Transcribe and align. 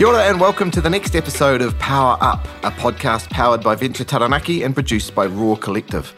Kia 0.00 0.06
ora 0.06 0.24
and 0.24 0.40
welcome 0.40 0.70
to 0.70 0.80
the 0.80 0.88
next 0.88 1.14
episode 1.14 1.60
of 1.60 1.78
Power 1.78 2.16
Up, 2.22 2.46
a 2.64 2.70
podcast 2.70 3.28
powered 3.28 3.62
by 3.62 3.74
Venture 3.74 4.02
Taranaki 4.02 4.62
and 4.62 4.72
produced 4.72 5.14
by 5.14 5.26
Raw 5.26 5.56
Collective. 5.56 6.14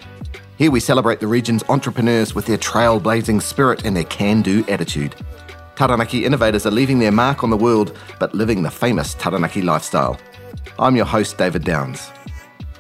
Here 0.56 0.70
we 0.70 0.78
celebrate 0.78 1.18
the 1.18 1.26
region's 1.26 1.64
entrepreneurs 1.68 2.32
with 2.32 2.46
their 2.46 2.58
trailblazing 2.58 3.42
spirit 3.42 3.84
and 3.84 3.96
their 3.96 4.04
can 4.04 4.40
do 4.40 4.64
attitude. 4.68 5.16
Taranaki 5.74 6.24
innovators 6.24 6.64
are 6.64 6.70
leaving 6.70 7.00
their 7.00 7.10
mark 7.10 7.42
on 7.42 7.50
the 7.50 7.56
world, 7.56 7.98
but 8.20 8.32
living 8.36 8.62
the 8.62 8.70
famous 8.70 9.14
Taranaki 9.14 9.62
lifestyle. 9.62 10.16
I'm 10.78 10.94
your 10.94 11.06
host, 11.06 11.36
David 11.36 11.64
Downs. 11.64 12.08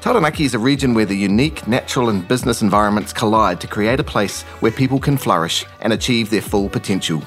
Taranaki 0.02 0.44
is 0.44 0.54
a 0.54 0.60
region 0.60 0.94
where 0.94 1.04
the 1.04 1.16
unique 1.16 1.66
natural 1.66 2.10
and 2.10 2.28
business 2.28 2.62
environments 2.62 3.12
collide 3.12 3.60
to 3.62 3.66
create 3.66 3.98
a 3.98 4.04
place 4.04 4.42
where 4.60 4.70
people 4.70 5.00
can 5.00 5.16
flourish 5.16 5.66
and 5.80 5.92
achieve 5.92 6.30
their 6.30 6.42
full 6.42 6.68
potential. 6.68 7.24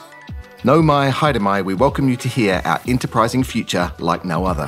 Nau 0.65 0.81
mai, 0.81 1.11
haere 1.11 1.39
mai, 1.39 1.61
we 1.61 1.75
welcome 1.75 2.09
you 2.09 2.15
to 2.15 2.27
hear 2.27 2.59
our 2.65 2.81
enterprising 2.87 3.43
future 3.43 3.91
like 3.99 4.25
no 4.25 4.45
other. 4.47 4.67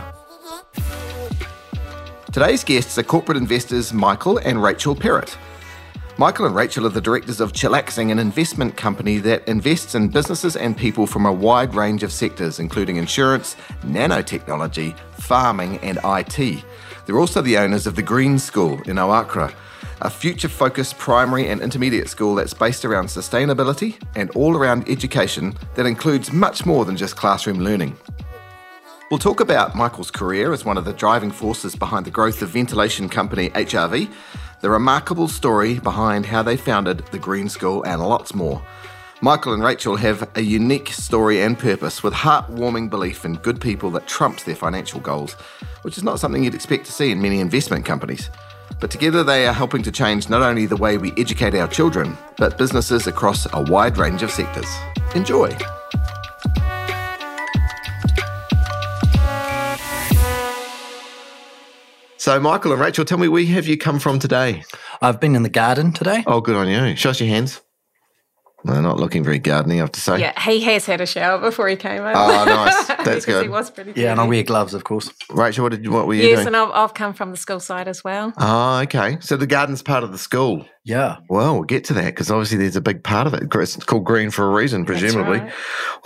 Today's 2.31 2.63
guests 2.63 2.99
are 2.99 3.03
corporate 3.03 3.35
investors 3.35 3.91
Michael 3.91 4.37
and 4.37 4.61
Rachel 4.61 4.95
Perrott. 4.95 5.35
Michael 6.19 6.45
and 6.45 6.53
Rachel 6.53 6.85
are 6.85 6.89
the 6.89 7.01
directors 7.01 7.41
of 7.41 7.51
Chillaxing, 7.51 8.11
an 8.11 8.19
investment 8.19 8.77
company 8.77 9.17
that 9.17 9.47
invests 9.47 9.95
in 9.95 10.09
businesses 10.09 10.55
and 10.55 10.77
people 10.77 11.07
from 11.07 11.25
a 11.25 11.33
wide 11.33 11.73
range 11.73 12.03
of 12.03 12.11
sectors, 12.11 12.59
including 12.59 12.97
insurance, 12.97 13.55
nanotechnology, 13.81 14.95
farming, 15.13 15.79
and 15.79 15.97
IT. 16.03 16.63
They're 17.07 17.17
also 17.17 17.41
the 17.41 17.57
owners 17.57 17.87
of 17.87 17.95
the 17.95 18.03
Green 18.03 18.37
School 18.37 18.73
in 18.83 18.97
Oakura, 18.97 19.51
a 20.01 20.09
future 20.09 20.49
focused 20.49 20.97
primary 20.97 21.47
and 21.47 21.61
intermediate 21.61 22.09
school 22.09 22.35
that's 22.35 22.53
based 22.53 22.85
around 22.85 23.05
sustainability 23.07 24.01
and 24.15 24.29
all 24.31 24.55
around 24.55 24.87
education 24.89 25.55
that 25.75 25.85
includes 25.85 26.31
much 26.31 26.65
more 26.65 26.85
than 26.85 26.95
just 26.95 27.15
classroom 27.15 27.59
learning. 27.59 27.97
We'll 29.09 29.17
talk 29.17 29.39
about 29.39 29.75
Michael's 29.75 30.11
career 30.11 30.51
as 30.51 30.65
one 30.65 30.77
of 30.77 30.85
the 30.85 30.93
driving 30.93 31.31
forces 31.31 31.75
behind 31.75 32.05
the 32.05 32.11
growth 32.11 32.41
of 32.41 32.49
ventilation 32.49 33.07
company 33.07 33.49
HRV, 33.51 34.11
the 34.61 34.69
remarkable 34.69 35.27
story 35.27 35.79
behind 35.79 36.25
how 36.25 36.43
they 36.43 36.57
founded 36.57 36.99
the 37.07 37.19
Green 37.19 37.47
School, 37.47 37.83
and 37.83 38.01
lots 38.01 38.35
more. 38.35 38.61
Michael 39.21 39.53
and 39.53 39.63
Rachel 39.63 39.95
have 39.95 40.29
a 40.35 40.41
unique 40.41 40.89
story 40.89 41.41
and 41.41 41.57
purpose 41.57 42.03
with 42.03 42.13
heartwarming 42.13 42.89
belief 42.89 43.25
in 43.25 43.35
good 43.35 43.59
people 43.59 43.89
that 43.91 44.07
trumps 44.07 44.43
their 44.43 44.55
financial 44.55 44.99
goals, 44.99 45.33
which 45.81 45.97
is 45.97 46.03
not 46.03 46.19
something 46.19 46.43
you'd 46.43 46.53
expect 46.53 46.85
to 46.85 46.91
see 46.91 47.11
in 47.11 47.21
many 47.21 47.39
investment 47.39 47.83
companies. 47.83 48.29
But 48.79 48.91
together 48.91 49.23
they 49.23 49.47
are 49.47 49.53
helping 49.53 49.81
to 49.83 49.91
change 49.91 50.29
not 50.29 50.41
only 50.41 50.65
the 50.65 50.75
way 50.75 50.97
we 50.97 51.11
educate 51.17 51.55
our 51.55 51.67
children, 51.67 52.17
but 52.37 52.57
businesses 52.57 53.07
across 53.07 53.47
a 53.53 53.61
wide 53.63 53.97
range 53.97 54.21
of 54.21 54.31
sectors. 54.31 54.67
Enjoy! 55.15 55.55
So, 62.19 62.39
Michael 62.39 62.73
and 62.73 62.81
Rachel, 62.81 63.05
tell 63.05 63.17
me, 63.17 63.27
where 63.27 63.45
have 63.45 63.67
you 63.67 63.77
come 63.77 63.99
from 63.99 64.19
today? 64.19 64.63
I've 65.01 65.19
been 65.19 65.35
in 65.35 65.43
the 65.43 65.49
garden 65.49 65.93
today. 65.93 66.23
Oh, 66.27 66.41
good 66.41 66.55
on 66.55 66.67
you. 66.67 66.95
Show 66.95 67.11
us 67.11 67.19
your 67.21 67.29
hands. 67.29 67.61
They're 68.63 68.81
not 68.81 68.99
looking 68.99 69.23
very 69.23 69.39
gardening, 69.39 69.77
I 69.79 69.81
have 69.83 69.91
to 69.93 70.01
say. 70.01 70.19
Yeah, 70.19 70.39
he 70.41 70.59
has 70.61 70.85
had 70.85 70.99
a 70.99 71.05
shower 71.05 71.39
before 71.39 71.67
he 71.69 71.75
came 71.75 72.01
over. 72.01 72.11
Oh, 72.15 72.43
nice. 72.45 72.87
That's 73.05 73.25
good. 73.25 73.43
He 73.43 73.49
was 73.49 73.69
pretty 73.69 73.93
Yeah, 73.95 74.11
and 74.11 74.19
I 74.19 74.25
wear 74.27 74.41
gloves, 74.43 74.73
of 74.73 74.83
course. 74.83 75.11
Rachel, 75.29 75.63
what, 75.63 75.69
did 75.73 75.85
you, 75.85 75.91
what 75.91 76.07
were 76.07 76.15
you 76.15 76.23
Yes, 76.27 76.37
doing? 76.37 76.47
and 76.47 76.57
I've, 76.57 76.71
I've 76.71 76.93
come 76.93 77.13
from 77.13 77.31
the 77.31 77.37
school 77.37 77.59
side 77.59 77.87
as 77.87 78.03
well. 78.03 78.33
Oh, 78.37 78.79
okay. 78.79 79.17
So 79.21 79.37
the 79.37 79.47
garden's 79.47 79.83
part 79.83 80.03
of 80.03 80.11
the 80.11 80.17
school. 80.17 80.65
Yeah. 80.83 81.17
Well, 81.29 81.53
we'll 81.53 81.63
get 81.63 81.83
to 81.85 81.93
that 81.93 82.05
because 82.07 82.31
obviously 82.31 82.57
there's 82.57 82.75
a 82.75 82.81
big 82.81 83.03
part 83.03 83.27
of 83.27 83.33
it. 83.35 83.43
It's 83.53 83.75
called 83.85 84.05
green 84.05 84.31
for 84.31 84.45
a 84.45 84.49
reason, 84.49 84.85
presumably. 84.85 85.39
right. 85.39 85.53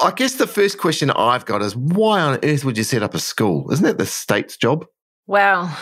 I 0.04 0.12
guess 0.12 0.36
the 0.36 0.46
first 0.48 0.78
question 0.78 1.10
I've 1.12 1.46
got 1.46 1.62
is 1.62 1.76
why 1.76 2.20
on 2.20 2.38
earth 2.44 2.66
would 2.66 2.78
you 2.78 2.84
set 2.84 3.02
up 3.02 3.14
a 3.14 3.20
school? 3.20 3.72
Isn't 3.72 3.86
that 3.86 3.98
the 3.98 4.06
state's 4.06 4.58
job? 4.58 4.86
Well, 5.32 5.74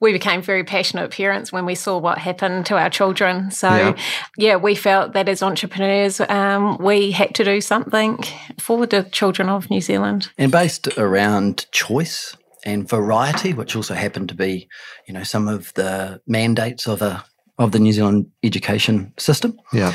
we 0.00 0.12
became 0.12 0.42
very 0.42 0.62
passionate 0.62 1.10
parents 1.10 1.50
when 1.52 1.66
we 1.66 1.74
saw 1.74 1.98
what 1.98 2.18
happened 2.18 2.66
to 2.66 2.76
our 2.78 2.88
children. 2.88 3.50
So, 3.50 3.68
Yeah. 3.68 3.96
yeah, 4.38 4.54
we 4.54 4.76
felt 4.76 5.12
that 5.14 5.28
as 5.28 5.42
entrepreneurs, 5.42 6.20
um, 6.20 6.78
we 6.78 7.10
had 7.10 7.34
to 7.34 7.42
do 7.44 7.60
something 7.60 8.22
for 8.60 8.86
the 8.86 9.02
children 9.02 9.48
of 9.48 9.68
New 9.70 9.80
Zealand. 9.80 10.28
And 10.38 10.52
based 10.52 10.86
around 10.96 11.66
choice 11.72 12.36
and 12.64 12.88
variety, 12.88 13.52
which 13.52 13.74
also 13.74 13.94
happened 13.94 14.28
to 14.28 14.36
be, 14.36 14.68
you 15.08 15.14
know, 15.14 15.24
some 15.24 15.48
of 15.48 15.74
the 15.74 16.20
mandates 16.28 16.86
of 16.86 17.02
a 17.02 17.24
of 17.58 17.72
the 17.72 17.78
New 17.78 17.92
Zealand 17.92 18.26
education 18.42 19.12
system. 19.18 19.56
Yeah. 19.72 19.92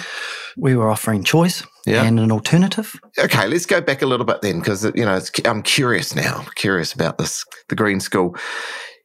We 0.57 0.75
were 0.75 0.89
offering 0.89 1.23
choice 1.23 1.63
Yeah. 1.85 2.03
and 2.03 2.19
an 2.19 2.31
alternative. 2.31 2.93
Okay, 3.17 3.47
let's 3.47 3.65
go 3.65 3.81
back 3.81 4.01
a 4.01 4.05
little 4.05 4.25
bit 4.25 4.41
then 4.41 4.59
because, 4.59 4.83
you 4.95 5.03
know, 5.05 5.15
it's, 5.15 5.31
I'm 5.43 5.63
curious 5.63 6.13
now, 6.15 6.45
curious 6.55 6.93
about 6.93 7.17
this, 7.17 7.43
the 7.69 7.75
green 7.75 7.99
school. 7.99 8.35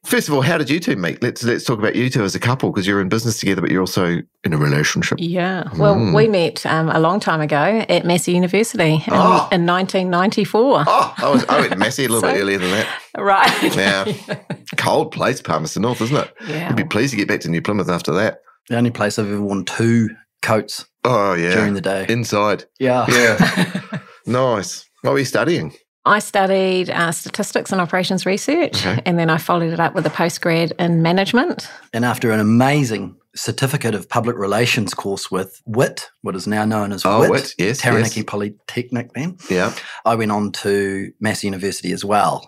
First 0.05 0.27
of 0.27 0.33
all, 0.33 0.41
how 0.41 0.57
did 0.57 0.69
you 0.69 0.81
two 0.81 0.97
meet? 0.97 1.23
Let's 1.23 1.43
let's 1.43 1.63
talk 1.63 1.79
about 1.79 1.95
you 1.95 2.09
two 2.09 2.23
as 2.23 2.35
a 2.35 2.39
couple 2.39 2.71
because 2.71 2.85
you're 2.85 2.99
in 2.99 3.07
business 3.07 3.39
together, 3.39 3.61
but 3.61 3.71
you're 3.71 3.79
also 3.79 4.21
in 4.43 4.53
a 4.53 4.57
relationship. 4.57 5.17
Yeah. 5.21 5.63
Well, 5.77 5.95
Mm. 5.95 6.13
we 6.13 6.27
met 6.27 6.65
um, 6.65 6.89
a 6.89 6.99
long 6.99 7.21
time 7.21 7.39
ago 7.39 7.85
at 7.87 8.05
Massey 8.05 8.33
University 8.33 8.95
in, 8.95 9.01
Oh. 9.11 9.47
in 9.51 9.65
1994. 9.65 10.83
Oh, 10.85 11.13
I, 11.17 11.29
was, 11.31 11.45
I 11.45 11.59
went 11.61 11.71
to 11.71 11.77
Massey 11.77 12.03
a 12.05 12.09
little 12.09 12.29
bit 12.29 12.37
earlier 12.41 12.57
than 12.57 12.71
that. 12.71 12.87
Right. 13.17 13.75
Yeah. 13.75 14.13
Cold 14.77 15.13
place, 15.13 15.41
Palmerston 15.41 15.83
North, 15.83 16.01
isn't 16.01 16.15
it? 16.17 16.33
Yeah. 16.47 16.67
You'd 16.67 16.75
be 16.77 16.83
pleased 16.83 17.11
to 17.11 17.17
get 17.17 17.29
back 17.29 17.39
to 17.41 17.49
New 17.49 17.61
Plymouth 17.61 17.89
after 17.89 18.11
that. 18.13 18.39
The 18.69 18.75
only 18.77 18.91
place 18.91 19.17
I've 19.17 19.27
ever 19.31 19.41
worn 19.41 19.63
two 19.63 20.09
coats 20.41 20.85
Oh, 21.05 21.33
yeah. 21.33 21.53
during 21.53 21.75
the 21.75 21.81
day. 21.81 22.05
Inside. 22.09 22.65
yeah. 22.77 23.05
Yeah. 23.09 23.99
nice. 24.25 24.83
What 25.01 25.11
were 25.13 25.19
you 25.19 25.25
studying? 25.25 25.73
I 26.05 26.19
studied 26.19 26.89
uh, 26.89 27.11
statistics 27.13 27.71
and 27.71 27.79
operations 27.79 28.25
research, 28.25 28.85
Okay. 28.85 29.01
and 29.05 29.17
then 29.17 29.29
I 29.29 29.37
followed 29.37 29.71
it 29.71 29.79
up 29.79 29.95
with 29.95 30.05
a 30.05 30.09
postgrad 30.09 30.73
in 30.77 31.01
management. 31.01 31.67
And 31.93 32.03
after 32.03 32.31
an 32.31 32.41
amazing 32.41 33.15
certificate 33.35 33.95
of 33.95 34.09
public 34.09 34.35
relations 34.37 34.93
course 34.93 35.31
with 35.31 35.61
WIT, 35.65 36.11
what 36.21 36.35
is 36.35 36.45
now 36.45 36.65
known 36.65 36.91
as 36.91 37.05
Oh, 37.05 37.21
WIT, 37.21 37.31
WIT, 37.31 37.55
yes, 37.57 37.77
Taranaki 37.79 38.19
yes. 38.19 38.25
Polytechnic 38.27 39.13
then, 39.13 39.37
Yeah. 39.49 39.73
I 40.05 40.15
went 40.15 40.31
on 40.31 40.51
to 40.63 41.11
Massey 41.21 41.47
University 41.47 41.91
as 41.93 42.03
well. 42.03 42.47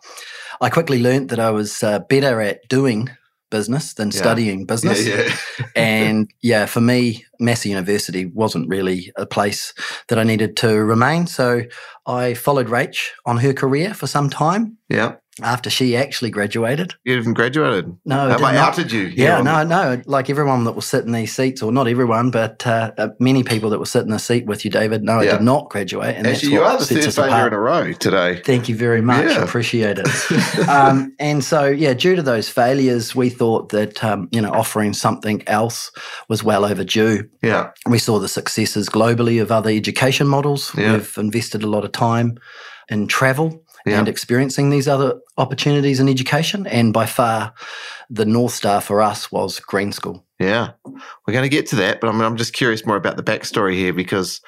I 0.61 0.69
quickly 0.69 1.01
learnt 1.01 1.29
that 1.29 1.39
I 1.39 1.51
was 1.51 1.81
uh, 1.81 1.99
better 1.99 2.41
at 2.41 2.67
doing 2.69 3.09
business 3.57 3.93
than 3.93 4.09
Yeah. 4.09 4.21
studying 4.23 4.65
business. 4.65 4.99
Yeah, 5.07 5.21
yeah. 5.21 5.65
and 5.75 6.29
yeah, 6.41 6.65
for 6.65 6.81
me, 6.81 7.25
Massey 7.39 7.69
University 7.69 8.25
wasn't 8.25 8.69
really 8.75 8.99
a 9.15 9.25
place 9.25 9.73
that 10.07 10.17
I 10.19 10.23
needed 10.23 10.51
to 10.57 10.69
remain. 10.93 11.27
So 11.27 11.47
I 12.05 12.33
followed 12.33 12.67
Rach 12.67 12.97
on 13.25 13.37
her 13.37 13.53
career 13.53 13.93
for 13.93 14.07
some 14.07 14.29
time 14.29 14.77
yeah. 14.89 15.15
After 15.41 15.69
she 15.69 15.97
actually 15.97 16.29
graduated. 16.31 16.93
You 17.03 17.17
even 17.17 17.33
graduated. 17.33 17.95
No, 18.05 18.29
Have 18.29 18.41
I 18.43 18.55
outed 18.55 18.91
you? 18.91 19.07
Yeah, 19.07 19.41
no, 19.41 19.63
no. 19.63 20.01
Like 20.05 20.29
everyone 20.29 20.63
that 20.63 20.71
will 20.73 20.81
sit 20.81 21.03
in 21.05 21.11
these 21.11 21.35
seats, 21.35 21.61
or 21.61 21.71
not 21.73 21.87
everyone, 21.87 22.31
but 22.31 22.65
uh, 22.65 22.91
uh, 22.97 23.09
many 23.19 23.43
people 23.43 23.69
that 23.71 23.77
will 23.77 23.85
sit 23.85 24.03
in 24.03 24.11
the 24.11 24.19
seat 24.19 24.45
with 24.45 24.63
you, 24.63 24.71
David. 24.71 25.03
No, 25.03 25.19
Yeah. 25.19 25.33
I 25.33 25.37
did 25.37 25.41
not 25.43 25.69
graduate, 25.69 26.15
and 26.15 26.25
Actually, 26.25 26.31
that's 26.31 26.43
you 26.53 26.59
what 26.61 26.75
are 26.75 26.77
the 26.77 26.85
third 26.85 27.05
us 27.07 27.15
failure 27.17 27.31
apart. 27.33 27.47
in 27.53 27.53
a 27.53 27.59
row 27.59 27.91
today. 27.93 28.41
Thank 28.45 28.69
you 28.69 28.75
very 28.75 29.01
much. 29.01 29.25
Yeah. 29.29 29.43
Appreciate 29.43 29.97
it. 29.99 30.07
um, 30.69 31.13
and 31.19 31.43
so, 31.43 31.65
yeah, 31.65 31.93
due 31.93 32.15
to 32.15 32.21
those 32.21 32.47
failures, 32.47 33.13
we 33.15 33.29
thought 33.29 33.69
that 33.69 34.01
um, 34.03 34.29
you 34.31 34.41
know 34.41 34.51
offering 34.51 34.93
something 34.93 35.43
else 35.47 35.91
was 36.29 36.43
well 36.43 36.63
overdue. 36.63 37.27
Yeah. 37.41 37.71
We 37.89 37.99
saw 37.99 38.19
the 38.19 38.29
successes 38.29 38.87
globally 38.89 39.41
of 39.41 39.51
other 39.51 39.69
education 39.69 40.27
models. 40.27 40.71
Yeah. 40.77 40.93
We've 40.93 41.17
invested 41.17 41.63
a 41.63 41.67
lot 41.67 41.83
of 41.83 41.91
time 41.91 42.37
in 42.87 43.07
travel 43.07 43.63
Yeah. 43.85 43.99
and 43.99 44.07
experiencing 44.07 44.71
these 44.71 44.87
other 44.87 45.19
opportunities 45.37 45.99
in 45.99 46.09
education. 46.09 46.65
And 46.67 46.91
by 46.91 47.05
far, 47.05 47.53
the 48.09 48.25
North 48.25 48.53
Star 48.53 48.81
for 48.81 49.01
us 49.01 49.31
was 49.31 49.59
Green 49.59 49.91
School. 49.91 50.25
Yeah. 50.39 50.71
We're 50.85 51.33
going 51.33 51.43
to 51.43 51.49
get 51.49 51.67
to 51.67 51.75
that, 51.77 52.01
but 52.01 52.09
I'm, 52.09 52.19
I'm 52.21 52.35
just 52.37 52.53
curious 52.53 52.85
more 52.85 52.95
about 52.97 53.15
the 53.17 53.23
backstory 53.23 53.73
here 53.73 53.93
because 53.93 54.41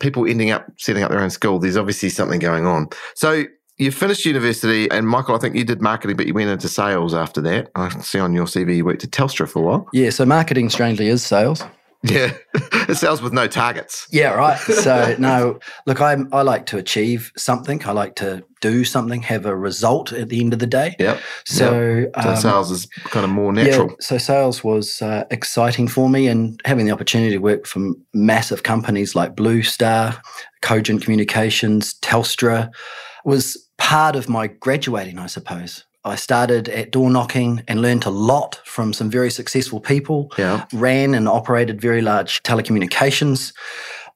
people 0.00 0.26
ending 0.26 0.50
up 0.50 0.66
setting 0.78 1.02
up 1.02 1.10
their 1.10 1.20
own 1.20 1.30
school, 1.30 1.58
there's 1.58 1.76
obviously 1.76 2.08
something 2.08 2.38
going 2.38 2.66
on. 2.66 2.88
So 3.14 3.44
you 3.78 3.92
finished 3.92 4.24
university, 4.24 4.90
and 4.90 5.06
Michael, 5.06 5.36
I 5.36 5.38
think 5.38 5.54
you 5.54 5.64
did 5.64 5.80
marketing, 5.80 6.16
but 6.16 6.26
you 6.26 6.34
went 6.34 6.50
into 6.50 6.68
sales 6.68 7.14
after 7.14 7.40
that. 7.42 7.70
I 7.76 7.88
see 8.00 8.18
on 8.18 8.32
your 8.32 8.46
CV 8.46 8.76
you 8.76 8.84
worked 8.84 9.04
at 9.04 9.10
Telstra 9.10 9.48
for 9.48 9.60
a 9.60 9.62
while. 9.62 9.88
Yeah, 9.92 10.10
so 10.10 10.26
marketing 10.26 10.68
strangely 10.68 11.08
is 11.08 11.24
sales. 11.24 11.62
Yeah. 12.02 12.32
it 12.54 12.96
sells 12.96 13.22
with 13.22 13.32
no 13.32 13.46
targets. 13.46 14.06
Yeah, 14.10 14.34
right. 14.34 14.58
So 14.58 15.16
no, 15.18 15.58
look, 15.86 16.00
I 16.00 16.16
I 16.32 16.42
like 16.42 16.66
to 16.66 16.78
achieve 16.78 17.32
something. 17.36 17.84
I 17.84 17.92
like 17.92 18.16
to 18.16 18.44
do 18.60 18.84
something, 18.84 19.22
have 19.22 19.46
a 19.46 19.56
result 19.56 20.12
at 20.12 20.28
the 20.28 20.40
end 20.40 20.52
of 20.52 20.58
the 20.58 20.66
day. 20.66 20.96
Yep. 20.98 21.20
So, 21.46 22.06
So 22.14 22.30
um, 22.30 22.36
sales 22.36 22.70
is 22.70 22.86
kind 23.04 23.24
of 23.24 23.30
more 23.30 23.52
natural. 23.52 23.88
Yeah, 23.90 23.96
so 24.00 24.18
sales 24.18 24.64
was 24.64 25.00
uh, 25.02 25.24
exciting 25.30 25.88
for 25.88 26.08
me, 26.08 26.28
and 26.28 26.60
having 26.64 26.86
the 26.86 26.92
opportunity 26.92 27.32
to 27.32 27.38
work 27.38 27.66
for 27.66 27.92
massive 28.14 28.62
companies 28.62 29.14
like 29.14 29.36
Blue 29.36 29.62
Star, 29.62 30.20
Cogent 30.62 31.02
Communications, 31.02 31.94
Telstra, 32.00 32.70
was 33.24 33.56
part 33.78 34.16
of 34.16 34.28
my 34.28 34.46
graduating, 34.46 35.18
I 35.18 35.26
suppose. 35.26 35.84
I 36.04 36.14
started 36.16 36.68
at 36.68 36.92
door 36.92 37.10
knocking 37.10 37.62
and 37.68 37.82
learned 37.82 38.06
a 38.06 38.10
lot 38.10 38.60
from 38.64 38.92
some 38.92 39.10
very 39.10 39.30
successful 39.30 39.80
people. 39.80 40.32
Yeah. 40.38 40.64
Ran 40.72 41.14
and 41.14 41.28
operated 41.28 41.80
very 41.80 42.00
large 42.00 42.42
telecommunications 42.44 43.52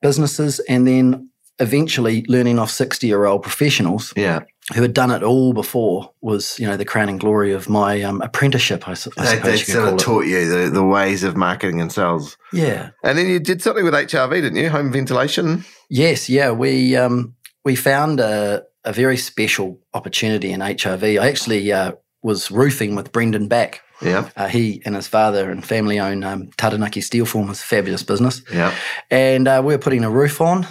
businesses, 0.00 0.58
and 0.68 0.86
then 0.86 1.28
eventually 1.58 2.24
learning 2.28 2.58
off 2.58 2.70
60 2.70 3.06
year 3.06 3.24
old 3.24 3.42
professionals 3.42 4.12
Yeah. 4.16 4.40
who 4.74 4.82
had 4.82 4.94
done 4.94 5.10
it 5.10 5.22
all 5.22 5.52
before 5.52 6.10
was, 6.20 6.58
you 6.58 6.66
know, 6.66 6.76
the 6.76 6.84
crowning 6.84 7.18
glory 7.18 7.52
of 7.52 7.68
my 7.68 8.02
um, 8.02 8.20
apprenticeship, 8.22 8.88
I, 8.88 8.94
su- 8.94 9.10
I 9.18 9.22
They, 9.24 9.36
suppose 9.36 9.66
they 9.66 9.72
sort 9.72 9.88
of 9.94 9.98
taught 9.98 10.26
you 10.26 10.48
the, 10.48 10.70
the 10.70 10.84
ways 10.84 11.22
of 11.22 11.36
marketing 11.36 11.80
and 11.80 11.92
sales. 11.92 12.36
Yeah. 12.52 12.90
And 13.04 13.16
then 13.18 13.28
you 13.28 13.38
did 13.38 13.62
something 13.62 13.84
with 13.84 13.94
HRV, 13.94 14.30
didn't 14.30 14.56
you? 14.56 14.70
Home 14.70 14.90
ventilation. 14.92 15.64
Yes, 15.88 16.28
yeah. 16.28 16.50
We 16.50 16.96
um, 16.96 17.34
we 17.64 17.76
found 17.76 18.18
a, 18.18 18.62
a 18.84 18.92
very 18.92 19.16
special 19.16 19.78
opportunity 19.94 20.50
in 20.52 20.60
HRV. 20.60 21.20
I 21.20 21.28
actually 21.28 21.70
uh, 21.72 21.92
was 22.22 22.50
roofing 22.50 22.94
with 22.96 23.12
Brendan 23.12 23.46
Back. 23.48 23.82
Yeah. 24.00 24.30
Uh, 24.36 24.48
he 24.48 24.82
and 24.84 24.96
his 24.96 25.06
father 25.06 25.48
and 25.48 25.64
family 25.64 26.00
own 26.00 26.24
um, 26.24 26.50
Taranaki 26.56 27.00
Steel 27.02 27.24
Form, 27.24 27.50
a 27.50 27.54
fabulous 27.54 28.02
business. 28.02 28.42
Yeah. 28.52 28.74
And 29.10 29.46
uh, 29.46 29.62
we 29.64 29.74
were 29.74 29.78
putting 29.78 30.02
a 30.02 30.10
roof 30.10 30.40
on. 30.40 30.66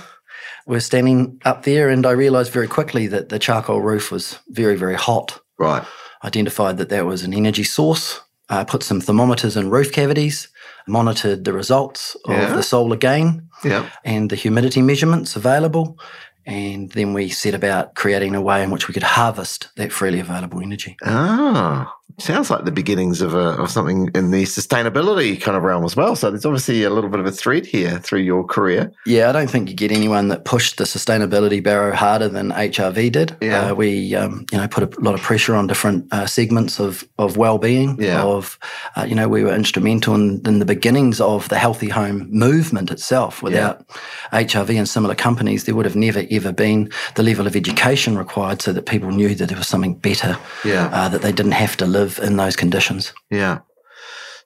We 0.68 0.78
are 0.78 0.82
standing 0.82 1.40
up 1.46 1.64
there, 1.64 1.90
and 1.90 2.06
I 2.06 2.12
realised 2.12 2.52
very 2.54 2.68
quickly 2.68 3.08
that 3.08 3.30
the 3.30 3.40
charcoal 3.40 3.82
roof 3.82 4.12
was 4.12 4.40
very, 4.50 4.76
very 4.76 4.96
hot. 4.96 5.40
Right. 5.58 5.84
Identified 6.24 6.78
that 6.78 6.90
that 6.90 7.06
was 7.06 7.24
an 7.24 7.34
energy 7.34 7.64
source. 7.64 8.22
Uh, 8.50 8.64
put 8.66 8.84
some 8.84 9.02
thermometers 9.02 9.56
in 9.58 9.70
roof 9.70 9.92
cavities. 9.92 10.50
Monitored 10.88 11.46
the 11.46 11.54
results 11.54 12.16
of 12.26 12.34
Yeah. 12.36 12.54
the 12.56 12.64
solar 12.64 12.98
gain 12.98 13.48
Yeah. 13.64 13.86
and 14.04 14.30
the 14.30 14.36
humidity 14.36 14.82
measurements 14.82 15.36
available. 15.36 15.98
And 16.46 16.92
then 16.94 17.14
we 17.14 17.30
set 17.30 17.54
about 17.54 17.94
creating 17.94 18.34
a 18.36 18.42
way 18.42 18.64
in 18.64 18.72
which 18.72 18.88
we 18.88 18.94
could 18.96 19.04
harvest 19.04 19.70
that 19.78 19.92
freely 19.92 20.20
available 20.20 20.60
energy. 20.62 20.98
Ah, 21.06 21.94
sounds 22.20 22.50
like 22.50 22.66
the 22.66 22.72
beginnings 22.72 23.22
of, 23.22 23.34
a, 23.34 23.62
of 23.62 23.70
something 23.70 24.10
in 24.14 24.32
the 24.32 24.44
sustainability 24.44 25.40
kind 25.40 25.58
of 25.58 25.64
realm 25.64 25.84
as 25.84 25.96
well. 25.96 26.16
So 26.16 26.30
there's 26.30 26.46
obviously 26.46 26.84
a 26.84 26.90
little 26.90 27.10
bit 27.10 27.20
of 27.20 27.26
a 27.26 27.32
thread 27.32 27.66
here 27.66 28.00
through 28.00 28.22
your 28.22 28.44
career. 28.44 28.92
Yeah, 29.06 29.30
I 29.30 29.32
don't 29.32 29.50
think 29.50 29.70
you 29.70 29.76
get 29.76 29.92
anyone 29.92 30.28
that 30.30 30.46
pushed 30.46 30.78
the 30.78 30.84
sustainability 30.84 31.64
barrow 31.64 31.96
harder 31.96 32.28
than 32.28 32.52
HRV 32.52 33.12
did. 33.12 33.38
Yeah. 33.42 33.72
Uh, 33.72 33.76
we, 33.76 34.16
um, 34.16 34.46
you 34.52 34.58
know, 34.58 34.68
put 34.68 34.84
a 34.84 35.02
lot 35.02 35.14
of 35.14 35.22
pressure 35.22 35.56
on 35.56 35.68
different 35.68 36.12
uh, 36.12 36.26
segments 36.26 36.80
of, 36.80 37.08
of 37.18 37.38
well-being. 37.38 38.02
Yeah. 38.02 38.24
Of, 38.24 38.60
uh, 38.96 39.06
you 39.08 39.16
know, 39.16 39.28
we 39.28 39.44
were 39.44 39.54
instrumental 39.54 40.16
in, 40.16 40.42
in 40.46 40.60
the 40.60 40.66
beginnings 40.66 41.22
of 41.22 41.50
the 41.50 41.58
healthy 41.58 41.90
home 41.90 42.28
movement 42.32 42.92
itself. 42.92 43.42
Without 43.42 43.88
HRV 44.32 44.78
and 44.78 44.88
similar 44.88 45.16
companies, 45.16 45.66
there 45.66 45.76
would 45.76 45.86
have 45.86 45.96
never 45.96 46.24
ever 46.32 46.52
been 46.52 46.92
the 47.16 47.24
level 47.24 47.48
of 47.48 47.56
education 47.56 48.18
required 48.18 48.62
so 48.62 48.74
that 48.74 48.86
people 48.86 49.12
knew 49.12 49.36
that 49.36 49.48
there 49.48 49.58
was 49.58 49.68
something 49.68 49.96
better. 49.96 50.38
Yeah. 50.64 50.90
Uh, 50.92 51.10
that 51.10 51.22
they 51.22 51.32
didn't 51.32 51.54
have 51.54 51.78
to 51.78 51.86
live 51.86 52.01
in 52.20 52.38
those 52.38 52.56
conditions. 52.56 53.14
Yeah. 53.30 53.60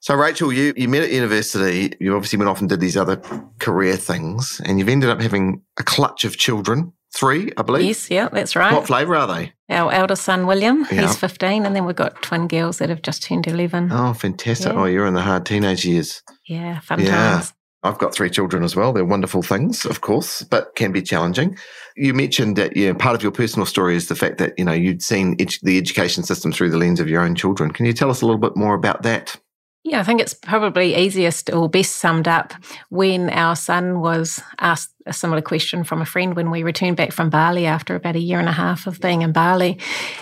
So, 0.02 0.14
Rachel, 0.16 0.54
you, 0.54 0.74
you 0.78 0.88
met 0.88 1.02
at 1.04 1.10
university. 1.12 1.94
You 2.00 2.16
obviously 2.16 2.38
went 2.38 2.50
off 2.50 2.60
and 2.60 2.70
did 2.70 2.80
these 2.80 2.96
other 2.98 3.18
career 3.60 3.96
things, 3.96 4.62
and 4.66 4.78
you've 4.78 4.90
ended 4.90 5.10
up 5.10 5.20
having 5.20 5.62
a 5.80 5.84
clutch 5.84 6.24
of 6.26 6.38
children, 6.38 6.94
three, 7.16 7.52
I 7.58 7.64
believe. 7.64 7.86
Yes, 7.86 8.12
yeah, 8.12 8.30
that's 8.32 8.56
right. 8.56 8.72
What 8.74 8.86
flavour 8.86 9.16
are 9.16 9.26
they? 9.26 9.54
Our 9.70 9.92
eldest 9.92 10.24
son, 10.24 10.46
William, 10.46 10.86
Yeah. 10.92 11.02
he's 11.02 11.16
15, 11.18 11.66
and 11.66 11.76
then 11.76 11.86
we've 11.86 11.96
got 11.96 12.22
twin 12.22 12.48
girls 12.48 12.78
that 12.78 12.90
have 12.90 13.02
just 13.02 13.24
turned 13.24 13.48
11. 13.48 13.90
Oh, 13.92 14.14
fantastic. 14.14 14.74
Yeah. 14.74 14.80
Oh, 14.80 14.86
you're 14.86 15.08
in 15.08 15.16
the 15.16 15.22
hard 15.24 15.44
teenage 15.46 15.86
years. 15.86 16.22
Yeah, 16.46 16.82
fun 16.82 17.00
Yeah. 17.00 17.10
times. 17.32 17.54
I've 17.86 17.98
got 17.98 18.14
three 18.14 18.30
children 18.30 18.64
as 18.64 18.76
well. 18.76 18.92
They're 18.92 19.06
wonderful 19.06 19.42
things, 19.42 19.86
of 19.86 20.02
course, 20.02 20.42
but 20.44 20.76
can 20.76 20.92
be 20.92 21.02
challenging. 21.02 21.58
You 21.96 22.14
mentioned 22.14 22.56
that 22.58 22.76
yeah, 22.76 22.94
part 22.94 23.16
of 23.16 23.24
your 23.24 23.32
personal 23.32 23.66
story 23.66 23.96
is 23.96 24.08
the 24.08 24.16
fact 24.16 24.38
that 24.40 24.54
you 24.58 24.66
know 24.66 24.74
you'd 24.74 25.02
seen 25.02 25.38
the 25.64 25.78
education 25.78 26.24
system 26.24 26.52
through 26.52 26.72
the 26.72 26.78
lens 26.78 27.00
of 27.00 27.10
your 27.10 27.22
own 27.22 27.36
children. 27.36 27.72
Can 27.72 27.86
you 27.86 27.94
tell 27.94 28.10
us 28.10 28.22
a 28.22 28.26
little 28.26 28.42
bit 28.42 28.58
more 28.58 28.76
about 28.76 29.04
that? 29.04 29.40
Yeah, 29.88 30.00
I 30.00 30.04
think 30.04 30.20
it's 30.20 30.34
probably 30.34 30.96
easiest 30.96 31.54
or 31.54 31.70
best 31.70 31.98
summed 31.98 32.28
up 32.28 32.56
when 32.90 33.30
our 33.30 33.56
son 33.56 34.00
was 34.00 34.42
asked 34.60 34.92
a 35.06 35.14
similar 35.14 35.44
question 35.44 35.84
from 35.84 36.02
a 36.02 36.08
friend 36.08 36.36
when 36.36 36.50
we 36.50 36.64
returned 36.64 36.98
back 36.98 37.12
from 37.12 37.30
Bali 37.30 37.68
after 37.68 37.94
about 37.94 38.16
a 38.16 38.20
year 38.20 38.40
and 38.40 38.50
a 38.50 38.52
half 38.52 38.88
of 38.88 39.00
being 39.00 39.22
in 39.22 39.32
Bali. 39.32 39.78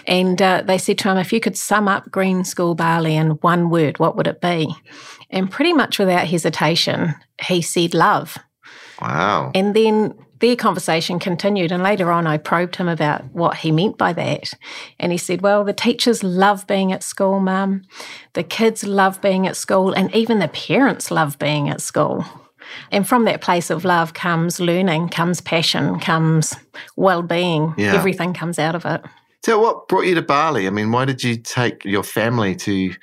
And 0.05 0.41
uh, 0.41 0.63
they 0.67 0.77
said 0.77 0.97
to 0.99 1.09
him, 1.09 1.17
if 1.17 1.31
you 1.31 1.39
could 1.39 1.55
sum 1.55 1.87
up 1.87 2.11
Green 2.11 2.43
School 2.43 2.75
Bali 2.75 3.15
in 3.15 3.31
one 3.39 3.69
word, 3.69 3.99
what 3.99 4.17
would 4.17 4.27
it 4.27 4.41
be? 4.41 4.67
And 5.29 5.49
pretty 5.49 5.71
much 5.71 5.97
without 5.97 6.27
hesitation, 6.27 7.15
he 7.47 7.61
said 7.61 7.93
love. 7.93 8.37
Wow. 9.01 9.51
And 9.55 9.73
then 9.73 10.13
their 10.39 10.55
conversation 10.55 11.19
continued. 11.19 11.71
And 11.71 11.83
later 11.83 12.11
on, 12.11 12.27
I 12.27 12.37
probed 12.37 12.75
him 12.75 12.87
about 12.87 13.23
what 13.33 13.57
he 13.57 13.71
meant 13.71 13.97
by 13.97 14.13
that. 14.13 14.53
And 14.99 15.11
he 15.11 15.17
said, 15.17 15.41
Well, 15.41 15.63
the 15.63 15.73
teachers 15.73 16.23
love 16.23 16.67
being 16.67 16.91
at 16.91 17.03
school, 17.03 17.39
mum. 17.39 17.83
The 18.33 18.43
kids 18.43 18.83
love 18.85 19.21
being 19.21 19.47
at 19.47 19.55
school. 19.55 19.93
And 19.93 20.13
even 20.13 20.39
the 20.39 20.47
parents 20.47 21.11
love 21.11 21.39
being 21.39 21.69
at 21.69 21.81
school. 21.81 22.25
And 22.91 23.07
from 23.07 23.25
that 23.25 23.41
place 23.41 23.69
of 23.69 23.85
love 23.85 24.13
comes 24.13 24.59
learning, 24.59 25.09
comes 25.09 25.41
passion, 25.41 25.99
comes 25.99 26.55
well 26.95 27.21
being. 27.21 27.73
Yeah. 27.77 27.93
Everything 27.93 28.33
comes 28.33 28.57
out 28.57 28.75
of 28.75 28.85
it. 28.85 29.01
So, 29.45 29.59
what 29.59 29.89
brought 29.89 30.05
you 30.05 30.15
to 30.15 30.21
Bali? 30.21 30.67
I 30.67 30.69
mean, 30.69 30.91
why 30.91 31.03
did 31.03 31.21
you 31.21 31.35
take 31.35 31.83
your 31.83 32.03
family 32.03 32.55
to 32.55 32.71
you 32.73 32.95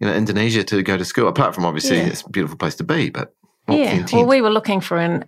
know 0.00 0.14
Indonesia 0.14 0.64
to 0.64 0.82
go 0.82 0.96
to 0.96 1.04
school? 1.04 1.28
Apart 1.28 1.54
from 1.54 1.66
obviously 1.66 1.98
Hmm. 1.98 2.06
Yeah. 2.06 2.12
it's 2.12 2.22
a 2.22 2.30
beautiful 2.30 2.56
place 2.56 2.74
to 2.76 2.84
be, 2.84 3.10
but 3.10 3.34
what 3.66 3.78
was 3.78 3.88
the 3.88 3.94
Yeah. 3.96 4.06
Well, 4.12 4.26
we 4.26 4.40
were 4.40 4.50
looking 4.50 4.80
for 4.80 4.96
an 4.96 5.24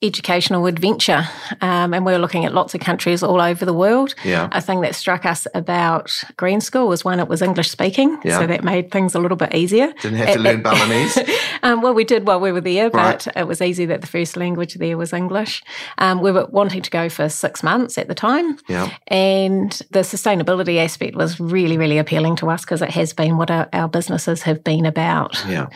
educational 0.00 0.66
adventure, 0.66 1.24
um, 1.60 1.92
and 1.92 2.06
we 2.06 2.12
were 2.12 2.18
looking 2.20 2.44
at 2.44 2.54
lots 2.54 2.72
of 2.72 2.80
countries 2.80 3.20
all 3.20 3.40
over 3.40 3.64
the 3.64 3.72
world. 3.72 4.14
yeah, 4.24 4.48
A 4.52 4.60
thing 4.60 4.80
that 4.82 4.94
struck 4.94 5.26
us 5.26 5.46
about 5.54 6.22
Green 6.36 6.60
School 6.60 6.86
was 6.86 7.04
one, 7.04 7.18
it 7.18 7.26
was 7.26 7.42
English 7.42 7.68
speaking, 7.68 8.16
Yeah. 8.24 8.38
so 8.38 8.46
that 8.46 8.62
made 8.62 8.92
things 8.92 9.16
a 9.16 9.18
little 9.18 9.36
bit 9.36 9.54
easier. 9.56 9.92
didn't 10.00 10.18
have 10.18 10.34
to 10.34 10.38
learn 10.38 10.58
it- 10.58 10.62
Balinese. 10.62 11.18
um, 11.64 11.82
well, 11.82 11.94
we 11.94 12.04
did 12.04 12.28
while 12.28 12.38
we 12.38 12.52
were 12.52 12.60
there, 12.60 12.90
Right. 12.90 13.24
but 13.24 13.36
it 13.36 13.48
was 13.48 13.60
easy 13.60 13.86
that 13.86 14.00
the 14.00 14.06
first 14.06 14.36
language 14.36 14.74
there 14.74 14.96
was 14.96 15.12
English. 15.12 15.64
Um, 15.98 16.20
we 16.20 16.30
were 16.30 16.46
wanting 16.50 16.82
to 16.82 16.90
go 16.90 17.08
for 17.08 17.28
six 17.28 17.64
months 17.64 17.98
at 17.98 18.06
the 18.06 18.14
time, 18.14 18.56
yeah, 18.68 18.90
and 19.08 19.72
the 19.90 20.00
sustainability 20.00 20.78
aspect 20.78 21.16
was 21.16 21.40
really, 21.40 21.76
really 21.76 21.98
appealing 21.98 22.36
to 22.36 22.50
us 22.50 22.60
because 22.60 22.82
it 22.82 22.90
has 22.90 23.12
been 23.12 23.36
what 23.36 23.50
our, 23.50 23.68
our 23.72 23.88
businesses 23.88 24.42
have 24.42 24.62
been 24.62 24.86
about. 24.86 25.44
yeah. 25.48 25.66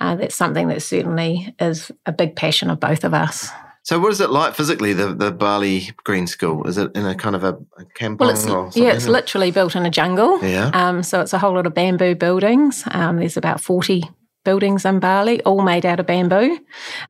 Uh, 0.00 0.14
that's 0.14 0.36
something 0.36 0.68
that 0.68 0.82
certainly 0.82 1.52
is 1.58 1.90
a 2.06 2.12
big 2.12 2.36
passion 2.36 2.70
of 2.70 2.78
both 2.78 3.02
of 3.02 3.12
us. 3.12 3.50
So, 3.84 3.98
what 3.98 4.12
is 4.12 4.20
it 4.20 4.30
like 4.30 4.54
physically? 4.54 4.92
The 4.92 5.12
the 5.14 5.32
Bali 5.32 5.90
Green 6.04 6.26
School 6.26 6.66
is 6.68 6.78
it 6.78 6.90
in 6.94 7.04
a 7.04 7.14
kind 7.14 7.34
of 7.34 7.42
a, 7.44 7.54
a 7.78 8.08
Well, 8.16 8.30
it's 8.30 8.44
or 8.46 8.48
something? 8.70 8.82
yeah, 8.82 8.92
it's 8.92 9.06
literally 9.08 9.50
built 9.50 9.74
in 9.74 9.84
a 9.84 9.90
jungle. 9.90 10.38
Yeah. 10.44 10.70
Um, 10.72 11.02
so 11.02 11.20
it's 11.20 11.32
a 11.32 11.38
whole 11.38 11.54
lot 11.54 11.66
of 11.66 11.74
bamboo 11.74 12.14
buildings. 12.14 12.84
Um, 12.92 13.16
there's 13.18 13.36
about 13.36 13.60
forty 13.60 14.04
buildings 14.44 14.84
in 14.84 14.98
Bali, 15.00 15.40
all 15.42 15.62
made 15.62 15.84
out 15.86 16.00
of 16.00 16.06
bamboo. 16.06 16.58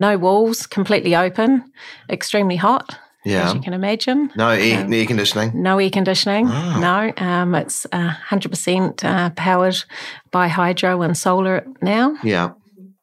No 0.01 0.17
walls, 0.19 0.67
completely 0.67 1.15
open, 1.17 1.65
extremely 2.11 2.57
hot, 2.57 2.99
Yeah. 3.25 3.47
as 3.49 3.55
you 3.55 3.61
can 3.61 3.73
imagine. 3.73 4.31
No 4.37 4.49
air, 4.51 4.85
Um, 4.85 4.93
air 4.93 5.07
conditioning. 5.07 5.51
No 5.55 5.79
air 5.79 5.89
conditioning. 5.91 6.49
Wow. 6.49 6.81
No, 6.81 7.13
um, 7.27 7.55
it's 7.55 7.87
uh, 7.91 8.13
100% 8.29 9.03
uh, 9.05 9.31
powered 9.31 9.83
by 10.31 10.49
hydro 10.49 11.01
and 11.03 11.17
solar 11.17 11.65
now. 11.81 12.17
Yeah. 12.23 12.51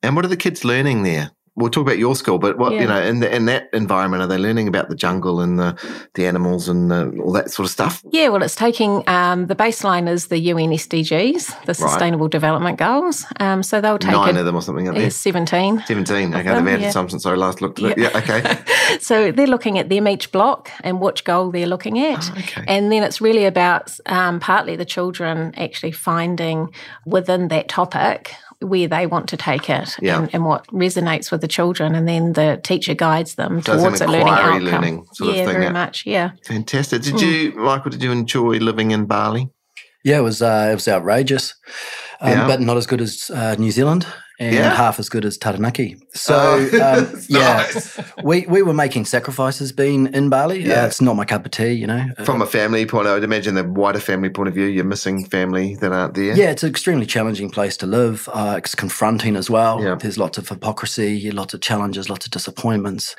And 0.04 0.16
what 0.16 0.26
are 0.26 0.30
the 0.30 0.38
kids 0.38 0.64
learning 0.64 1.02
there? 1.04 1.32
We'll 1.60 1.70
talk 1.70 1.82
about 1.82 1.98
your 1.98 2.16
school, 2.16 2.40
but 2.40 2.58
what 2.58 2.74
you 2.74 2.88
know 2.88 3.02
in 3.02 3.20
the, 3.20 3.36
in 3.36 3.46
that 3.46 3.70
environment, 3.74 4.24
are 4.24 4.28
they 4.28 4.38
learning 4.38 4.68
about 4.68 4.90
the 4.90 4.96
jungle 4.96 5.42
and 5.42 5.60
the 5.60 5.78
the 6.14 6.26
animals 6.26 6.70
and 6.70 6.90
the, 6.90 7.10
all 7.24 7.34
that 7.34 7.52
sort 7.52 7.66
of 7.66 7.72
stuff? 7.72 8.02
Yeah, 8.12 8.30
well, 8.30 8.42
it's 8.42 8.56
taking 8.56 9.08
um, 9.08 9.48
the 9.48 9.56
baseline 9.56 10.08
is 10.10 10.28
the 10.28 10.40
UN 10.40 10.70
SDGs, 10.72 11.66
the 11.66 11.74
Sustainable 11.74 12.28
Development 12.28 12.78
Goals. 12.78 13.26
Um, 13.40 13.62
so 13.62 13.82
they'll 13.82 14.00
take 14.00 14.12
Nine 14.12 14.38
it. 14.38 14.40
of 14.40 14.46
them 14.46 14.56
or 14.56 14.62
something. 14.62 14.88
Aren't 14.88 14.98
there? 15.00 15.10
17. 15.10 15.84
Seventeen. 15.86 16.34
Okay, 16.34 16.44
them, 16.44 16.66
they've 16.66 16.74
added 16.76 16.84
yeah. 16.84 16.90
some 16.92 17.10
since 17.10 17.26
I 17.26 17.36
last 17.36 17.62
looked 17.62 17.80
at 17.80 17.92
it. 17.92 17.98
Yeah. 17.98 18.10
Yeah. 18.14 18.18
Okay. 18.20 18.58
So 19.02 19.32
they're 19.32 19.46
looking 19.46 19.78
at 19.78 19.90
them 19.90 20.08
each 20.08 20.32
block 20.32 20.72
and 20.84 21.00
which 21.00 21.24
goal 21.24 21.52
they're 21.52 21.68
looking 21.68 22.00
at. 22.00 22.28
Oh, 22.32 22.40
okay. 22.40 22.64
And 22.68 22.92
then 22.92 23.04
it's 23.04 23.22
really 23.22 23.46
about 23.46 23.96
um, 24.08 24.40
partly 24.40 24.76
the 24.76 24.86
children 24.86 25.54
actually 25.58 25.92
finding 25.92 26.74
within 27.06 27.50
that 27.50 27.70
topic 27.70 28.34
where 28.62 28.88
they 28.88 29.08
want 29.08 29.30
to 29.30 29.38
take 29.38 29.70
it 29.70 29.96
Yeah. 30.02 30.20
and, 30.20 30.30
and 30.34 30.46
what 30.46 30.68
resonates 30.68 31.32
with 31.32 31.42
the 31.42 31.48
children. 31.48 31.96
And 31.96 32.08
then 32.08 32.34
the 32.34 32.60
teacher 32.64 32.94
guides 32.94 33.36
them 33.36 33.62
So 33.62 33.78
towards 33.78 34.02
an 34.02 34.10
a 34.10 34.12
learning 34.12 34.28
inquiry 34.28 34.54
outcome. 34.56 34.66
learning 34.66 35.06
sort 35.14 35.30
of 35.30 35.36
yeah, 35.36 35.46
thing, 35.46 35.54
very 35.54 35.64
yeah. 35.66 35.72
much. 35.72 36.06
Yeah. 36.06 36.32
Fantastic. 36.46 37.02
Did 37.04 37.22
you, 37.22 37.54
Michael? 37.54 37.92
Did 37.92 38.04
you 38.04 38.12
enjoy 38.12 38.58
living 38.58 38.92
in 38.92 39.06
Bali? 39.06 39.50
Yeah, 40.04 40.20
it 40.20 40.24
was 40.24 40.42
uh, 40.42 40.70
it 40.72 40.76
was 40.76 40.88
outrageous, 40.88 41.54
um, 42.22 42.32
Yeah. 42.32 42.48
but 42.48 42.62
not 42.62 42.78
as 42.78 42.86
good 42.88 43.02
as 43.02 43.30
uh, 43.34 43.56
New 43.60 43.72
Zealand 43.72 44.06
and 44.40 44.56
Yeah. 44.56 44.74
half 44.74 45.00
as 45.00 45.10
good 45.10 45.26
as 45.26 45.38
Taranaki. 45.38 45.98
So 46.14 46.34
Oh, 46.36 46.58
um, 47.14 47.22
yeah, 47.28 47.58
nice. 47.74 48.00
we 48.24 48.46
we 48.48 48.62
were 48.62 48.74
making 48.74 49.06
sacrifices 49.06 49.72
being 49.74 50.08
in 50.14 50.30
Bali. 50.30 50.62
Yeah. 50.64 50.84
Uh, 50.84 50.88
it's 50.88 51.02
not 51.02 51.16
my 51.18 51.26
cup 51.26 51.46
of 51.46 51.52
tea, 51.52 51.74
you 51.74 51.88
know. 51.88 52.06
Uh, 52.18 52.24
From 52.24 52.42
a 52.42 52.46
family 52.46 52.86
point, 52.86 53.08
I 53.08 53.14
would 53.14 53.24
imagine 53.24 53.56
the 53.56 53.64
wider 53.66 54.00
family 54.00 54.30
point 54.30 54.48
of 54.48 54.54
view, 54.56 54.66
you're 54.66 54.86
missing 54.86 55.26
family 55.26 55.76
that 55.82 55.92
aren't 55.92 56.14
there. 56.14 56.36
yeah, 56.36 56.52
it's 56.52 56.64
an 56.64 56.70
extremely 56.70 57.06
challenging 57.06 57.50
place 57.50 57.76
to 57.78 57.86
live. 57.88 58.30
Uh, 58.32 58.56
it's 58.58 58.76
confronting 58.76 59.36
as 59.36 59.50
well. 59.50 59.84
Yeah. 59.84 59.96
There's 59.96 60.18
lots 60.18 60.38
of 60.38 60.48
hypocrisy, 60.48 61.30
lots 61.32 61.54
of 61.54 61.60
challenges, 61.62 62.10
lots 62.10 62.26
of 62.26 62.32
disappointments. 62.32 63.16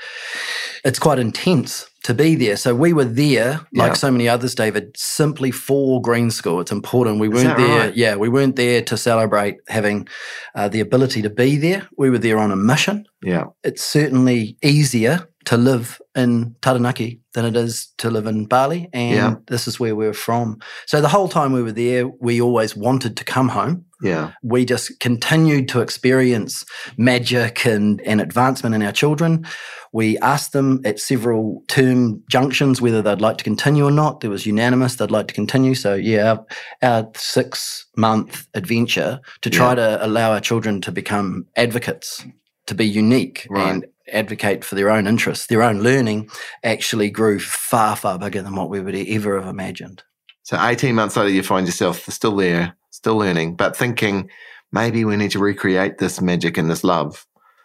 It's 0.84 0.98
quite 0.98 1.18
intense 1.18 1.89
to 2.04 2.14
be 2.14 2.34
there. 2.34 2.56
So 2.56 2.74
we 2.74 2.92
were 2.92 3.04
there, 3.04 3.60
like 3.74 3.90
Yeah. 3.90 3.92
so 3.94 4.10
many 4.10 4.28
others, 4.28 4.54
David, 4.54 4.92
simply 4.96 5.50
for 5.50 6.00
Green 6.00 6.30
School. 6.30 6.60
It's 6.60 6.72
important. 6.72 7.20
We 7.20 7.28
weren't 7.28 7.56
there. 7.58 7.78
right? 7.80 7.96
Yeah, 7.96 8.16
we 8.16 8.28
weren't 8.28 8.56
there 8.56 8.80
to 8.82 8.96
celebrate 8.96 9.56
having 9.68 10.08
uh, 10.54 10.68
the 10.68 10.80
ability 10.80 11.22
to 11.22 11.30
be 11.30 11.56
there. 11.56 11.86
We 11.98 12.08
were 12.10 12.18
there 12.18 12.38
on 12.38 12.50
a 12.52 12.56
mission. 12.56 13.04
Yeah. 13.22 13.44
It's 13.62 13.82
certainly 13.84 14.56
easier 14.62 15.26
to 15.46 15.56
live 15.56 16.00
in 16.14 16.54
Taranaki 16.60 17.20
than 17.34 17.44
it 17.44 17.56
is 17.56 17.92
to 17.98 18.10
live 18.10 18.26
in 18.26 18.46
Bali. 18.46 18.88
And 18.92 19.14
Yeah. 19.16 19.34
this 19.46 19.66
is 19.68 19.80
where 19.80 19.94
we're 19.96 20.12
from. 20.12 20.58
So 20.86 21.00
the 21.00 21.08
whole 21.08 21.28
time 21.28 21.52
we 21.52 21.62
were 21.62 21.72
there, 21.72 22.06
we 22.20 22.40
always 22.40 22.76
wanted 22.76 23.16
to 23.16 23.24
come 23.24 23.48
home. 23.48 23.84
Yeah. 24.02 24.32
We 24.42 24.64
just 24.64 24.98
continued 25.00 25.68
to 25.70 25.80
experience 25.80 26.64
magic 26.96 27.66
and, 27.66 28.00
and 28.02 28.20
advancement 28.20 28.74
in 28.74 28.82
our 28.82 28.92
children. 28.92 29.46
We 29.92 30.16
asked 30.18 30.52
them 30.52 30.80
at 30.84 31.00
several 31.00 31.64
term 31.66 32.22
junctions 32.30 32.80
whether 32.80 33.02
they'd 33.02 33.20
like 33.20 33.38
to 33.38 33.44
continue 33.44 33.84
or 33.84 33.90
not. 33.90 34.20
There 34.20 34.30
was 34.30 34.46
unanimous 34.46 34.94
they'd 34.96 35.10
like 35.10 35.26
to 35.28 35.34
continue. 35.34 35.74
So, 35.74 35.94
yeah, 35.94 36.30
our, 36.30 36.46
our 36.82 37.10
six 37.16 37.86
month 37.96 38.46
adventure 38.54 39.20
to 39.42 39.50
try 39.50 39.70
Yeah. 39.70 39.74
to 39.74 40.06
allow 40.06 40.32
our 40.32 40.40
children 40.40 40.80
to 40.82 40.92
become 40.92 41.46
advocates, 41.56 42.24
to 42.66 42.74
be 42.74 42.86
unique 42.86 43.46
Right. 43.50 43.68
and 43.68 43.86
advocate 44.12 44.64
for 44.64 44.74
their 44.76 44.90
own 44.90 45.06
interests, 45.06 45.46
their 45.46 45.62
own 45.62 45.80
learning 45.82 46.28
actually 46.62 47.10
grew 47.10 47.38
far, 47.40 47.96
far 47.96 48.18
bigger 48.18 48.42
than 48.42 48.54
what 48.56 48.70
we 48.70 48.80
would 48.80 48.94
ever 48.94 49.40
have 49.40 49.48
imagined. 49.48 50.02
So 50.42 50.56
18 50.60 50.94
months 50.94 51.16
later, 51.16 51.30
you 51.30 51.42
find 51.42 51.66
yourself 51.66 52.04
still 52.06 52.34
there, 52.36 52.74
still 52.90 53.16
learning, 53.16 53.54
but 53.56 53.76
thinking 53.76 54.28
maybe 54.72 55.04
we 55.04 55.16
need 55.16 55.30
to 55.32 55.38
recreate 55.40 55.98
this 55.98 56.20
magic 56.20 56.56
and 56.58 56.70
this 56.70 56.82
love 56.84 57.24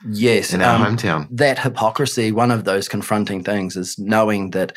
Yes. 0.10 0.54
in 0.54 0.62
our 0.62 0.76
um, 0.86 0.96
hometown. 0.98 1.28
that 1.32 1.60
hypocrisy, 1.60 2.32
one 2.32 2.52
of 2.52 2.64
those 2.64 2.88
confronting 2.88 3.44
things 3.44 3.76
is 3.76 3.98
knowing 3.98 4.52
that 4.52 4.76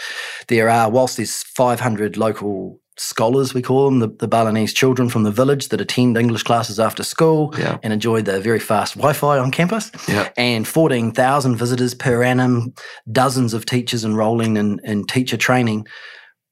there 0.48 0.68
are, 0.68 0.90
whilst 0.90 1.16
there's 1.16 1.42
500 1.42 2.16
local 2.16 2.80
scholars, 2.96 3.54
we 3.54 3.62
call 3.62 3.84
them, 3.84 4.00
the, 4.00 4.08
the 4.08 4.26
Balinese 4.26 4.72
children 4.74 5.08
from 5.08 5.22
the 5.22 5.30
village 5.30 5.68
that 5.68 5.80
attend 5.80 6.16
English 6.16 6.42
classes 6.42 6.80
after 6.80 7.04
school 7.04 7.54
Yeah. 7.56 7.78
and 7.84 7.92
enjoy 7.92 8.22
the 8.22 8.40
very 8.40 8.58
fast 8.58 8.94
Wi 8.96 9.12
Fi 9.12 9.38
on 9.38 9.50
campus, 9.52 9.92
Yeah. 10.08 10.28
and 10.36 10.66
14,000 10.66 11.54
visitors 11.56 11.94
per 11.94 12.22
annum, 12.24 12.74
dozens 13.12 13.54
of 13.54 13.66
teachers 13.66 14.04
enrolling 14.04 14.56
in, 14.56 14.80
in 14.82 15.04
teacher 15.06 15.36
training. 15.36 15.86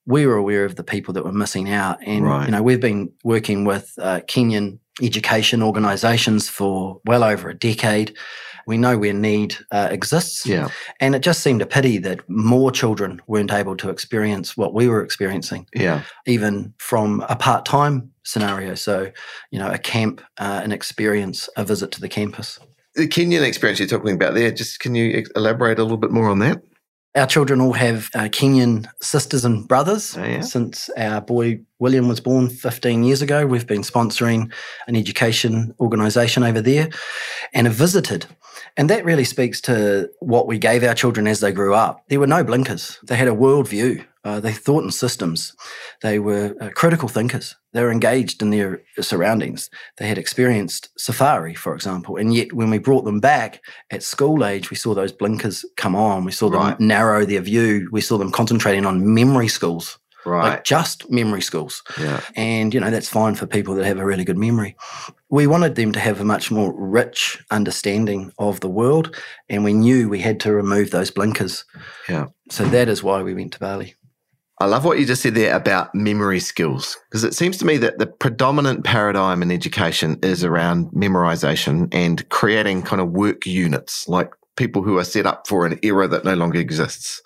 We 0.07 0.25
were 0.25 0.37
aware 0.37 0.65
of 0.65 0.77
the 0.77 0.85
people 0.85 1.15
that 1.15 1.25
were 1.25 1.33
missing 1.33 1.69
out. 1.73 1.99
And, 2.07 2.25
Right. 2.25 2.45
you 2.47 2.53
know, 2.53 2.63
we've 2.63 2.81
been 2.81 3.11
working 3.25 3.65
with 3.65 3.93
uh, 3.99 4.21
Kenyan 4.29 4.79
education 5.03 5.63
organizations 5.65 6.49
for 6.49 7.01
well 7.05 7.25
over 7.25 7.49
a 7.51 7.55
decade. 7.59 8.15
We 8.67 8.77
know 8.77 8.99
where 8.99 9.13
need 9.13 9.57
uh, 9.71 9.89
exists. 9.91 10.45
Yeah. 10.45 10.69
And 11.01 11.15
it 11.15 11.21
just 11.21 11.43
seemed 11.43 11.63
a 11.63 11.67
pity 11.67 11.99
that 11.99 12.29
more 12.29 12.71
children 12.73 13.21
weren't 13.27 13.53
able 13.53 13.77
to 13.77 13.91
experience 13.91 14.57
what 14.57 14.75
we 14.75 14.89
were 14.89 15.03
experiencing, 15.03 15.67
Yeah. 15.75 16.03
even 16.27 16.75
from 16.79 17.25
a 17.29 17.37
part 17.37 17.65
time 17.65 18.11
scenario. 18.25 18.75
So, 18.75 19.11
you 19.51 19.59
know, 19.59 19.71
a 19.71 19.79
camp, 19.79 20.21
uh, 20.39 20.61
an 20.65 20.73
experience, 20.73 21.49
a 21.57 21.65
visit 21.65 21.93
to 21.93 22.01
the 22.01 22.09
campus. 22.09 22.59
The 22.97 23.07
Kenyan 23.07 23.43
experience 23.47 23.79
you're 23.79 23.89
talking 23.89 24.15
about 24.15 24.35
there, 24.35 24.51
just 24.51 24.81
can 24.81 24.95
you 24.95 25.25
elaborate 25.37 25.79
a 25.79 25.83
little 25.83 25.99
bit 25.99 26.11
more 26.11 26.29
on 26.29 26.41
that? 26.41 26.63
Our 27.15 27.27
children 27.27 27.63
all 27.63 27.73
have 27.73 28.11
uh, 28.15 28.25
Kenyan 28.29 28.87
sisters 29.01 29.45
and 29.45 29.67
brothers. 29.67 30.17
Oh, 30.19 30.25
yeah? 30.25 30.41
Since 30.41 30.91
our 30.99 31.21
boy 31.23 31.61
William 31.79 32.09
was 32.09 32.21
born 32.21 32.49
15 32.51 33.05
years 33.05 33.23
ago, 33.23 33.47
we've 33.47 33.67
been 33.67 33.81
sponsoring 33.83 34.53
an 34.87 34.97
education 34.97 35.75
organisation 35.81 36.43
over 36.43 36.61
there 36.61 36.91
and 37.55 37.67
have 37.67 37.77
visited. 37.77 38.27
And 38.79 38.91
that 38.91 39.05
really 39.07 39.25
speaks 39.25 39.61
to 39.63 40.11
what 40.21 40.47
we 40.47 40.59
gave 40.59 40.85
our 40.85 40.95
children 40.95 41.27
as 41.27 41.41
they 41.41 41.51
grew 41.53 41.75
up. 41.75 42.03
There 42.09 42.21
were 42.21 42.27
no 42.27 42.45
blinkers. 42.45 42.99
They 43.07 43.17
had 43.17 43.29
a 43.29 43.33
worldview. 43.33 44.05
Uh, 44.23 44.41
they 44.41 44.53
thought 44.53 44.85
in 44.85 44.91
systems. 44.91 45.55
They 46.03 46.19
were 46.19 46.55
uh, 46.61 46.71
critical 46.75 47.09
thinkers. 47.09 47.55
They 47.73 47.83
were 47.83 47.93
engaged 47.93 48.43
in 48.43 48.51
their 48.51 48.83
surroundings. 49.01 49.71
They 49.99 50.09
had 50.09 50.19
experienced 50.19 50.91
safari, 50.99 51.55
for 51.55 51.75
example. 51.75 52.17
And 52.17 52.35
yet, 52.35 52.53
when 52.53 52.69
we 52.69 52.79
brought 52.79 53.05
them 53.05 53.21
back 53.21 53.63
at 53.91 54.03
school 54.03 54.45
age, 54.45 54.69
we 54.71 54.77
saw 54.77 54.95
those 54.95 55.13
blinkers 55.13 55.65
come 55.77 55.95
on. 55.95 56.25
We 56.25 56.33
saw 56.33 56.51
them 56.51 56.61
Right. 56.61 56.81
narrow 56.81 57.25
their 57.25 57.41
view. 57.41 57.89
We 57.93 58.01
saw 58.01 58.19
them 58.19 58.33
concentrating 58.33 58.85
on 58.85 59.15
memory 59.15 59.49
schools, 59.49 59.99
Right. 60.27 60.51
like 60.51 60.65
just 60.65 61.09
memory 61.11 61.41
schools. 61.41 61.83
yeah. 61.99 62.21
And, 62.35 62.75
you 62.75 62.81
know, 62.81 62.91
that's 62.91 63.09
fine 63.09 63.37
for 63.37 63.47
people 63.47 63.77
that 63.77 63.87
have 63.87 63.99
a 63.99 64.05
really 64.05 64.25
good 64.25 64.37
memory. 64.37 64.77
We 65.31 65.47
wanted 65.47 65.77
them 65.77 65.93
to 65.93 66.01
have 66.01 66.21
a 66.21 66.25
much 66.25 66.51
more 66.51 66.75
rich 66.77 67.43
understanding 67.51 68.33
of 68.39 68.59
the 68.61 68.69
world. 68.69 69.17
And 69.49 69.63
we 69.63 69.73
knew 69.73 70.09
we 70.09 70.19
had 70.19 70.41
to 70.41 70.53
remove 70.53 70.91
those 70.91 71.13
blinkers. 71.13 71.65
Yeah. 72.09 72.27
So 72.51 72.65
that 72.65 72.89
is 72.89 73.03
why 73.03 73.23
we 73.23 73.35
went 73.35 73.53
to 73.53 73.61
Bali. 73.61 73.95
I 74.59 74.65
love 74.65 74.85
what 74.87 74.99
you 74.99 75.05
just 75.05 75.23
said 75.23 75.35
there 75.35 75.55
about 75.55 75.95
memory 75.95 76.41
skills, 76.41 76.97
because 77.11 77.25
it 77.25 77.35
seems 77.35 77.59
to 77.59 77.67
me 77.67 77.77
that 77.77 77.99
the 77.99 78.07
predominant 78.07 78.85
paradigm 78.85 79.43
in 79.43 79.51
education 79.53 80.19
is 80.23 80.43
around 80.43 80.91
memorization 80.93 81.89
and 81.93 82.27
creating 82.31 82.83
kind 82.83 83.03
of 83.03 83.11
work 83.11 83.45
units, 83.45 84.09
like 84.09 84.31
people 84.57 84.83
who 84.83 84.97
are 84.97 85.05
set 85.05 85.27
up 85.27 85.47
for 85.47 85.67
an 85.67 85.79
era 85.83 86.09
that 86.09 86.25
no 86.25 86.33
longer 86.33 86.59
exists. 86.59 87.21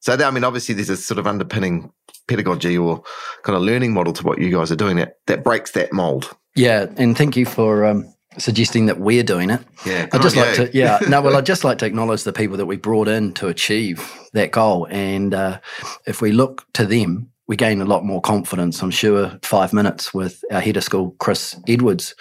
So, 0.00 0.14
that, 0.14 0.24
I 0.24 0.30
mean, 0.30 0.44
obviously, 0.44 0.76
there's 0.76 0.88
a 0.88 0.96
sort 0.96 1.18
of 1.18 1.26
underpinning 1.26 1.90
pedagogy 2.28 2.78
or 2.78 3.02
kind 3.42 3.56
of 3.56 3.62
learning 3.62 3.92
model 3.92 4.12
to 4.12 4.22
what 4.24 4.38
you 4.38 4.50
guys 4.56 4.70
are 4.70 4.76
doing 4.76 4.96
that, 4.96 5.14
that 5.26 5.42
breaks 5.42 5.72
that 5.72 5.92
mold. 5.92 6.34
Yeah. 6.54 6.86
And 6.96 7.16
thank 7.16 7.36
you 7.36 7.46
for 7.46 7.84
um, 7.84 8.12
suggesting 8.38 8.86
that 8.86 9.00
we're 9.00 9.22
doing 9.24 9.50
it. 9.50 9.60
Yeah. 9.86 10.06
I'd 10.12 10.22
just 10.22 10.36
like 10.36 10.54
to, 10.54 10.70
yeah, 10.72 10.98
no, 11.08 11.20
well, 11.22 11.36
I'd 11.36 11.46
just 11.46 11.64
like 11.64 11.78
to 11.78 11.86
acknowledge 11.86 12.24
the 12.24 12.32
people 12.32 12.56
that 12.56 12.66
we 12.66 12.76
brought 12.76 13.08
in 13.08 13.32
to 13.34 13.48
achieve 13.48 14.12
that 14.32 14.52
goal. 14.52 14.86
And 14.90 15.34
uh, 15.34 15.60
if 16.06 16.20
we 16.20 16.32
look 16.32 16.66
to 16.74 16.84
them, 16.86 17.30
we 17.46 17.56
gain 17.56 17.80
a 17.80 17.86
lot 17.86 18.04
more 18.04 18.20
confidence. 18.20 18.82
I'm 18.82 18.90
sure 18.90 19.38
five 19.42 19.72
minutes 19.72 20.12
with 20.12 20.44
our 20.52 20.60
head 20.60 20.76
of 20.76 20.84
school, 20.84 21.16
Chris 21.18 21.56
Edwards, 21.66 22.14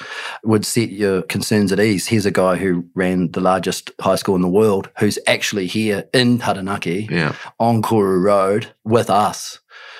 would 0.45 0.65
set 0.65 0.89
your 0.89 1.21
concerns 1.23 1.73
at 1.73 1.81
ease. 1.81 2.07
Here's 2.07 2.25
a 2.25 2.31
guy 2.31 2.55
who 2.55 2.85
ran 2.95 3.31
the 3.31 3.41
largest 3.41 3.91
high 3.99 4.15
school 4.15 4.35
in 4.37 4.41
the 4.41 4.47
world, 4.47 4.89
who's 4.99 5.19
actually 5.27 5.67
here 5.67 6.07
in 6.13 6.39
Taranaki 6.39 7.09
Yeah. 7.11 7.35
on 7.59 7.81
Koru 7.81 8.23
Road 8.23 8.73
with 8.85 9.09
us. 9.09 9.59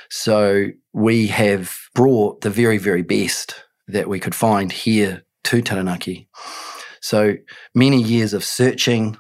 So 0.10 0.68
we 0.94 1.28
have 1.28 1.76
brought 1.96 2.42
the 2.42 2.50
very, 2.50 2.78
very 2.78 3.02
best 3.02 3.56
that 3.88 4.08
we 4.10 4.20
could 4.20 4.36
find 4.36 4.72
here 4.72 5.24
to 5.46 5.62
Taranaki. 5.62 6.28
So 7.02 7.36
many 7.74 8.02
years 8.02 8.34
of 8.34 8.44
searching, 8.44 9.18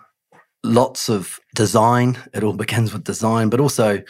lots 0.63 1.09
of 1.09 1.39
design. 1.55 2.17
It 2.33 2.43
all 2.43 2.53
begins 2.65 2.91
with 2.93 3.03
design, 3.03 3.49
but 3.49 3.59
also 3.59 4.01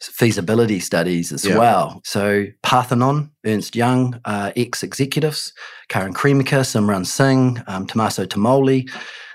feasibility 0.00 0.80
studies 0.80 1.32
as 1.32 1.44
Yeah. 1.44 1.58
well. 1.58 2.00
So 2.04 2.46
Parthenon, 2.62 3.30
Ernst 3.44 3.74
Young, 3.74 4.20
uh, 4.24 4.52
ex-executives, 4.56 5.52
Karen 5.88 6.14
Kremika, 6.14 6.60
Simran 6.62 7.06
Singh, 7.06 7.62
um, 7.66 7.86
Tommaso 7.86 8.26
Tamoli. 8.26 8.88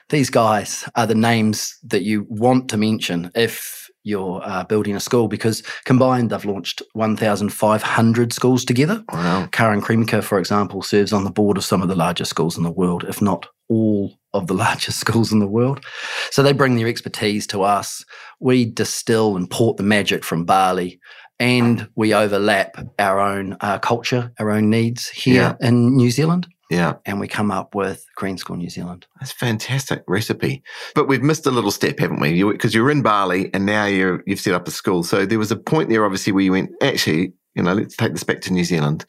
These 0.10 0.30
guys 0.30 0.88
are 0.96 1.06
the 1.06 1.16
names 1.16 1.78
that 1.84 2.04
you 2.04 2.26
want 2.30 2.70
to 2.70 2.78
mention 2.78 3.32
if 3.36 3.79
you're 4.04 4.42
uh, 4.44 4.64
building 4.64 4.96
a 4.96 5.00
school 5.00 5.28
because 5.28 5.62
combined 5.86 6.30
they've 6.30 6.46
launched 6.46 6.82
1,500 6.94 8.34
schools 8.34 8.66
together. 8.66 9.04
Wow. 9.12 9.48
Karen 9.52 9.82
Kremika, 9.82 10.24
for 10.24 10.40
example, 10.40 10.82
serves 10.82 11.14
on 11.14 11.24
the 11.24 11.32
board 11.32 11.58
of 11.58 11.66
some 11.66 11.82
of 11.82 11.88
the 11.88 11.96
largest 11.96 12.30
schools 12.30 12.58
in 12.58 12.64
the 12.64 12.72
world, 12.72 13.04
if 13.08 13.22
not 13.22 13.48
all 13.68 14.14
of 14.34 14.48
the 14.48 14.54
largest 14.66 15.00
schools 15.00 15.32
in 15.32 15.40
the 15.40 15.48
world. 15.48 15.84
So 16.32 16.44
they 16.44 16.54
bring 16.54 16.76
their 16.76 16.88
expertise 16.88 17.46
to 17.48 17.64
us. 17.64 18.04
We 18.40 18.66
distill 18.66 19.36
and 19.36 19.50
port 19.50 19.78
the 19.78 19.84
magic 19.84 20.24
from 20.24 20.46
Bali, 20.46 21.00
and 21.40 21.88
we 21.96 22.14
overlap 22.14 22.76
our 23.00 23.20
own 23.20 23.58
uh, 23.62 23.80
culture, 23.80 24.32
our 24.40 24.52
own 24.52 24.70
needs 24.70 25.08
here 25.10 25.58
in 25.62 25.96
New 25.96 26.12
Zealand, 26.12 26.48
Yeah. 26.70 26.96
and 27.06 27.20
we 27.20 27.28
come 27.28 27.50
up 27.50 27.74
with 27.74 28.06
Green 28.16 28.38
School 28.38 28.56
New 28.56 28.70
Zealand. 28.70 29.08
That's 29.20 29.32
a 29.32 29.36
fantastic 29.36 30.04
recipe. 30.08 30.62
But 30.94 31.08
we've 31.08 31.24
missed 31.24 31.48
a 31.48 31.52
little 31.52 31.72
step, 31.72 31.98
haven't 31.98 32.20
we? 32.20 32.44
Because 32.44 32.76
you, 32.76 32.86
are 32.86 32.92
in 32.92 33.02
Bali 33.02 33.50
and 33.54 33.66
now 33.66 33.86
you're, 33.86 34.24
you've 34.28 34.40
set 34.40 34.54
up 34.54 34.68
a 34.68 34.72
school. 34.72 35.04
So 35.04 35.26
there 35.26 35.40
was 35.40 35.52
a 35.52 35.56
point 35.56 35.90
there, 35.90 36.06
obviously, 36.06 36.32
where 36.32 36.44
you 36.44 36.52
went, 36.52 36.72
actually, 36.84 37.34
you 37.56 37.64
know, 37.64 37.74
let's 37.74 37.96
take 37.96 38.14
this 38.14 38.24
back 38.24 38.42
to 38.42 38.54
New 38.54 38.64
Zealand. 38.64 39.06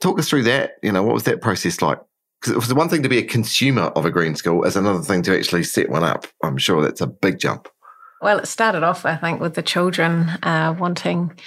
Talk 0.00 0.18
us 0.18 0.28
through 0.28 0.44
that. 0.44 0.72
You 0.82 0.92
know, 0.92 1.02
what 1.02 1.14
was 1.14 1.24
that 1.24 1.42
process 1.42 1.82
like? 1.82 1.98
Because 2.40 2.52
it 2.52 2.56
was 2.56 2.72
one 2.74 2.88
thing 2.88 3.02
to 3.02 3.08
be 3.08 3.18
a 3.18 3.22
consumer 3.22 3.82
of 3.82 4.04
a 4.04 4.10
green 4.10 4.34
school, 4.34 4.66
as 4.66 4.76
another 4.76 5.02
thing 5.02 5.22
to 5.22 5.36
actually 5.36 5.64
set 5.64 5.90
one 5.90 6.04
up. 6.04 6.26
I'm 6.42 6.58
sure 6.58 6.82
that's 6.82 7.00
a 7.00 7.06
big 7.06 7.38
jump. 7.38 7.68
Well, 8.20 8.38
it 8.38 8.46
started 8.46 8.82
off, 8.82 9.04
I 9.04 9.16
think, 9.16 9.40
with 9.40 9.54
the 9.54 9.62
children 9.62 10.30
uh, 10.42 10.74
wanting 10.78 11.38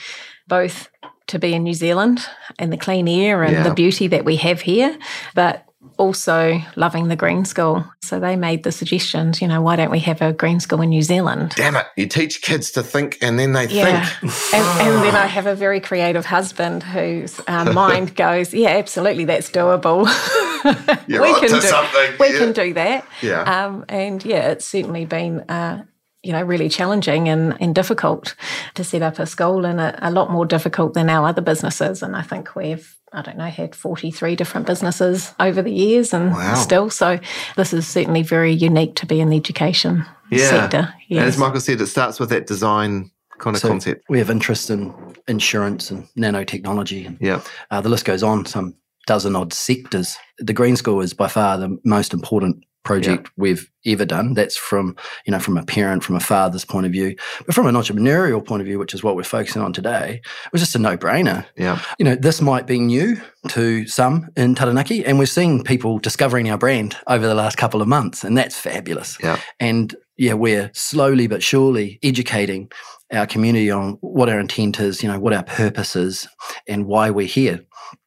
both 0.48 0.90
to 1.27 1.39
be 1.39 1.53
in 1.53 1.63
New 1.63 1.74
Zealand 1.74 2.25
and 2.60 2.72
the 2.72 2.77
clean 2.77 3.07
air 3.07 3.43
and 3.43 3.53
Yeah. 3.53 3.63
the 3.63 3.74
beauty 3.74 4.07
that 4.07 4.25
we 4.25 4.38
have 4.38 4.62
here, 4.62 4.98
but 5.36 5.63
also 5.98 6.60
loving 6.75 7.07
the 7.07 7.15
green 7.15 7.46
school. 7.46 7.84
So 8.03 8.19
they 8.19 8.36
made 8.36 8.63
the 8.63 8.72
suggestions, 8.72 9.41
you 9.41 9.48
know, 9.48 9.62
why 9.62 9.75
don't 9.75 9.89
we 9.91 10.00
have 10.00 10.22
a 10.22 10.34
green 10.34 10.60
school 10.60 10.81
in 10.81 10.89
New 10.89 11.01
Zealand? 11.01 11.53
Damn 11.55 11.75
it. 11.75 11.86
You 11.96 12.07
teach 12.07 12.41
kids 12.41 12.72
to 12.72 12.84
think 12.84 13.17
and 13.22 13.39
then 13.39 13.53
they 13.53 13.67
Yeah. 13.67 14.05
think. 14.05 14.53
And, 14.53 14.81
and 14.81 15.03
then 15.03 15.15
I 15.15 15.25
have 15.27 15.48
a 15.48 15.55
very 15.55 15.79
creative 15.79 16.25
husband 16.25 16.84
whose 16.84 17.39
uh, 17.48 17.72
mind 17.74 18.15
goes, 18.15 18.53
yeah, 18.53 18.69
absolutely, 18.77 19.25
that's 19.25 19.50
doable. 19.50 20.05
We 21.07 21.34
can 21.36 21.50
do, 21.50 21.62
something, 21.62 22.12
We 22.19 22.34
yeah. 22.34 22.39
can 22.39 22.51
do 22.53 22.74
that. 22.74 23.05
Yeah. 23.22 23.41
Um, 23.65 23.86
and 23.89 24.24
yeah, 24.25 24.50
it's 24.51 24.65
certainly 24.65 25.05
been, 25.05 25.41
uh, 25.50 25.84
you 26.27 26.34
know, 26.34 26.43
really 26.43 26.67
challenging 26.69 27.29
and, 27.29 27.55
and 27.62 27.74
difficult 27.74 28.36
to 28.75 28.84
set 28.84 29.01
up 29.01 29.17
a 29.17 29.25
school 29.25 29.65
and 29.65 29.79
a, 29.79 29.98
a 30.07 30.12
lot 30.12 30.29
more 30.29 30.46
difficult 30.46 30.93
than 30.93 31.10
our 31.10 31.27
other 31.29 31.41
businesses. 31.41 32.03
And 32.03 32.15
I 32.15 32.22
think 32.22 32.55
we've 32.55 32.93
I 33.13 33.22
don't 33.22 33.38
know, 33.38 33.46
had 33.46 33.74
43 33.74 34.36
different 34.36 34.67
businesses 34.67 35.34
over 35.39 35.62
the 35.62 35.72
years 35.72 36.13
and 36.13 36.34
Wow. 36.34 36.55
still. 36.55 36.89
So 36.89 37.17
this 37.55 37.72
is 37.72 37.88
certainly 37.88 38.22
very 38.22 38.51
unique 38.51 38.96
to 38.96 39.05
be 39.05 39.22
in 39.22 39.29
the 39.29 39.38
education 39.38 40.05
Yeah. 40.29 40.50
sector. 40.50 40.93
And 41.10 41.19
as 41.19 41.38
Michael 41.38 41.62
said, 41.62 41.79
it 41.79 41.88
starts 41.88 42.19
with 42.19 42.29
that 42.31 42.48
design 42.48 43.10
kind 43.39 43.55
of 43.55 43.62
So 43.62 43.69
concept. 43.69 44.03
we 44.10 44.17
have 44.19 44.29
interest 44.29 44.69
in 44.69 44.93
insurance 45.29 45.89
and 45.89 46.05
nanotechnology, 46.17 47.07
and 47.07 47.17
Yeah. 47.22 47.39
uh, 47.72 47.79
the 47.79 47.88
list 47.89 48.03
goes 48.03 48.24
on. 48.24 48.46
Some 48.46 48.75
dozen 49.05 49.38
odd 49.38 49.53
sectors. 49.53 50.17
The 50.39 50.51
Green 50.53 50.75
School 50.75 51.00
is 51.00 51.13
by 51.13 51.29
far 51.29 51.57
the 51.57 51.77
most 51.86 52.13
important 52.13 52.65
project 52.88 53.29
we've 53.36 53.70
ever 53.86 54.06
done. 54.06 54.34
That's 54.34 54.58
from 54.58 54.96
you 55.25 55.32
know 55.32 55.39
from 55.39 55.58
a 55.58 55.65
parent, 55.65 56.03
from 56.03 56.15
a 56.15 56.22
father's 56.22 56.65
point 56.65 56.86
of 56.86 56.91
view, 56.91 57.15
but 57.46 57.53
from 57.53 57.67
an 57.67 57.75
entrepreneurial 57.75 58.44
point 58.44 58.62
of 58.62 58.65
view, 58.65 58.79
which 58.79 58.94
is 58.94 59.03
what 59.03 59.15
we're 59.15 59.24
focusing 59.24 59.62
on 59.62 59.74
today. 59.74 60.22
It 60.24 60.51
was 60.51 60.62
just 60.62 60.75
a 60.75 60.79
no-brainer. 60.79 61.46
Yeah. 61.58 61.82
You 62.00 62.06
know, 62.06 62.15
this 62.15 62.41
might 62.41 62.65
be 62.65 62.79
new 62.79 63.22
to 63.50 63.86
some 63.88 64.29
in 64.38 64.56
Taranaki, 64.56 65.06
and 65.06 65.20
we've 65.20 65.29
seen 65.29 65.63
people 65.63 66.00
discovering 66.00 66.50
our 66.50 66.58
brand 66.58 66.96
over 67.08 67.27
the 67.27 67.36
last 67.36 67.58
couple 67.58 67.82
of 67.82 67.88
months, 67.88 68.24
and 68.24 68.38
that's 68.38 68.58
fabulous. 68.58 69.17
Yeah. 69.22 69.39
And 69.60 69.96
yeah, 70.17 70.34
we're 70.34 70.72
slowly 70.74 71.27
but 71.27 71.44
surely 71.44 72.00
educating 72.01 72.72
our 73.12 73.27
community 73.27 73.70
on 73.70 73.98
what 74.01 74.29
our 74.29 74.39
intent 74.39 74.79
is, 74.79 75.03
you 75.03 75.10
know, 75.10 75.20
what 75.20 75.34
our 75.34 75.44
purpose 75.44 75.96
is, 75.96 76.27
and 76.67 76.86
why 76.86 77.10
we're 77.10 77.27
here. 77.27 77.63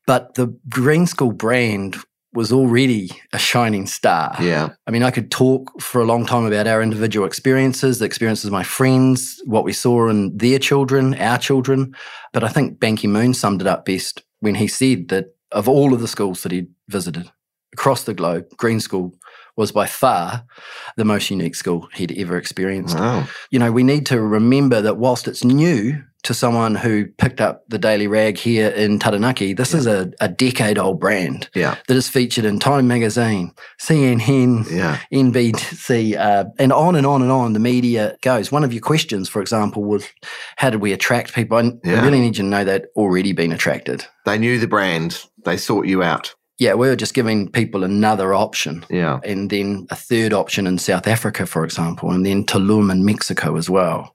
But 0.06 0.34
the 0.34 0.48
Green 0.68 1.06
School 1.06 1.32
brand 1.32 1.96
was 2.32 2.52
already 2.52 3.10
a 3.32 3.38
shining 3.38 3.86
star. 3.86 4.36
Yeah. 4.40 4.70
I 4.86 4.90
mean, 4.90 5.02
I 5.02 5.10
could 5.10 5.30
talk 5.30 5.80
for 5.80 6.00
a 6.00 6.04
long 6.04 6.26
time 6.26 6.44
about 6.44 6.66
our 6.66 6.80
individual 6.80 7.26
experiences, 7.26 7.98
the 7.98 8.04
experiences 8.04 8.44
of 8.46 8.52
my 8.52 8.62
friends, 8.62 9.42
what 9.46 9.64
we 9.64 9.72
saw 9.72 10.08
in 10.08 10.36
their 10.36 10.58
children, 10.58 11.14
our 11.14 11.38
children. 11.38 11.94
But 12.32 12.44
I 12.44 12.48
think 12.48 12.78
Ban 12.78 12.96
Ki 12.96 13.08
moon 13.08 13.34
summed 13.34 13.60
it 13.60 13.66
up 13.66 13.84
best 13.84 14.22
when 14.38 14.54
he 14.54 14.68
said 14.68 15.08
that 15.08 15.34
of 15.52 15.68
all 15.68 15.92
of 15.92 16.00
the 16.00 16.08
schools 16.08 16.42
that 16.42 16.52
he'd 16.52 16.68
visited 16.88 17.30
across 17.72 18.04
the 18.04 18.14
globe, 18.14 18.46
Green 18.56 18.80
School 18.80 19.14
was 19.56 19.72
by 19.72 19.86
far 19.86 20.44
the 20.96 21.04
most 21.04 21.30
unique 21.30 21.54
school 21.54 21.88
he'd 21.94 22.16
ever 22.16 22.36
experienced. 22.36 22.96
Wow. 22.96 23.26
You 23.50 23.58
know, 23.58 23.72
we 23.72 23.82
need 23.82 24.06
to 24.06 24.20
remember 24.20 24.80
that 24.80 24.96
whilst 24.96 25.28
it's 25.28 25.44
new 25.44 26.02
to 26.24 26.34
someone 26.34 26.74
who 26.74 27.06
picked 27.18 27.40
up 27.40 27.64
the 27.68 27.78
Daily 27.78 28.06
Rag 28.06 28.36
here 28.38 28.68
in 28.68 28.98
Taranaki, 28.98 29.52
this 29.54 29.72
is 29.74 29.86
a, 29.86 30.10
a 30.20 30.28
decade 30.28 30.78
old 30.78 31.00
brand 31.00 31.48
Yeah. 31.54 31.76
that 31.88 31.96
is 31.96 32.08
featured 32.08 32.44
in 32.44 32.58
Time 32.58 32.86
Magazine, 32.86 33.52
CNN, 33.80 34.70
Yeah. 34.70 34.98
NBC, 35.12 36.16
uh, 36.18 36.44
and 36.58 36.72
on 36.72 36.96
and 36.96 37.06
on 37.06 37.22
and 37.22 37.30
on. 37.30 37.52
The 37.52 37.58
media 37.58 38.16
goes. 38.22 38.52
One 38.52 38.64
of 38.64 38.72
your 38.72 38.82
questions, 38.82 39.28
for 39.28 39.40
example, 39.40 39.84
was 39.84 40.06
how 40.56 40.70
did 40.70 40.80
we 40.80 40.92
attract 40.92 41.34
people? 41.34 41.56
I 41.58 41.72
Yeah. 41.84 42.02
Really 42.04 42.20
need 42.20 42.36
you 42.36 42.44
to 42.44 42.48
know 42.50 42.64
that 42.64 42.86
already 42.96 43.32
been 43.32 43.52
attracted. 43.52 44.04
They 44.26 44.38
knew 44.38 44.58
the 44.58 44.66
brand. 44.68 45.22
They 45.44 45.56
sought 45.56 45.86
you 45.86 46.02
out. 46.02 46.34
Yeah, 46.58 46.74
we 46.74 46.88
were 46.88 46.96
just 46.96 47.14
giving 47.14 47.50
people 47.50 47.84
another 47.84 48.34
option. 48.34 48.84
Yeah. 48.90 49.20
And 49.24 49.48
then 49.48 49.86
a 49.90 49.96
third 49.96 50.34
option 50.34 50.66
in 50.66 50.76
South 50.76 51.06
Africa, 51.06 51.46
for 51.46 51.64
example, 51.64 52.10
and 52.10 52.26
then 52.26 52.44
Tulum 52.44 52.92
in 52.92 53.02
Mexico 53.04 53.56
as 53.56 53.70
well. 53.70 54.14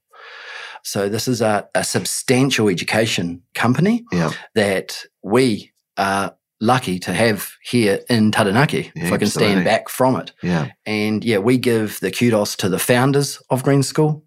So 0.85 1.09
this 1.09 1.27
is 1.27 1.41
a, 1.41 1.67
a 1.73 1.83
substantial 1.83 2.69
education 2.69 3.41
company 3.55 4.05
Yeah. 4.11 4.31
that 4.53 5.03
we 5.23 5.71
are 5.97 6.35
lucky 6.61 6.99
to 6.99 7.11
have 7.13 7.51
here 7.63 7.99
in 8.07 8.31
Taranaki, 8.31 8.91
Yeah, 8.95 9.05
if 9.05 9.11
I 9.11 9.17
can 9.17 9.23
absolutely. 9.25 9.53
stand 9.53 9.65
back 9.65 9.89
from 9.89 10.15
it. 10.15 10.31
Yeah. 10.43 10.69
And 10.85 11.23
yeah, 11.25 11.39
we 11.39 11.57
give 11.57 11.99
the 12.01 12.11
kudos 12.11 12.55
to 12.57 12.69
the 12.69 12.79
founders 12.79 13.41
of 13.49 13.63
Green 13.63 13.83
School. 13.83 14.23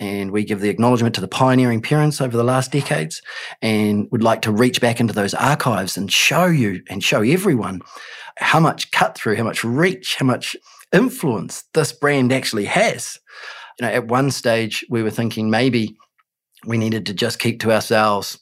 And 0.00 0.32
we 0.32 0.42
give 0.44 0.60
the 0.60 0.68
acknowledgement 0.70 1.14
to 1.14 1.20
the 1.20 1.28
pioneering 1.28 1.80
parents 1.80 2.20
over 2.20 2.36
the 2.36 2.42
last 2.42 2.72
decades. 2.72 3.22
And 3.60 4.08
would 4.10 4.22
like 4.24 4.42
to 4.42 4.50
reach 4.50 4.80
back 4.80 4.98
into 4.98 5.12
those 5.12 5.34
archives 5.34 5.96
and 5.96 6.10
show 6.12 6.46
you 6.46 6.82
and 6.90 7.04
show 7.04 7.22
everyone 7.22 7.80
how 8.38 8.58
much 8.58 8.90
cut 8.90 9.16
through, 9.16 9.36
how 9.36 9.44
much 9.44 9.62
reach, 9.62 10.16
how 10.16 10.26
much 10.26 10.56
influence 10.92 11.64
this 11.74 11.92
brand 11.92 12.32
actually 12.32 12.64
has. 12.64 13.18
You 13.80 13.86
know, 13.86 13.92
at 13.92 14.06
one 14.08 14.30
stage 14.30 14.84
we 14.90 15.02
were 15.02 15.10
thinking 15.10 15.50
maybe 15.50 15.96
we 16.66 16.78
needed 16.78 17.06
to 17.06 17.14
just 17.14 17.38
keep 17.38 17.60
to 17.60 17.72
ourselves, 17.72 18.38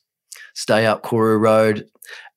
stay 0.54 0.86
up 0.86 1.02
Koru 1.02 1.38
Road, 1.40 1.86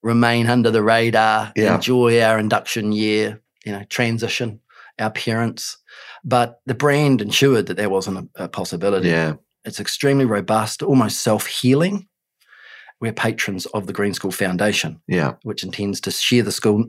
remain 0.02 0.46
under 0.46 0.70
the 0.70 0.82
radar, 0.82 1.52
Yeah. 1.56 1.74
enjoy 1.74 2.20
our 2.22 2.38
induction 2.38 2.92
year, 2.92 3.40
you 3.64 3.72
know, 3.72 3.84
transition, 3.90 4.60
our 4.98 5.10
parents. 5.10 5.76
But 6.24 6.60
the 6.66 6.74
brand 6.74 7.20
ensured 7.20 7.66
that 7.66 7.76
there 7.76 7.90
wasn't 7.90 8.30
a, 8.36 8.44
a 8.44 8.48
possibility. 8.48 9.08
Yeah. 9.08 9.34
It's 9.64 9.80
extremely 9.80 10.24
robust, 10.24 10.82
almost 10.82 11.20
self 11.20 11.46
healing. 11.46 12.08
We're 13.00 13.12
patrons 13.12 13.66
of 13.66 13.86
the 13.86 13.92
Green 13.92 14.14
School 14.14 14.30
Foundation, 14.30 15.00
Yeah. 15.08 15.34
which 15.42 15.62
intends 15.64 16.00
to 16.02 16.10
share 16.10 16.42
the 16.42 16.52
school 16.52 16.84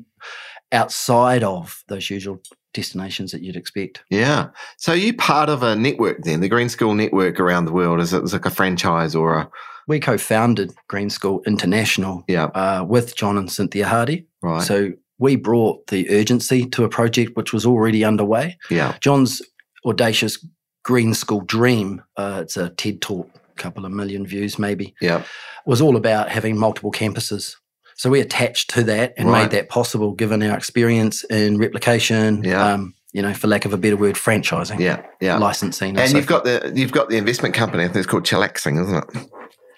outside 0.71 1.43
of 1.43 1.83
those 1.87 2.09
usual 2.09 2.41
destinations 2.75 3.31
that 3.31 3.41
you'd 3.41 3.55
expect. 3.55 4.03
Yeah. 4.11 4.49
So 4.77 4.93
you 4.93 5.13
part 5.15 5.49
of 5.49 5.63
a 5.63 5.75
network 5.75 6.17
then, 6.23 6.41
the 6.41 6.49
Green 6.49 6.69
School 6.69 6.93
Network 6.93 7.39
around 7.39 7.65
the 7.65 7.73
world. 7.73 7.99
Is 7.99 8.13
it 8.13 8.21
was 8.21 8.33
like 8.33 8.45
a 8.45 8.51
franchise 8.51 9.15
or 9.15 9.33
a 9.39 9.49
We 9.87 9.99
co 9.99 10.17
founded 10.17 10.73
Green 10.87 11.09
School 11.09 11.41
International 11.47 12.23
yeah, 12.27 12.45
uh, 12.53 12.83
with 12.87 13.15
John 13.15 13.37
and 13.37 13.51
Cynthia 13.51 13.87
Hardy. 13.87 14.27
right. 14.43 14.61
So 14.61 14.91
we 15.17 15.37
brought 15.37 15.87
the 15.87 16.09
urgency 16.11 16.65
to 16.69 16.83
a 16.83 16.89
project 16.89 17.37
which 17.37 17.53
was 17.53 17.65
already 17.65 18.03
underway. 18.03 18.57
yeah. 18.69 18.97
John's 19.01 19.41
audacious 19.85 20.45
Green 20.83 21.13
School 21.13 21.41
dream, 21.41 22.03
uh, 22.17 22.39
it's 22.43 22.57
a 22.57 22.69
TED 22.71 23.01
talk, 23.01 23.29
couple 23.55 23.85
of 23.85 23.91
million 23.91 24.25
views 24.27 24.59
maybe, 24.59 24.93
Yeah. 25.01 25.23
was 25.65 25.81
all 25.81 25.95
about 25.95 26.29
having 26.29 26.57
multiple 26.59 26.91
campuses. 26.91 27.55
So 27.95 28.09
we 28.09 28.19
attached 28.19 28.69
to 28.71 28.83
that 28.83 29.13
and 29.17 29.29
Right. 29.29 29.43
made 29.43 29.51
that 29.51 29.69
possible 29.69 30.11
given 30.13 30.43
our 30.43 30.55
experience 30.57 31.23
in 31.25 31.57
replication, 31.57 32.43
Yeah. 32.43 32.73
um, 32.73 32.93
you 33.13 33.21
know, 33.21 33.33
for 33.33 33.47
lack 33.47 33.63
of 33.65 33.73
a 33.73 33.77
better 33.77 33.95
word, 33.95 34.15
franchising, 34.15 34.79
Yeah. 34.79 35.01
Yeah. 35.21 35.37
licensing. 35.37 35.97
and 35.97 36.09
so 36.11 36.17
you've 36.17 36.27
got 36.27 36.43
the 36.43 36.71
you've 36.75 36.91
got 36.91 37.09
the 37.09 37.17
investment 37.17 37.55
company. 37.55 37.83
I 37.83 37.87
think 37.87 37.97
it's 37.97 38.07
called 38.07 38.23
Chillaxing, 38.25 38.81
isn't 38.81 38.95
it? 38.97 39.27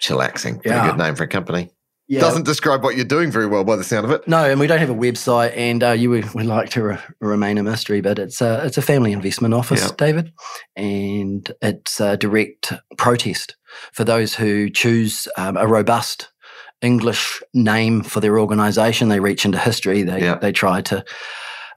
Chillaxing. 0.01 0.61
Pretty 0.61 0.69
Yeah. 0.75 0.87
good 0.89 0.97
name 0.97 1.15
for 1.15 1.23
a 1.23 1.27
company. 1.27 1.69
Yeah. 2.09 2.21
Doesn't 2.21 2.45
describe 2.45 2.83
what 2.83 2.95
you're 2.95 3.03
doing 3.03 3.31
very 3.31 3.47
well 3.47 3.65
by 3.65 3.75
the 3.75 3.83
sound 3.83 4.05
of 4.05 4.11
it. 4.11 4.25
No, 4.29 4.45
and 4.49 4.61
we 4.61 4.65
don't 4.67 4.79
have 4.79 4.89
a 4.89 4.95
website, 4.95 5.51
and 5.57 5.83
uh, 5.83 5.89
you 5.91 6.09
would, 6.09 6.33
would 6.33 6.45
like 6.45 6.69
to 6.69 6.81
re- 6.83 6.97
remain 7.19 7.57
a 7.57 7.63
mystery, 7.63 7.99
but 7.99 8.17
it's 8.17 8.39
a 8.41 8.63
it's 8.65 8.77
a 8.77 8.81
family 8.81 9.11
investment 9.11 9.53
office, 9.53 9.81
Yeah. 9.83 9.91
David, 9.97 10.31
and 10.77 11.51
it's 11.61 11.99
a 11.99 12.15
direct 12.15 12.71
protest 12.97 13.55
for 13.91 14.05
those 14.05 14.35
who 14.35 14.69
choose 14.69 15.27
um, 15.37 15.57
a 15.57 15.67
robust 15.67 16.29
English 16.81 17.41
name 17.53 18.01
for 18.03 18.19
their 18.19 18.39
organisation. 18.39 19.09
They 19.09 19.19
reach 19.19 19.45
into 19.45 19.57
history. 19.57 20.03
They 20.03 20.21
Yeah. 20.21 20.35
they 20.39 20.51
try 20.51 20.81
to, 20.81 21.03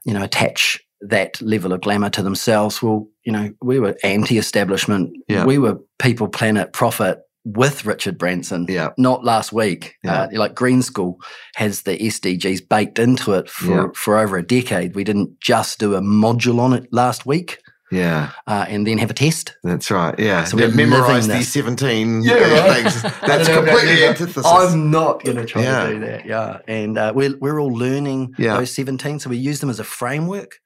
you 0.05 0.13
know, 0.13 0.23
attach 0.23 0.79
that 1.01 1.41
level 1.41 1.73
of 1.73 1.81
glamour 1.81 2.09
to 2.11 2.21
themselves. 2.21 2.81
Well, 2.83 3.07
you 3.25 3.31
know, 3.31 3.49
we 3.63 3.79
were 3.79 3.95
anti-establishment. 4.03 5.11
Yeah. 5.27 5.45
We 5.45 5.57
were 5.57 5.79
people, 5.99 6.27
planet, 6.27 6.73
profit 6.73 7.19
with 7.43 7.85
Richard 7.85 8.19
Branson 8.19 8.67
Yeah. 8.69 8.89
not 8.99 9.23
last 9.25 9.51
week. 9.51 9.95
Yeah. 10.03 10.23
Uh, 10.23 10.27
like 10.33 10.53
Green 10.53 10.83
School 10.83 11.17
has 11.55 11.81
the 11.81 11.97
SDGs 11.99 12.61
baked 12.69 12.99
into 12.99 13.33
it 13.33 13.49
for, 13.49 13.71
Yeah. 13.71 13.85
for 13.95 14.19
over 14.19 14.37
a 14.37 14.45
decade. 14.45 14.93
We 14.95 15.03
didn't 15.03 15.39
just 15.41 15.79
do 15.79 15.95
a 15.95 16.01
module 16.01 16.59
on 16.59 16.73
it 16.73 16.85
last 16.91 17.25
week 17.25 17.57
Yeah. 17.91 18.31
uh, 18.47 18.65
and 18.69 18.87
then 18.87 18.97
have 18.99 19.11
a 19.11 19.13
test. 19.13 19.55
That's 19.63 19.91
right. 19.91 20.17
Yeah. 20.17 20.45
So 20.45 20.57
we're 20.57 20.71
memorize 20.71 21.27
these 21.27 21.51
17 21.51 22.21
Yeah, 22.23 22.33
uh, 22.33 22.37
right. 22.39 22.83
things. 22.83 23.01
That's 23.03 23.47
don't 23.47 23.55
know 23.55 23.63
about 23.63 23.79
completely 23.79 24.05
antithesis. 24.05 24.45
I'm 24.45 24.89
not 24.91 25.23
going 25.23 25.37
to 25.37 25.45
try 25.45 25.63
Yeah. 25.63 25.85
to 25.85 25.93
do 25.93 25.99
that. 26.01 26.25
Yeah. 26.25 26.59
And 26.67 26.97
uh, 26.97 27.11
we're, 27.15 27.37
we're 27.37 27.59
all 27.59 27.73
learning 27.73 28.33
Yeah. 28.37 28.57
those 28.57 28.73
17. 28.73 29.19
So 29.19 29.29
we 29.29 29.37
use 29.37 29.59
them 29.59 29.69
as 29.69 29.79
a 29.79 29.83
framework. 29.83 30.59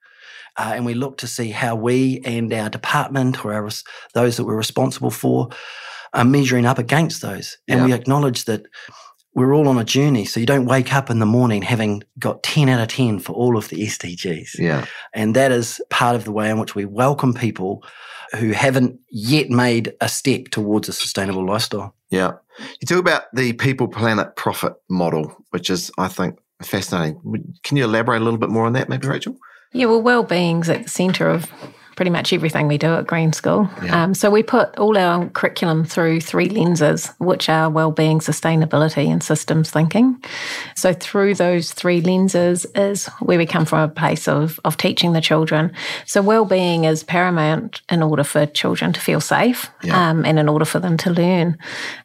Uh, 0.58 0.72
and 0.74 0.86
we 0.86 0.94
look 0.94 1.18
to 1.18 1.26
see 1.26 1.50
how 1.50 1.74
we 1.74 2.22
and 2.24 2.50
our 2.52 2.70
department 2.70 3.44
or 3.44 3.52
our, 3.52 3.68
those 4.14 4.36
that 4.38 4.44
we're 4.44 4.56
responsible 4.56 5.10
for 5.10 5.50
are 6.14 6.24
measuring 6.24 6.64
up 6.64 6.78
against 6.78 7.20
those. 7.20 7.58
And 7.68 7.80
Yeah. 7.80 7.86
we 7.86 7.92
acknowledge 7.92 8.46
that 8.46 8.62
we're 9.36 9.54
all 9.54 9.68
on 9.68 9.78
a 9.78 9.84
journey. 9.84 10.24
So 10.24 10.40
you 10.40 10.46
don't 10.46 10.64
wake 10.64 10.94
up 10.94 11.10
in 11.10 11.18
the 11.18 11.26
morning 11.26 11.60
having 11.60 12.02
got 12.18 12.42
10 12.42 12.70
out 12.70 12.80
of 12.80 12.88
10 12.88 13.18
for 13.18 13.34
all 13.34 13.58
of 13.58 13.68
the 13.68 13.76
SDGs. 13.76 14.58
yeah. 14.58 14.86
And 15.12 15.36
that 15.36 15.52
is 15.52 15.80
part 15.90 16.16
of 16.16 16.24
the 16.24 16.32
way 16.32 16.50
in 16.50 16.58
which 16.58 16.74
we 16.74 16.86
welcome 16.86 17.34
people 17.34 17.84
who 18.34 18.52
haven't 18.52 18.98
yet 19.10 19.50
made 19.50 19.94
a 20.00 20.08
step 20.08 20.46
towards 20.50 20.88
a 20.88 20.92
sustainable 20.94 21.46
lifestyle. 21.46 21.94
Yeah. 22.08 22.32
You 22.80 22.86
talk 22.86 22.98
about 22.98 23.24
the 23.34 23.52
people, 23.52 23.88
planet, 23.88 24.34
profit 24.36 24.72
model, 24.88 25.36
which 25.50 25.68
is, 25.68 25.90
I 25.98 26.08
think, 26.08 26.38
fascinating. 26.62 27.20
Can 27.62 27.76
you 27.76 27.84
elaborate 27.84 28.22
a 28.22 28.24
little 28.24 28.40
bit 28.40 28.48
more 28.48 28.64
on 28.64 28.72
that, 28.72 28.88
maybe, 28.88 29.06
Rachel? 29.06 29.36
Yeah, 29.74 29.86
well, 29.86 30.00
well-being's 30.00 30.70
at 30.70 30.84
the 30.84 30.88
centre 30.88 31.28
of 31.28 31.52
pretty 31.96 32.10
much 32.10 32.32
everything 32.32 32.68
we 32.68 32.78
do 32.78 32.94
at 32.94 33.06
Green 33.06 33.32
School. 33.32 33.68
Yeah. 33.82 34.04
Um, 34.04 34.14
so 34.14 34.30
we 34.30 34.42
put 34.42 34.76
all 34.78 34.96
our 34.96 35.28
curriculum 35.30 35.84
through 35.84 36.20
three 36.20 36.48
lenses, 36.48 37.06
which 37.18 37.48
are 37.48 37.70
well-being, 37.70 38.20
sustainability, 38.20 39.08
and 39.08 39.22
systems 39.22 39.70
thinking. 39.70 40.22
So 40.76 40.92
through 40.92 41.34
those 41.34 41.72
three 41.72 42.02
lenses 42.02 42.66
is 42.74 43.06
where 43.20 43.38
we 43.38 43.46
come 43.46 43.64
from 43.64 43.80
a 43.80 43.88
place 43.88 44.28
of, 44.28 44.60
of 44.64 44.76
teaching 44.76 45.14
the 45.14 45.22
children. 45.22 45.72
So 46.04 46.20
well-being 46.20 46.84
is 46.84 47.02
paramount 47.02 47.80
in 47.90 48.02
order 48.02 48.24
for 48.24 48.44
children 48.44 48.92
to 48.92 49.00
feel 49.00 49.20
safe 49.20 49.70
yeah. 49.82 50.10
um, 50.10 50.24
and 50.26 50.38
in 50.38 50.48
order 50.48 50.66
for 50.66 50.78
them 50.78 50.98
to 50.98 51.10
learn. 51.10 51.56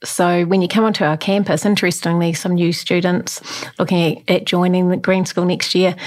So 0.05 0.45
when 0.45 0.61
you 0.61 0.69
come 0.69 0.85
onto 0.85 1.03
our 1.03 1.17
campus, 1.17 1.65
interestingly, 1.65 2.31
some 2.31 2.55
new 2.55 2.71
students 2.71 3.41
looking 3.77 4.17
at, 4.17 4.29
at 4.29 4.45
joining 4.45 4.87
the 4.87 4.97
Green 4.97 5.25
School 5.25 5.45
next 5.45 5.75
year 5.75 5.97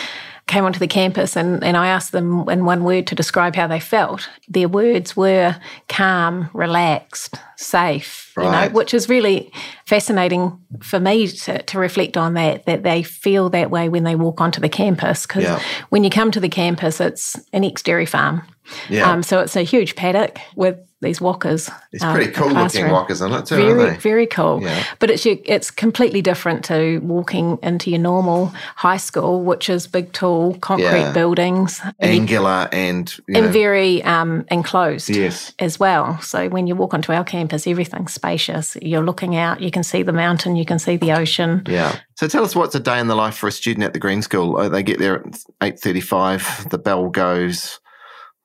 came 0.47 0.65
onto 0.65 0.79
the 0.79 0.87
campus 0.87 1.37
and, 1.37 1.65
and 1.65 1.77
I 1.77 1.89
asked 1.89 2.13
them 2.13 2.49
in 2.49 2.65
one 2.65 2.85
word 2.85 3.07
to 3.09 3.15
describe 3.15 3.57
how 3.57 3.67
they 3.67 3.81
felt. 3.81 4.29
Their 4.47 4.69
words 4.69 5.17
were 5.17 5.57
calm, 5.89 6.51
relaxed, 6.53 7.37
safe, 7.57 8.31
right. 8.37 8.45
you 8.45 8.51
know, 8.51 8.75
which 8.75 8.93
is 8.93 9.09
really 9.09 9.51
fascinating 9.87 10.59
for 10.83 11.01
me 11.01 11.29
to, 11.29 11.63
to 11.63 11.79
reflect 11.79 12.17
on 12.17 12.35
that, 12.35 12.67
that 12.67 12.83
they 12.83 13.03
feel 13.03 13.49
that 13.51 13.71
way 13.71 13.89
when 13.89 14.05
they 14.05 14.17
walk 14.17 14.41
onto 14.41 14.61
the 14.61 14.69
campus. 14.69 15.27
Because 15.27 15.45
yeah. 15.45 15.63
when 15.89 16.05
you 16.05 16.11
come 16.11 16.31
to 16.31 16.41
the 16.41 16.49
campus, 16.49 17.01
it's 17.01 17.37
an 17.53 17.65
ex 17.65 17.83
dairy 17.83 18.07
farm. 18.07 18.43
Yeah. 18.89 19.11
Um, 19.11 19.23
so 19.23 19.41
it's 19.41 19.57
a 19.57 19.63
huge 19.63 19.97
paddock 19.97 20.39
with 20.57 20.79
these 21.01 21.19
wakas. 21.19 21.71
It's 21.93 22.03
um, 22.03 22.15
pretty 22.15 22.33
cool 22.33 22.49
looking 22.49 22.87
wakas, 22.87 23.11
isn't 23.11 23.33
it? 23.33 23.47
Too, 23.47 23.57
very, 23.57 23.97
very 23.99 24.27
cool. 24.27 24.63
Yeah. 24.63 24.85
But 25.01 25.11
it's 25.11 25.27
it's 25.27 25.71
completely 25.71 26.23
different 26.23 26.65
to 26.67 26.99
walking 27.01 27.59
into 27.63 27.91
your 27.91 27.99
normal 27.99 28.47
high 28.77 28.97
school, 28.97 29.43
which 29.43 29.69
is 29.69 29.87
big, 29.87 30.13
tall 30.13 30.55
concrete 30.55 30.87
yeah. 30.87 31.13
buildings, 31.13 31.81
angular 32.01 32.69
and 32.73 33.15
and 33.29 33.47
know. 33.47 33.53
very 33.53 34.03
um, 34.05 34.47
enclosed. 34.51 35.11
Yes. 35.11 35.53
as 35.59 35.79
well. 35.79 36.21
So 36.21 36.49
when 36.49 36.67
you 36.67 36.75
walk 36.75 36.95
onto 36.95 37.13
our 37.13 37.25
campus, 37.25 37.67
everything's 37.67 38.15
spacious. 38.15 38.77
You're 38.81 39.05
looking 39.05 39.37
out, 39.37 39.61
you 39.61 39.71
can 39.71 39.83
see 39.83 40.03
the 40.03 40.13
mountain, 40.13 40.57
you 40.57 40.65
can 40.65 40.79
see 40.79 40.97
the 40.97 41.13
ocean. 41.13 41.63
Yeah. 41.67 41.99
So 42.17 42.29
tell 42.29 42.45
us 42.45 42.55
what's 42.55 42.75
a 42.75 42.81
day 42.81 42.99
in 42.99 43.09
the 43.09 43.15
life 43.15 43.37
for 43.37 43.49
a 43.49 43.53
student 43.53 43.85
at 43.85 43.93
the 43.93 43.99
Green 43.99 44.23
School. 44.23 44.69
They 44.71 44.83
get 44.83 44.99
there 44.99 45.27
at 45.27 45.39
eight 45.63 45.81
thirty-five. 45.81 46.69
The 46.71 46.79
bell 46.79 47.09
goes 47.09 47.81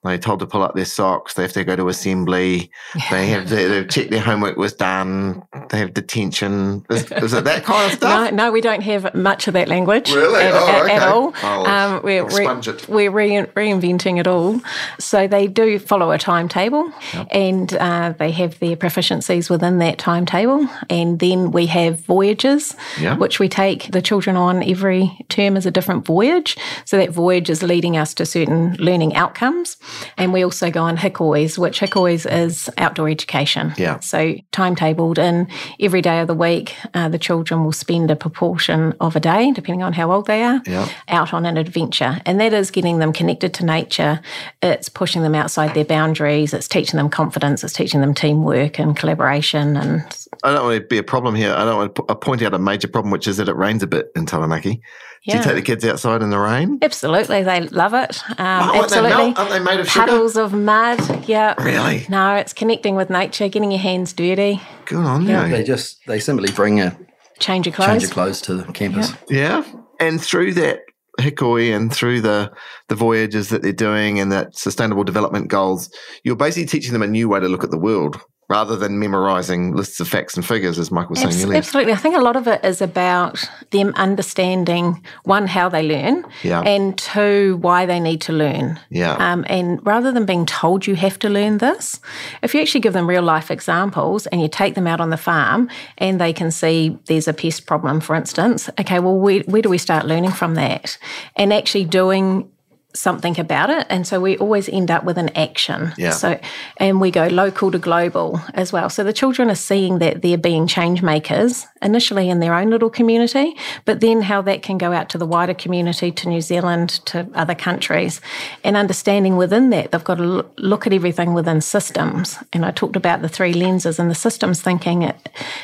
they're 0.02 0.18
told 0.18 0.40
to 0.40 0.46
pull 0.46 0.62
up 0.62 0.74
their 0.74 0.86
socks. 0.86 1.34
They 1.34 1.42
have 1.42 1.52
to 1.52 1.64
go 1.64 1.76
to 1.76 1.88
assembly. 1.88 2.70
They 3.10 3.26
have 3.28 3.48
to, 3.48 3.56
to 3.56 3.86
check 3.86 4.08
their 4.08 4.20
homework 4.20 4.56
was 4.56 4.72
done. 4.72 5.42
They 5.68 5.78
have 5.78 5.92
detention. 5.92 6.86
Is, 6.88 7.10
is 7.12 7.34
it 7.34 7.44
that 7.44 7.64
kind 7.64 7.90
of 7.90 7.98
stuff? 7.98 8.30
no, 8.30 8.44
no, 8.44 8.52
we 8.52 8.62
don't 8.62 8.80
have 8.82 9.14
much 9.14 9.46
of 9.46 9.54
that 9.54 9.68
language. 9.68 10.10
Really? 10.10 10.40
At, 10.40 10.54
oh, 10.54 10.68
at, 10.68 10.82
okay. 10.84 10.94
at 10.94 11.02
all. 11.02 11.34
Oh, 11.42 11.66
um, 11.66 12.02
we're 12.02 12.24
re- 12.24 12.46
we're 12.88 13.10
re- 13.10 13.46
reinventing 13.54 14.18
it 14.18 14.26
all. 14.26 14.60
So 14.98 15.28
they 15.28 15.46
do 15.46 15.78
follow 15.78 16.12
a 16.12 16.18
timetable 16.18 16.90
yep. 17.12 17.28
and 17.30 17.72
uh, 17.74 18.14
they 18.18 18.30
have 18.30 18.58
their 18.58 18.76
proficiencies 18.76 19.50
within 19.50 19.78
that 19.78 19.98
timetable. 19.98 20.66
And 20.88 21.18
then 21.18 21.50
we 21.50 21.66
have 21.66 22.00
voyages, 22.00 22.74
yep. 22.98 23.18
which 23.18 23.38
we 23.38 23.50
take 23.50 23.92
the 23.92 24.00
children 24.00 24.36
on 24.36 24.62
every 24.62 25.24
term 25.28 25.58
as 25.58 25.66
a 25.66 25.70
different 25.70 26.06
voyage. 26.06 26.56
So 26.86 26.96
that 26.96 27.10
voyage 27.10 27.50
is 27.50 27.62
leading 27.62 27.98
us 27.98 28.14
to 28.14 28.24
certain 28.24 28.76
learning 28.78 29.14
outcomes. 29.14 29.76
And 30.16 30.32
we 30.32 30.44
also 30.44 30.70
go 30.70 30.82
on 30.82 30.96
hikois, 30.96 31.58
which 31.58 31.80
hikois 31.80 32.30
is 32.30 32.70
outdoor 32.78 33.08
education. 33.08 33.72
Yeah. 33.76 34.00
So 34.00 34.34
timetabled 34.52 35.18
in 35.18 35.48
every 35.80 36.02
day 36.02 36.20
of 36.20 36.28
the 36.28 36.34
week, 36.34 36.74
uh, 36.94 37.08
the 37.08 37.18
children 37.18 37.64
will 37.64 37.72
spend 37.72 38.10
a 38.10 38.16
proportion 38.16 38.94
of 39.00 39.16
a 39.16 39.20
day, 39.20 39.52
depending 39.52 39.82
on 39.82 39.92
how 39.92 40.12
old 40.12 40.26
they 40.26 40.42
are, 40.42 40.62
yeah. 40.66 40.88
out 41.08 41.32
on 41.32 41.46
an 41.46 41.56
adventure. 41.56 42.20
And 42.26 42.40
that 42.40 42.52
is 42.52 42.70
getting 42.70 42.98
them 42.98 43.12
connected 43.12 43.54
to 43.54 43.64
nature. 43.64 44.20
It's 44.62 44.88
pushing 44.88 45.22
them 45.22 45.34
outside 45.34 45.74
their 45.74 45.84
boundaries. 45.84 46.52
It's 46.54 46.68
teaching 46.68 46.98
them 46.98 47.10
confidence. 47.10 47.64
It's 47.64 47.72
teaching 47.72 48.00
them 48.00 48.14
teamwork 48.14 48.78
and 48.78 48.96
collaboration. 48.96 49.76
And 49.76 50.04
I 50.42 50.52
don't 50.52 50.64
want 50.64 50.80
to 50.80 50.86
be 50.86 50.98
a 50.98 51.02
problem 51.02 51.34
here. 51.34 51.52
I 51.52 51.64
don't 51.64 51.76
want 51.76 51.94
to 51.96 52.14
point 52.16 52.42
out 52.42 52.54
a 52.54 52.58
major 52.58 52.88
problem, 52.88 53.10
which 53.10 53.26
is 53.26 53.36
that 53.38 53.48
it 53.48 53.56
rains 53.56 53.82
a 53.82 53.86
bit 53.86 54.06
in 54.14 54.26
Taranaki. 54.26 54.80
Yeah. 55.24 55.34
Do 55.34 55.38
you 55.38 55.44
take 55.44 55.54
the 55.56 55.62
kids 55.62 55.84
outside 55.84 56.22
in 56.22 56.30
the 56.30 56.38
rain? 56.38 56.78
Absolutely, 56.80 57.42
they 57.42 57.60
love 57.60 57.92
it. 57.92 58.22
Um, 58.38 58.70
oh, 58.70 58.82
absolutely, 58.82 59.12
aren't 59.12 59.36
they, 59.36 59.42
aren't 59.42 59.50
they 59.50 59.58
made 59.58 59.80
of 59.80 59.86
puddles 59.86 60.36
of 60.36 60.54
mud. 60.54 61.28
Yeah, 61.28 61.60
really. 61.62 62.06
No, 62.08 62.36
it's 62.36 62.54
connecting 62.54 62.94
with 62.94 63.10
nature, 63.10 63.48
getting 63.48 63.70
your 63.70 63.80
hands 63.80 64.12
dirty. 64.14 64.62
Good 64.86 64.98
on 64.98 65.26
yeah. 65.26 65.46
you. 65.46 65.52
They 65.52 65.62
just 65.62 66.00
they 66.06 66.20
simply 66.20 66.50
bring 66.52 66.80
a 66.80 66.96
change 67.38 67.66
of 67.66 67.74
clothes, 67.74 67.88
change 67.88 68.04
of 68.04 68.10
clothes 68.10 68.40
to 68.42 68.54
the 68.54 68.72
campus. 68.72 69.12
Yeah, 69.28 69.62
yeah. 69.66 69.72
and 69.98 70.22
through 70.22 70.54
that 70.54 70.80
hikoi 71.20 71.76
and 71.76 71.92
through 71.92 72.22
the 72.22 72.50
the 72.88 72.94
voyages 72.94 73.50
that 73.50 73.60
they're 73.60 73.72
doing 73.72 74.20
and 74.20 74.32
that 74.32 74.56
sustainable 74.56 75.04
development 75.04 75.48
goals, 75.48 75.90
you're 76.24 76.36
basically 76.36 76.66
teaching 76.66 76.94
them 76.94 77.02
a 77.02 77.06
new 77.06 77.28
way 77.28 77.40
to 77.40 77.48
look 77.48 77.64
at 77.64 77.70
the 77.70 77.78
world 77.78 78.18
rather 78.50 78.74
than 78.76 78.98
memorizing 78.98 79.76
lists 79.76 80.00
of 80.00 80.08
facts 80.08 80.34
and 80.34 80.44
figures, 80.44 80.76
as 80.76 80.90
Mike 80.90 81.08
was 81.08 81.20
saying 81.20 81.40
earlier. 81.40 81.56
Absolutely. 81.56 81.92
I 81.92 81.96
think 81.96 82.16
a 82.16 82.20
lot 82.20 82.34
of 82.34 82.48
it 82.48 82.62
is 82.64 82.82
about 82.82 83.48
them 83.70 83.92
understanding 83.94 85.02
one, 85.22 85.46
how 85.46 85.68
they 85.68 85.84
learn, 85.84 86.26
yeah. 86.42 86.60
and 86.62 86.98
two, 86.98 87.58
why 87.60 87.86
they 87.86 88.00
need 88.00 88.20
to 88.22 88.32
learn. 88.32 88.78
Yeah. 88.90 89.14
Um, 89.14 89.46
and 89.48 89.84
rather 89.86 90.10
than 90.10 90.26
being 90.26 90.46
told 90.46 90.84
you 90.84 90.96
have 90.96 91.16
to 91.20 91.28
learn 91.28 91.58
this, 91.58 92.00
if 92.42 92.52
you 92.52 92.60
actually 92.60 92.80
give 92.80 92.92
them 92.92 93.08
real 93.08 93.22
life 93.22 93.52
examples 93.52 94.26
and 94.26 94.42
you 94.42 94.48
take 94.48 94.74
them 94.74 94.88
out 94.88 95.00
on 95.00 95.10
the 95.10 95.16
farm 95.16 95.70
and 95.98 96.20
they 96.20 96.32
can 96.32 96.50
see 96.50 96.98
there's 97.06 97.28
a 97.28 97.32
pest 97.32 97.66
problem, 97.66 98.00
for 98.00 98.16
instance, 98.16 98.68
okay, 98.80 98.98
well, 98.98 99.16
where, 99.16 99.42
where 99.42 99.62
do 99.62 99.68
we 99.68 99.78
start 99.78 100.06
learning 100.06 100.32
from 100.32 100.56
that? 100.56 100.98
And 101.36 101.52
actually 101.52 101.84
doing 101.84 102.50
something 102.94 103.38
about 103.38 103.70
it. 103.70 103.86
And 103.88 104.06
so 104.06 104.20
we 104.20 104.36
always 104.38 104.68
end 104.68 104.90
up 104.90 105.04
with 105.04 105.18
an 105.18 105.30
action. 105.36 105.92
Yeah. 105.96 106.10
so 106.10 106.40
and 106.78 107.00
we 107.00 107.10
go 107.10 107.26
local 107.28 107.70
to 107.70 107.78
global 107.78 108.40
as 108.54 108.72
well. 108.72 108.90
So 108.90 109.04
the 109.04 109.12
children 109.12 109.50
are 109.50 109.54
seeing 109.54 109.98
that 109.98 110.22
they're 110.22 110.38
being 110.38 110.66
change 110.66 111.02
makers 111.02 111.66
initially 111.82 112.28
in 112.28 112.40
their 112.40 112.54
own 112.54 112.70
little 112.70 112.90
community 112.90 113.56
but 113.84 114.00
then 114.00 114.22
how 114.22 114.42
that 114.42 114.62
can 114.62 114.78
go 114.78 114.92
out 114.92 115.08
to 115.10 115.18
the 115.18 115.26
wider 115.26 115.54
community 115.54 116.10
to 116.12 116.28
New 116.28 116.40
Zealand 116.40 116.90
to 117.06 117.28
other 117.34 117.54
countries 117.54 118.20
and 118.64 118.76
understanding 118.76 119.36
within 119.36 119.70
that 119.70 119.92
they've 119.92 120.04
got 120.04 120.16
to 120.16 120.46
look 120.58 120.86
at 120.86 120.92
everything 120.92 121.34
within 121.34 121.60
systems. 121.60 122.38
And 122.52 122.64
I 122.64 122.70
talked 122.70 122.96
about 122.96 123.22
the 123.22 123.28
three 123.28 123.52
lenses 123.52 123.98
and 123.98 124.10
the 124.10 124.14
systems 124.14 124.60
thinking. 124.60 125.10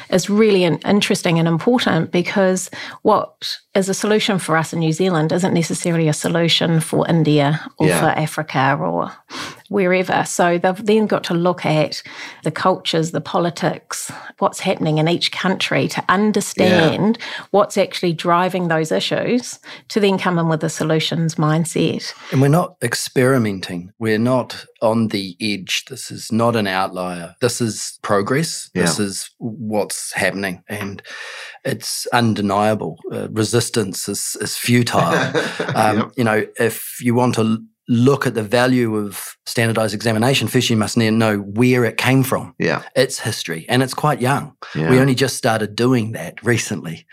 Is 0.09 0.31
really 0.31 0.65
interesting 0.65 1.39
and 1.39 1.49
important 1.49 2.11
because 2.11 2.71
what 3.03 3.59
is 3.77 3.89
a 3.89 3.95
solution 3.95 4.39
for 4.39 4.57
us 4.57 4.73
in 4.73 4.81
New 4.81 4.93
Zealand 4.93 5.33
isn't 5.33 5.55
necessarily 5.55 6.09
a 6.09 6.13
solution 6.13 6.81
for 6.81 7.09
India 7.09 7.61
or 7.79 7.87
yeah. 7.87 8.01
for 8.01 8.07
Africa 8.07 8.77
or 8.81 9.13
wherever. 9.69 10.25
So 10.25 10.59
they've 10.59 10.87
then 10.87 11.07
got 11.07 11.25
to 11.25 11.35
look 11.35 11.65
at 11.65 12.03
the 12.45 12.51
cultures, 12.51 13.11
the 13.11 13.21
politics, 13.21 14.11
what's 14.39 14.61
happening 14.61 14.99
in 14.99 15.09
each 15.09 15.33
country 15.33 15.89
to 15.89 16.05
understand 16.09 17.19
yeah. 17.21 17.45
what's 17.51 17.77
actually 17.77 18.13
driving 18.13 18.69
those 18.69 18.93
issues 18.93 19.59
to 19.89 20.01
then 20.01 20.19
come 20.19 20.39
in 20.39 20.49
with 20.49 20.63
a 20.65 20.69
solutions 20.69 21.37
mindset. 21.37 22.13
And 22.33 22.41
we're 22.41 22.49
not 22.49 22.77
experimenting. 22.83 23.93
We're 23.99 24.19
not 24.19 24.65
on 24.83 25.09
the 25.09 25.37
edge. 25.41 25.85
This 25.87 26.11
is 26.11 26.31
not 26.31 26.57
an 26.57 26.67
outlier. 26.67 27.35
This 27.41 27.61
is 27.61 27.99
progress. 28.03 28.71
Yeah. 28.75 28.83
This 28.83 28.99
is 28.99 29.31
what's 29.39 30.13
happening. 30.13 30.63
And 30.69 31.03
it's 31.65 32.07
undeniable. 32.09 32.99
Uh, 33.13 33.29
resistance 33.31 34.09
is, 34.09 34.37
is 34.41 34.57
futile. 34.57 35.03
um, 35.75 35.99
yep. 35.99 36.13
You 36.17 36.25
know, 36.25 36.47
if 36.59 36.99
you 37.01 37.15
want 37.15 37.35
to 37.37 37.65
look 37.89 38.27
at 38.27 38.35
the 38.35 38.43
value 38.43 38.97
of 38.97 39.37
standardized 39.47 39.95
examination, 39.95 40.49
first 40.49 40.71
you 40.71 40.77
must 40.77 40.97
know 40.97 41.39
where 41.39 41.85
it 41.85 41.97
came 41.97 42.23
from. 42.23 42.55
Yeah. 42.59 42.83
Its 42.95 43.21
history. 43.21 43.65
And 43.69 43.83
it's 43.83 43.95
quite 43.95 44.21
young. 44.21 44.57
Yeah. 44.75 44.91
We 44.91 44.99
only 44.99 45.15
just 45.15 45.37
started 45.37 45.77
doing 45.77 46.13
that 46.13 46.43
recently. 46.45 47.07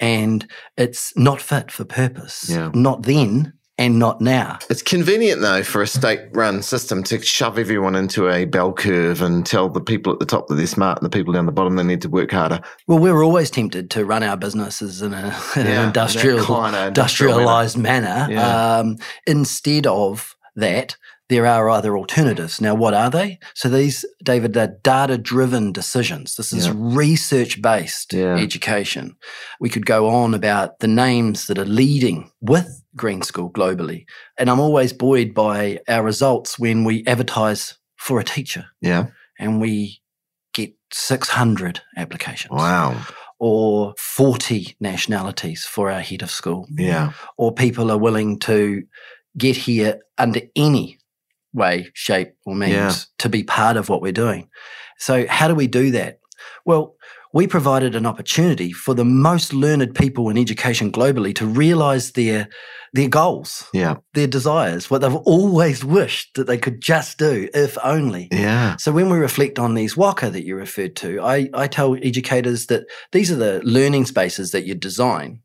And 0.00 0.46
it's 0.76 1.16
not 1.16 1.40
fit 1.40 1.70
for 1.70 1.84
purpose. 1.84 2.48
Yeah. 2.48 2.70
Not 2.74 3.04
then, 3.04 3.54
and 3.78 3.98
not 3.98 4.20
now. 4.20 4.58
It's 4.68 4.82
convenient 4.82 5.40
though 5.40 5.62
for 5.62 5.80
a 5.80 5.86
state 5.86 6.20
run 6.32 6.62
system 6.62 7.02
to 7.04 7.22
shove 7.22 7.58
everyone 7.58 7.94
into 7.94 8.28
a 8.28 8.44
bell 8.44 8.72
curve 8.72 9.22
and 9.22 9.46
tell 9.46 9.68
the 9.68 9.80
people 9.80 10.12
at 10.12 10.18
the 10.18 10.26
top 10.26 10.48
that 10.48 10.56
they're 10.56 10.66
smart 10.66 10.98
and 10.98 11.06
the 11.06 11.16
people 11.16 11.32
down 11.32 11.46
the 11.46 11.52
bottom 11.52 11.76
they 11.76 11.84
need 11.84 12.02
to 12.02 12.08
work 12.08 12.32
harder. 12.32 12.60
Well, 12.88 12.98
we 12.98 13.08
are 13.08 13.22
always 13.22 13.50
tempted 13.50 13.90
to 13.90 14.04
run 14.04 14.22
our 14.22 14.36
businesses 14.36 15.00
in, 15.00 15.14
a, 15.14 15.18
in 15.56 15.66
yeah, 15.66 15.80
an 15.80 15.86
industrial, 15.86 16.64
industrialized 16.66 17.78
manner, 17.78 18.08
manner 18.08 18.32
yeah. 18.32 18.78
um, 18.78 18.98
instead 19.26 19.86
of 19.86 20.36
that 20.56 20.96
there 21.28 21.46
are 21.46 21.68
other 21.68 21.96
alternatives. 21.96 22.60
Now, 22.60 22.74
what 22.74 22.94
are 22.94 23.10
they? 23.10 23.38
So 23.54 23.68
these, 23.68 24.04
David, 24.22 24.54
they're 24.54 24.78
data 24.82 25.18
driven 25.18 25.72
decisions. 25.72 26.36
This 26.36 26.52
is 26.52 26.66
yeah. 26.66 26.72
research 26.76 27.60
based 27.60 28.12
yeah. 28.12 28.36
education. 28.36 29.16
We 29.60 29.68
could 29.68 29.86
go 29.86 30.08
on 30.08 30.34
about 30.34 30.78
the 30.78 30.88
names 30.88 31.46
that 31.46 31.58
are 31.58 31.64
leading 31.64 32.30
with 32.40 32.82
Green 32.96 33.22
School 33.22 33.50
globally. 33.50 34.06
And 34.38 34.48
I'm 34.48 34.60
always 34.60 34.92
buoyed 34.92 35.34
by 35.34 35.80
our 35.88 36.02
results 36.02 36.58
when 36.58 36.84
we 36.84 37.04
advertise 37.06 37.76
for 37.96 38.18
a 38.18 38.24
teacher. 38.24 38.66
Yeah. 38.80 39.08
And 39.38 39.60
we 39.60 40.00
get 40.54 40.74
600 40.92 41.82
applications. 41.96 42.52
Wow 42.52 43.00
or 43.40 43.94
40 43.98 44.76
nationalities 44.80 45.64
for 45.64 45.92
our 45.92 46.00
head 46.00 46.22
of 46.22 46.30
school. 46.30 46.66
Yeah. 46.70 47.12
Or 47.36 47.54
people 47.54 47.88
are 47.92 47.96
willing 47.96 48.40
to 48.40 48.82
get 49.36 49.56
here 49.56 50.00
under 50.18 50.40
any 50.56 50.97
way, 51.52 51.88
shape, 51.94 52.32
or 52.46 52.54
means 52.54 52.72
Yeah. 52.72 52.92
to 53.18 53.28
be 53.28 53.42
part 53.42 53.76
of 53.76 53.88
what 53.88 54.02
we're 54.02 54.12
doing. 54.12 54.48
So, 54.98 55.26
how 55.28 55.48
do 55.48 55.54
we 55.54 55.66
do 55.66 55.90
that? 55.92 56.18
Well, 56.64 56.94
we 57.34 57.46
provided 57.46 57.94
an 57.94 58.06
opportunity 58.06 58.72
for 58.72 58.94
the 58.94 59.04
most 59.04 59.52
learned 59.52 59.94
people 59.94 60.30
in 60.30 60.38
education 60.38 60.90
globally 60.90 61.34
to 61.36 61.46
realize 61.46 62.12
their 62.12 62.48
their 62.94 63.08
goals, 63.08 63.64
Yeah. 63.74 63.96
their 64.14 64.26
desires, 64.26 64.88
what 64.90 65.02
they've 65.02 65.14
always 65.14 65.84
wished 65.84 66.30
that 66.36 66.46
they 66.46 66.56
could 66.56 66.80
just 66.80 67.18
do, 67.18 67.46
if 67.52 67.76
only. 67.84 68.28
Yeah. 68.32 68.76
So 68.78 68.92
when 68.92 69.10
we 69.10 69.18
reflect 69.18 69.58
on 69.58 69.74
these 69.74 69.94
waka 69.94 70.30
that 70.30 70.46
you 70.46 70.56
referred 70.56 70.96
to, 70.96 71.20
I, 71.20 71.50
I 71.52 71.66
tell 71.66 71.96
educators 72.02 72.64
that 72.68 72.84
these 73.12 73.30
are 73.30 73.36
the 73.36 73.60
learning 73.62 74.06
spaces 74.06 74.52
that 74.52 74.64
you 74.64 74.74
design 74.74 75.40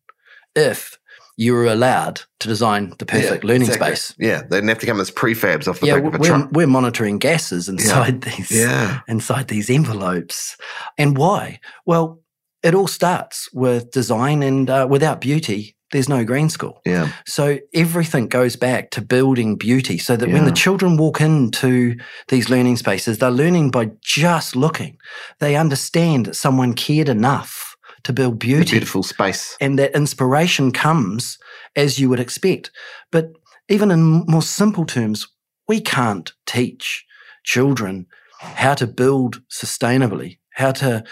if 0.55 0.97
you 1.35 1.53
were 1.53 1.65
allowed 1.65 2.21
to 2.39 2.47
design 2.47 2.93
the 2.99 3.05
perfect 3.05 3.43
Yeah, 3.43 3.47
learning 3.47 3.67
exactly. 3.69 3.95
space. 3.95 4.15
Yeah. 4.19 4.41
They 4.43 4.57
didn't 4.57 4.69
have 4.69 4.79
to 4.79 4.85
come 4.85 4.99
as 4.99 5.09
prefabs 5.11 5.67
off 5.67 5.79
the 5.79 5.87
Yeah, 5.87 5.95
back 5.95 6.05
of 6.05 6.15
a 6.15 6.17
we're, 6.19 6.27
truck. 6.27 6.49
we're 6.51 6.67
monitoring 6.67 7.17
gases 7.17 7.67
inside 7.69 8.21
these 8.21 8.51
Yeah. 8.51 8.99
inside 9.07 9.47
these 9.47 9.69
envelopes. 9.69 10.55
And 10.97 11.17
why? 11.17 11.59
Well, 11.85 12.21
it 12.61 12.75
all 12.75 12.87
starts 12.87 13.49
with 13.53 13.91
design, 13.91 14.41
and 14.43 14.69
uh, 14.69 14.87
without 14.89 15.19
beauty, 15.21 15.75
there's 15.91 16.07
no 16.09 16.23
green 16.23 16.49
school. 16.49 16.81
Yeah. 16.85 17.09
So 17.27 17.59
everything 17.73 18.27
goes 18.27 18.55
back 18.55 18.89
to 18.91 19.01
building 19.01 19.57
beauty 19.57 19.97
so 19.97 20.15
that 20.15 20.29
when 20.29 20.45
the 20.45 20.51
children 20.51 20.97
walk 20.97 21.19
into 21.21 21.95
these 22.29 22.49
learning 22.49 22.77
spaces, 22.77 23.17
they're 23.17 23.29
learning 23.31 23.69
by 23.71 23.91
just 24.01 24.55
looking. 24.55 24.97
They 25.39 25.55
understand 25.55 26.25
that 26.25 26.35
someone 26.35 26.73
cared 26.73 27.09
enough 27.09 27.72
to 28.03 28.13
build 28.13 28.33
The 28.35 28.47
beauty 28.47 28.71
beautiful 28.71 29.03
space. 29.03 29.55
and 29.61 29.79
that 29.79 29.95
inspiration 29.95 30.71
comes 30.71 31.37
as 31.75 31.99
you 31.99 32.09
would 32.09 32.19
expect. 32.19 32.71
But 33.11 33.31
even 33.69 33.91
in 33.91 34.25
more 34.27 34.41
simple 34.41 34.85
terms, 34.85 35.27
we 35.67 35.79
can't 35.79 36.31
teach 36.45 37.05
children 37.43 38.05
how 38.39 38.73
to 38.75 38.87
build 38.87 39.41
sustainably, 39.49 40.39
how 40.55 40.71
to 40.73 41.03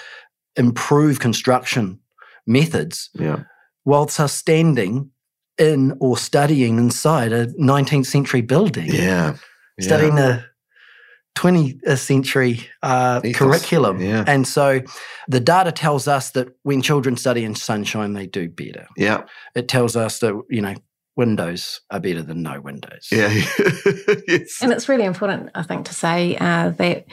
improve 0.58 1.20
construction 1.20 2.00
methods 2.46 3.10
Yeah. 3.14 3.44
whilst 3.86 4.20
are 4.20 4.28
standing 4.28 5.12
in 5.58 5.96
or 6.00 6.18
studying 6.18 6.78
inside 6.78 7.32
a 7.32 7.48
19th 7.58 8.08
century 8.08 8.42
building, 8.42 8.88
Yeah. 8.88 9.36
studying 9.80 10.18
a 10.20 10.46
20th 11.36 11.98
century 11.98 12.68
uh, 12.84 13.22
curriculum. 13.34 14.02
Yeah. 14.02 14.24
And 14.28 14.48
so 14.48 14.82
the 15.28 15.40
data 15.40 15.72
tells 15.72 16.08
us 16.08 16.32
that 16.32 16.50
when 16.64 16.82
children 16.82 17.18
study 17.18 17.44
in 17.44 17.56
sunshine, 17.56 18.14
they 18.14 18.28
do 18.28 18.50
better. 18.50 18.88
Yeah. 18.98 19.24
It 19.56 19.68
tells 19.68 19.96
us 19.96 20.20
that, 20.20 20.40
you 20.50 20.62
know, 20.62 20.76
windows 21.16 21.82
are 21.90 22.00
better 22.00 22.22
than 22.22 22.42
no 22.44 22.62
windows. 22.62 23.08
Yeah. 23.12 23.30
yes. 24.28 24.62
And 24.62 24.72
it's 24.72 24.90
really 24.90 25.06
important, 25.06 25.50
I 25.56 25.64
think, 25.64 25.86
to 25.86 25.94
say 25.94 26.38
uh, 26.38 26.70
that 26.72 27.06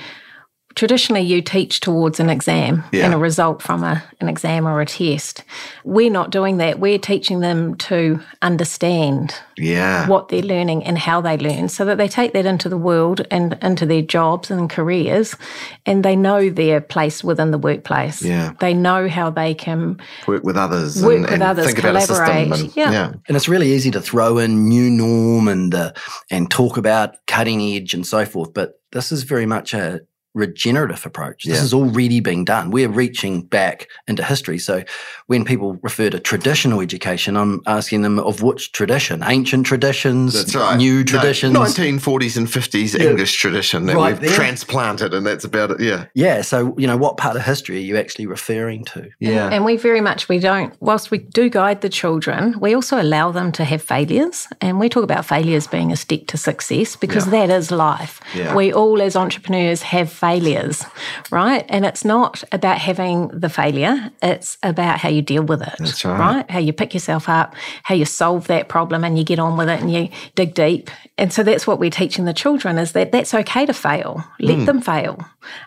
traditionally 0.79 1.23
you 1.23 1.43
teach 1.43 1.81
towards 1.81 2.21
an 2.21 2.31
exam 2.31 2.85
Yeah. 2.93 3.05
and 3.07 3.15
a 3.15 3.19
result 3.19 3.61
from 3.63 3.83
a, 3.83 4.03
an 4.21 4.29
exam 4.29 4.67
or 4.67 4.81
a 4.81 4.87
test. 4.87 5.45
We're 5.85 6.11
not 6.11 6.31
doing 6.31 6.59
that. 6.59 6.79
We're 6.79 6.99
teaching 6.99 7.41
them 7.41 7.75
to 7.89 8.21
understand 8.43 9.35
Yeah. 9.57 10.07
what 10.09 10.29
they're 10.29 10.43
learning 10.43 10.85
and 10.85 10.97
how 10.97 11.21
they 11.21 11.37
learn 11.37 11.69
so 11.69 11.85
that 11.85 11.99
they 11.99 12.09
take 12.09 12.33
that 12.33 12.47
into 12.47 12.69
the 12.69 12.77
world 12.79 13.27
and 13.31 13.59
into 13.61 13.87
their 13.87 14.03
jobs 14.03 14.51
and 14.51 14.71
careers 14.71 15.35
and 15.85 16.05
they 16.05 16.15
know 16.17 16.49
their 16.49 16.81
place 16.81 17.25
within 17.25 17.51
the 17.51 17.59
workplace. 17.59 18.23
Yeah. 18.23 18.53
They 18.61 18.73
know 18.75 19.09
how 19.09 19.31
they 19.31 19.55
can 19.55 19.99
Work 20.27 20.45
with 20.45 20.57
others. 20.57 21.03
Work 21.03 21.13
and, 21.15 21.23
with 21.23 21.33
and 21.33 21.43
others, 21.43 21.67
think 21.67 21.79
about 21.81 21.97
a 21.97 22.01
system. 22.03 22.17
collaborate. 22.25 22.61
And, 22.61 22.77
Yeah. 22.77 22.93
yeah. 22.93 23.13
And 23.27 23.37
it's 23.37 23.49
really 23.49 23.73
easy 23.73 23.91
to 23.91 24.01
throw 24.01 24.39
in 24.39 24.69
new 24.69 24.91
norm 24.91 25.49
and 25.49 25.75
uh, 25.75 25.93
and 26.31 26.51
talk 26.51 26.77
about 26.77 27.17
cutting 27.27 27.61
edge 27.61 27.95
and 27.95 28.07
so 28.07 28.25
forth, 28.25 28.55
but 28.55 28.75
this 28.93 29.13
is 29.13 29.25
very 29.25 29.45
much 29.47 29.75
a 29.75 30.01
regenerative 30.39 31.05
approach. 31.05 31.45
This 31.45 31.59
Yeah. 31.59 31.65
is 31.65 31.75
already 31.75 32.21
being 32.21 32.45
done. 32.45 32.71
We're 32.71 32.89
reaching 32.89 33.43
back 33.43 33.89
into 34.07 34.23
history. 34.25 34.59
So 34.59 34.83
when 35.27 35.45
people 35.45 35.79
refer 35.83 36.09
to 36.11 36.19
traditional 36.21 36.81
education, 36.81 37.37
I'm 37.37 37.61
asking 37.67 38.03
them 38.03 38.19
of 38.19 38.43
which 38.43 38.73
tradition? 38.73 39.23
Ancient 39.27 39.67
traditions, 39.67 40.33
That's 40.35 40.55
right. 40.55 40.77
new 40.77 40.99
No, 40.99 41.05
traditions. 41.05 41.53
1940s 41.55 42.37
and 42.37 42.49
50s 42.51 42.95
Yeah. 42.95 43.11
English 43.11 43.37
tradition 43.37 43.87
that 43.87 43.97
Right 43.97 44.13
we've 44.13 44.21
there. 44.21 44.31
transplanted, 44.37 45.13
and 45.15 45.27
that's 45.27 45.45
about 45.45 45.71
it. 45.73 45.81
Yeah. 45.81 46.05
yeah. 46.15 46.43
So, 46.43 46.75
you 46.79 46.87
know, 46.87 46.97
what 46.97 47.17
part 47.17 47.37
of 47.37 47.43
history 47.45 47.77
are 47.77 47.81
you 47.91 47.97
actually 47.97 48.27
referring 48.27 48.85
to? 48.95 49.09
Yeah. 49.21 49.49
And 49.53 49.65
we 49.65 49.77
very 49.77 50.01
much, 50.01 50.29
we 50.29 50.39
don't, 50.39 50.73
whilst 50.81 51.11
we 51.11 51.19
do 51.19 51.49
guide 51.51 51.81
the 51.81 51.89
children, 51.89 52.55
we 52.61 52.75
also 52.75 53.01
allow 53.01 53.33
them 53.33 53.53
to 53.53 53.65
have 53.65 53.83
failures. 53.83 54.47
And 54.61 54.79
we 54.79 54.89
talk 54.89 55.05
about 55.05 55.25
failures 55.27 55.67
being 55.67 55.91
a 55.93 55.97
step 55.97 56.27
to 56.29 56.37
success 56.37 56.97
because 56.97 57.27
that 57.27 57.51
is 57.51 57.71
life. 57.71 58.21
Yeah. 58.35 58.55
We 58.55 58.73
all, 58.73 59.03
as 59.03 59.17
entrepreneurs, 59.17 59.83
have 59.83 60.09
failures, 60.11 60.28
right? 61.31 61.65
And 61.69 61.85
it's 61.85 62.05
not 62.05 62.45
about 62.53 62.79
having 62.79 63.29
the 63.29 63.49
failure, 63.49 64.11
it's 64.23 64.59
about 64.63 64.99
how 64.99 65.09
you 65.09 65.23
deal 65.23 65.43
with 65.43 65.63
it. 65.63 65.75
That's 65.79 66.05
right. 66.05 66.49
How 66.51 66.59
you 66.59 66.73
pick 66.73 66.95
yourself 66.95 67.29
up, 67.29 67.55
how 67.83 67.95
you 67.95 68.05
solve 68.05 68.47
that 68.49 68.69
problem 68.69 69.05
and 69.05 69.19
you 69.19 69.25
get 69.25 69.39
on 69.39 69.57
with 69.57 69.69
it 69.69 69.81
and 69.81 69.93
you 69.93 70.09
dig 70.35 70.55
deep. 70.55 70.91
And 71.17 71.33
so 71.33 71.43
that's 71.43 71.67
what 71.67 71.79
we're 71.79 71.91
teaching 71.91 72.25
the 72.25 72.33
children 72.33 72.79
is 72.79 72.93
that 72.93 73.13
that's 73.13 73.35
okay 73.35 73.67
to 73.67 73.73
fail. 73.73 74.25
Let 74.41 74.59
mm. 74.59 74.67
them 74.67 74.81
fail. 74.81 75.19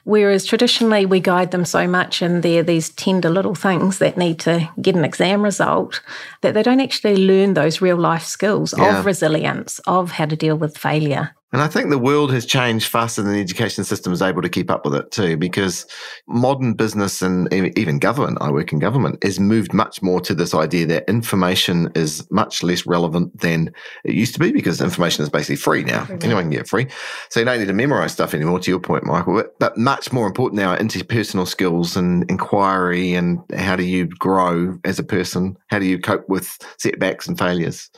Whereas 0.03 0.45
traditionally 0.45 1.05
we 1.05 1.19
guide 1.19 1.51
them 1.51 1.65
so 1.65 1.87
much 1.87 2.21
and 2.21 2.43
they're 2.43 2.63
these 2.63 2.89
tender 2.89 3.29
little 3.29 3.55
things 3.55 3.97
that 3.99 4.17
need 4.17 4.39
to 4.41 4.69
get 4.81 4.95
an 4.95 5.03
exam 5.03 5.41
result 5.41 6.01
that 6.41 6.53
they 6.53 6.63
don't 6.63 6.79
actually 6.79 7.17
learn 7.17 7.53
those 7.53 7.81
real 7.81 7.97
life 7.97 8.23
skills 8.23 8.73
Yeah. 8.77 8.99
of 8.99 9.05
resilience, 9.05 9.79
of 9.87 10.11
how 10.11 10.25
to 10.25 10.35
deal 10.35 10.55
with 10.55 10.77
failure. 10.77 11.35
And 11.53 11.61
I 11.61 11.67
think 11.67 11.89
the 11.89 11.97
world 11.97 12.31
has 12.31 12.45
changed 12.45 12.87
faster 12.87 13.21
than 13.21 13.33
the 13.33 13.41
education 13.41 13.83
system 13.83 14.13
is 14.13 14.21
able 14.21 14.41
to 14.41 14.49
keep 14.49 14.71
up 14.71 14.85
with 14.85 14.95
it 14.95 15.11
too, 15.11 15.35
because 15.35 15.85
modern 16.27 16.73
business 16.73 17.21
and 17.21 17.51
even 17.53 17.99
government, 17.99 18.37
I 18.39 18.51
work 18.51 18.71
in 18.71 18.79
government, 18.79 19.21
has 19.23 19.39
moved 19.39 19.73
much 19.73 20.01
more 20.01 20.21
to 20.21 20.33
this 20.33 20.53
idea 20.53 20.85
that 20.87 21.09
information 21.09 21.91
is 21.93 22.25
much 22.31 22.63
less 22.63 22.85
relevant 22.85 23.37
than 23.41 23.73
it 24.05 24.15
used 24.15 24.33
to 24.35 24.39
be 24.39 24.51
because 24.51 24.81
information 24.81 25.23
is 25.23 25.29
basically 25.29 25.57
free 25.57 25.83
now. 25.83 26.07
Anyone 26.21 26.43
can 26.43 26.51
get 26.51 26.61
it 26.61 26.69
free. 26.69 26.87
So 27.29 27.41
you 27.41 27.45
don't 27.45 27.59
need 27.59 27.65
to 27.65 27.73
memorize 27.73 28.13
stuff 28.13 28.33
anymore, 28.33 28.59
to 28.59 28.71
your 28.71 28.79
point, 28.79 29.03
Michael. 29.03 29.35
But, 29.35 29.59
but 29.59 29.77
much 29.77 30.13
more 30.13 30.27
important 30.27 30.61
now 30.61 30.71
are 30.71 30.77
interpersonal 30.77 31.47
skills 31.47 31.97
and 31.97 32.29
inquiry 32.31 33.13
and 33.13 33.39
how 33.57 33.75
do 33.75 33.83
you 33.83 34.07
grow 34.07 34.79
as 34.85 34.99
a 34.99 35.03
person? 35.03 35.57
How 35.67 35.79
do 35.79 35.85
you 35.85 35.99
cope 35.99 36.29
with 36.29 36.57
setbacks 36.77 37.27
and 37.27 37.37
failures? 37.37 37.89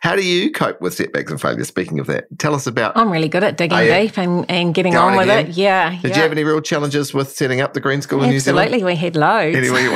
How 0.00 0.16
do 0.16 0.24
you 0.24 0.50
cope 0.50 0.80
with 0.80 0.94
setbacks 0.94 1.30
and 1.30 1.40
failures? 1.40 1.68
Speaking 1.68 1.98
of 1.98 2.06
that, 2.06 2.26
tell 2.38 2.54
us 2.54 2.66
about 2.66 2.96
I'm 2.96 3.10
really 3.10 3.28
good 3.28 3.44
at 3.44 3.56
digging 3.56 3.78
deep 3.78 4.18
and, 4.18 4.48
and 4.50 4.74
getting 4.74 4.96
on 4.96 5.16
with 5.16 5.28
again? 5.28 5.48
it. 5.48 5.56
Yeah. 5.56 5.90
Did 5.90 6.10
yeah. 6.10 6.16
you 6.16 6.22
have 6.22 6.32
any 6.32 6.44
real 6.44 6.60
challenges 6.60 7.12
with 7.12 7.30
setting 7.30 7.60
up 7.60 7.74
the 7.74 7.80
Green 7.80 8.02
School 8.02 8.22
in 8.22 8.30
New 8.30 8.40
Zealand? 8.40 8.66
Absolutely, 8.66 8.84
we 8.84 8.96
had 8.96 9.16
loads. 9.16 9.56
Anyway, 9.56 9.88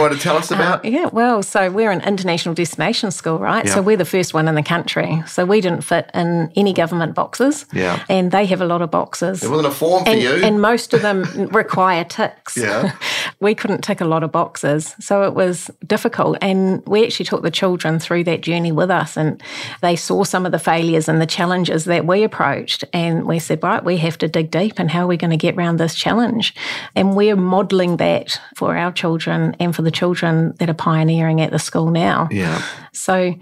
want 0.00 0.14
to 0.14 0.18
tell 0.18 0.36
us 0.36 0.50
about? 0.50 0.84
Uh, 0.84 0.88
yeah, 0.88 1.06
well, 1.06 1.42
so 1.42 1.70
we're 1.70 1.90
an 1.90 2.00
international 2.02 2.54
destination 2.54 3.10
school, 3.10 3.38
right? 3.38 3.64
Yeah. 3.64 3.74
So 3.74 3.82
we're 3.82 3.96
the 3.96 4.04
first 4.04 4.34
one 4.34 4.48
in 4.48 4.54
the 4.54 4.62
country. 4.62 5.22
So 5.26 5.44
we 5.44 5.60
didn't 5.60 5.82
fit 5.82 6.10
in 6.14 6.50
any 6.56 6.72
government 6.72 7.14
boxes. 7.14 7.66
Yeah. 7.72 8.04
And 8.08 8.32
they 8.32 8.46
have 8.46 8.60
a 8.60 8.66
lot 8.66 8.82
of 8.82 8.90
boxes. 8.90 9.40
There 9.40 9.50
wasn't 9.50 9.68
a 9.68 9.76
form 9.76 10.04
for 10.04 10.10
and, 10.10 10.20
you. 10.20 10.34
and 10.42 10.60
most 10.60 10.94
of 10.94 11.02
them 11.02 11.22
require 11.52 12.04
ticks. 12.04 12.56
Yeah. 12.56 12.96
we 13.40 13.54
couldn't 13.54 13.82
tick 13.82 14.00
a 14.00 14.04
lot 14.04 14.22
of 14.22 14.32
boxes. 14.32 14.94
So 15.00 15.22
it 15.22 15.34
was 15.34 15.70
difficult. 15.86 16.38
And 16.40 16.86
we 16.86 17.04
actually 17.04 17.26
took 17.26 17.42
the 17.42 17.50
children 17.50 17.98
through 17.98 18.24
that 18.24 18.40
journey 18.40 18.72
with 18.72 18.90
us. 18.90 19.16
And 19.16 19.42
they 19.82 19.96
saw 19.96 20.24
some 20.24 20.46
of 20.46 20.52
the 20.52 20.58
failures 20.58 21.08
and 21.08 21.20
the 21.20 21.26
challenges 21.26 21.84
that 21.86 22.06
we 22.06 22.22
approached. 22.22 22.84
And 22.92 23.26
we 23.26 23.38
said, 23.38 23.62
right, 23.62 23.84
we 23.84 23.96
have 23.98 24.18
to 24.18 24.28
dig 24.28 24.50
deep 24.50 24.78
and 24.78 24.90
how 24.90 25.04
are 25.04 25.06
we 25.06 25.16
going 25.16 25.30
to 25.30 25.36
get 25.36 25.56
around 25.56 25.78
this 25.78 25.94
challenge? 25.94 26.54
And 26.94 27.16
we're 27.16 27.36
modelling 27.36 27.96
that 27.98 28.40
for 28.56 28.76
our 28.76 28.92
children 28.92 29.56
and 29.60 29.74
for 29.74 29.82
the 29.82 29.90
children 29.90 30.54
that 30.58 30.70
are 30.70 30.74
pioneering 30.74 31.40
at 31.40 31.50
the 31.50 31.58
school 31.58 31.90
now. 31.90 32.28
yeah. 32.30 32.62
So, 32.92 33.34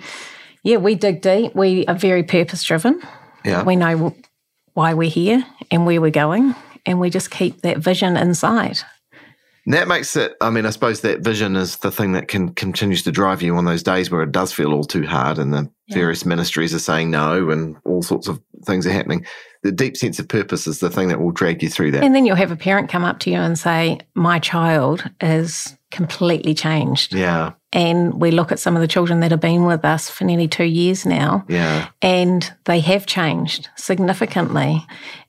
yeah, 0.63 0.77
we 0.77 0.95
dig 0.95 1.23
deep. 1.23 1.55
We 1.55 1.87
are 1.87 1.95
very 1.95 2.23
purpose 2.23 2.63
driven. 2.63 3.01
Yeah. 3.45 3.63
We 3.63 3.77
know 3.77 4.15
why 4.75 4.95
we're 4.95 5.11
here 5.11 5.45
and 5.71 5.87
where 5.87 6.01
we're 6.01 6.11
going. 6.11 6.55
And 6.85 7.01
we 7.01 7.11
just 7.11 7.31
keep 7.31 7.63
that 7.63 7.79
vision 7.79 8.17
inside. 8.17 8.79
And 9.65 9.75
that 9.75 9.89
makes 9.89 10.17
it, 10.17 10.35
I 10.41 10.49
mean, 10.49 10.65
I 10.65 10.71
suppose 10.71 11.03
that 11.03 11.21
vision 11.21 11.55
is 11.55 11.77
the 11.77 11.91
thing 11.91 12.13
that 12.13 12.29
can 12.29 12.55
continues 12.55 13.03
to 13.03 13.13
drive 13.13 13.43
you 13.43 13.55
on 13.57 13.67
those 13.67 13.83
days 13.83 14.11
where 14.11 14.23
it 14.23 14.33
does 14.33 14.51
feel 14.51 14.73
all 14.73 14.85
too 14.85 15.07
hard 15.07 15.39
and 15.39 15.53
the 15.53 15.71
Yeah. 15.89 15.95
various 15.97 16.25
ministries 16.27 16.75
are 16.75 16.79
saying 16.79 17.11
no 17.11 17.51
and 17.51 17.77
all 17.85 18.03
sorts 18.03 18.29
of 18.29 18.41
things 18.67 18.87
are 18.87 18.93
happening. 18.93 19.25
The 19.63 19.73
deep 19.73 19.97
sense 19.97 20.19
of 20.19 20.29
purpose 20.29 20.67
is 20.67 20.81
the 20.81 20.91
thing 20.91 21.09
that 21.09 21.21
will 21.21 21.33
drag 21.33 21.63
you 21.63 21.69
through 21.69 21.91
that. 21.93 22.05
And 22.05 22.15
then 22.15 22.27
you'll 22.27 22.37
have 22.37 22.53
a 22.53 22.57
parent 22.57 22.89
come 22.91 23.05
up 23.05 23.19
to 23.21 23.31
you 23.31 23.39
and 23.39 23.59
say, 23.59 23.99
My 24.15 24.39
child 24.39 25.09
is 25.21 25.77
completely 25.91 26.55
changed. 26.55 27.15
yeah. 27.15 27.53
And 27.71 28.15
we 28.21 28.31
look 28.31 28.51
at 28.51 28.59
some 28.59 28.77
of 28.77 28.81
the 28.81 28.89
children 28.89 29.21
that 29.21 29.31
have 29.31 29.41
been 29.41 29.67
with 29.67 29.85
us 29.85 30.09
for 30.09 30.25
nearly 30.25 30.49
two 30.49 30.65
years 30.65 31.05
now, 31.05 31.45
Yeah. 31.49 31.89
and 32.01 32.51
they 32.65 32.81
have 32.81 33.05
changed 33.05 33.69
significantly. 33.77 34.87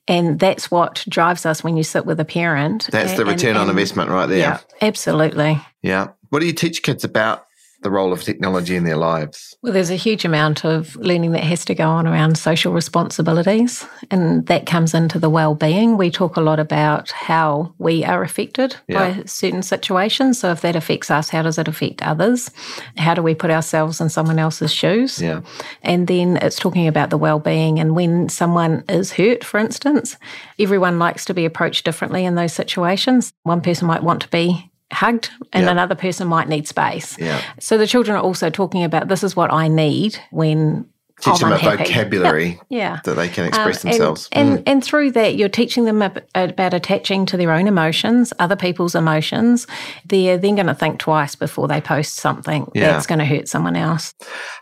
And 0.08 0.38
that's 0.38 0.70
what 0.70 1.04
drives 1.08 1.44
us 1.44 1.62
when 1.62 1.76
you 1.76 1.82
sit 1.82 2.06
with 2.06 2.18
a 2.18 2.24
parent. 2.24 2.88
That's 2.90 3.12
the 3.12 3.22
And- 3.22 3.30
return 3.30 3.56
on 3.56 3.62
and- 3.62 3.70
investment 3.70 4.10
right 4.10 4.26
there. 4.26 4.38
Yeah, 4.38 4.58
absolutely. 4.80 5.60
Yeah. 5.82 6.08
What 6.30 6.40
do 6.40 6.46
you 6.46 6.52
teach 6.54 6.82
kids 6.82 7.04
about 7.04 7.44
the 7.82 7.90
role 7.90 8.12
of 8.12 8.22
technology 8.22 8.76
in 8.76 8.84
their 8.84 8.96
lives? 8.96 9.56
Well, 9.62 9.72
there's 9.72 9.90
a 9.90 9.96
huge 9.96 10.24
amount 10.24 10.64
of 10.64 10.96
learning 10.96 11.32
that 11.32 11.44
has 11.44 11.64
to 11.66 11.74
go 11.74 11.88
on 11.88 12.06
around 12.06 12.36
social 12.36 12.72
responsibilities, 12.72 13.86
and 14.10 14.46
that 14.46 14.66
comes 14.66 14.94
into 14.94 15.18
the 15.18 15.30
well-being. 15.30 15.96
We 15.96 16.10
talk 16.10 16.36
a 16.36 16.40
lot 16.40 16.60
about 16.60 17.10
how 17.10 17.74
we 17.78 18.04
are 18.04 18.22
affected 18.22 18.76
yeah. 18.88 18.98
by 18.98 19.22
certain 19.24 19.62
situations. 19.62 20.38
So, 20.38 20.50
if 20.52 20.60
that 20.60 20.76
affects 20.76 21.10
us, 21.10 21.30
how 21.30 21.42
does 21.42 21.58
it 21.58 21.68
affect 21.68 22.02
others? 22.02 22.50
How 22.96 23.14
do 23.14 23.22
we 23.22 23.34
put 23.34 23.50
ourselves 23.50 24.00
in 24.00 24.08
someone 24.08 24.38
else's 24.38 24.72
shoes? 24.72 25.20
Yeah. 25.20 25.40
And 25.82 26.06
then 26.06 26.36
it's 26.38 26.58
talking 26.58 26.86
about 26.86 27.10
the 27.10 27.18
well-being, 27.18 27.78
and 27.78 27.94
when 27.94 28.28
someone 28.28 28.84
is 28.88 29.12
hurt, 29.12 29.44
for 29.44 29.58
instance, 29.58 30.16
everyone 30.58 30.98
likes 30.98 31.24
to 31.26 31.34
be 31.34 31.44
approached 31.44 31.84
differently 31.84 32.24
in 32.24 32.34
those 32.34 32.52
situations. 32.52 33.32
One 33.42 33.60
person 33.60 33.86
might 33.86 34.02
want 34.02 34.22
to 34.22 34.28
be 34.28 34.69
hugged 34.92 35.30
and 35.52 35.64
yep. 35.64 35.72
another 35.72 35.94
person 35.94 36.28
might 36.28 36.48
need 36.48 36.66
space. 36.66 37.18
Yeah. 37.18 37.42
So 37.58 37.78
the 37.78 37.86
children 37.86 38.16
are 38.16 38.22
also 38.22 38.50
talking 38.50 38.84
about 38.84 39.08
this 39.08 39.22
is 39.22 39.36
what 39.36 39.52
I 39.52 39.68
need 39.68 40.18
when 40.30 40.88
Teach 41.20 41.40
them 41.40 41.52
a 41.52 41.58
vocabulary 41.58 42.58
yeah. 42.70 42.78
yeah. 42.78 43.00
that 43.04 43.14
they 43.14 43.28
can 43.28 43.44
express 43.46 43.84
um, 43.84 43.90
themselves. 43.90 44.28
And, 44.32 44.58
mm. 44.58 44.62
and, 44.66 44.82
through 44.82 45.10
that, 45.12 45.36
you're 45.36 45.50
teaching 45.50 45.84
them 45.84 46.00
about 46.00 46.74
attaching 46.74 47.26
to 47.26 47.36
their 47.36 47.52
own 47.52 47.68
emotions, 47.68 48.32
other 48.38 48.56
people's 48.56 48.94
emotions. 48.94 49.66
They're 50.06 50.38
then 50.38 50.54
going 50.54 50.68
to 50.68 50.74
think 50.74 50.98
twice 50.98 51.34
before 51.34 51.68
they 51.68 51.80
post 51.80 52.16
something 52.16 52.70
yeah. 52.74 52.92
that's 52.92 53.06
going 53.06 53.18
to 53.18 53.26
hurt 53.26 53.48
someone 53.48 53.76
else. 53.76 54.14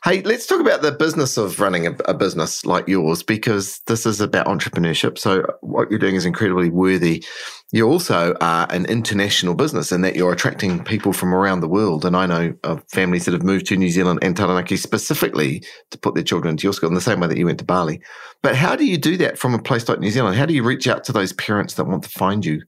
Hey, 0.02 0.22
let's 0.22 0.46
talk 0.46 0.60
about 0.60 0.82
the 0.82 0.92
business 0.92 1.36
of 1.36 1.60
running 1.60 1.86
a, 1.86 1.96
a 2.06 2.14
business 2.14 2.66
like 2.66 2.88
yours 2.88 3.22
because 3.22 3.78
this 3.86 4.04
is 4.04 4.20
about 4.20 4.46
entrepreneurship. 4.46 5.16
So, 5.16 5.44
what 5.60 5.90
you're 5.90 6.00
doing 6.00 6.16
is 6.16 6.26
incredibly 6.26 6.70
worthy 6.70 7.24
you 7.70 7.86
also 7.86 8.34
are 8.40 8.66
an 8.70 8.86
international 8.86 9.54
business 9.54 9.92
in 9.92 10.00
that 10.00 10.16
you're 10.16 10.32
attracting 10.32 10.82
people 10.84 11.12
from 11.12 11.34
around 11.34 11.60
the 11.60 11.68
world. 11.68 12.04
And 12.04 12.16
I 12.16 12.24
know 12.24 12.54
of 12.64 12.82
families 12.90 13.26
that 13.26 13.34
have 13.34 13.42
moved 13.42 13.66
to 13.66 13.76
New 13.76 13.90
Zealand 13.90 14.20
and 14.22 14.34
Taranaki 14.34 14.76
specifically 14.76 15.62
to 15.90 15.98
put 15.98 16.14
their 16.14 16.24
children 16.24 16.52
into 16.52 16.62
your 16.64 16.72
school 16.72 16.88
in 16.88 16.94
the 16.94 17.00
same 17.00 17.20
way 17.20 17.28
that 17.28 17.36
you 17.36 17.44
went 17.44 17.58
to 17.58 17.66
Bali. 17.66 18.00
But 18.42 18.56
how 18.56 18.74
do 18.74 18.86
you 18.86 18.96
do 18.96 19.18
that 19.18 19.38
from 19.38 19.52
a 19.52 19.58
place 19.58 19.86
like 19.86 20.00
New 20.00 20.10
Zealand? 20.10 20.36
How 20.36 20.46
do 20.46 20.54
you 20.54 20.62
reach 20.62 20.88
out 20.88 21.04
to 21.04 21.12
those 21.12 21.34
parents 21.34 21.74
that 21.74 21.84
want 21.84 22.04
to 22.04 22.08
find 22.08 22.44
you? 22.44 22.62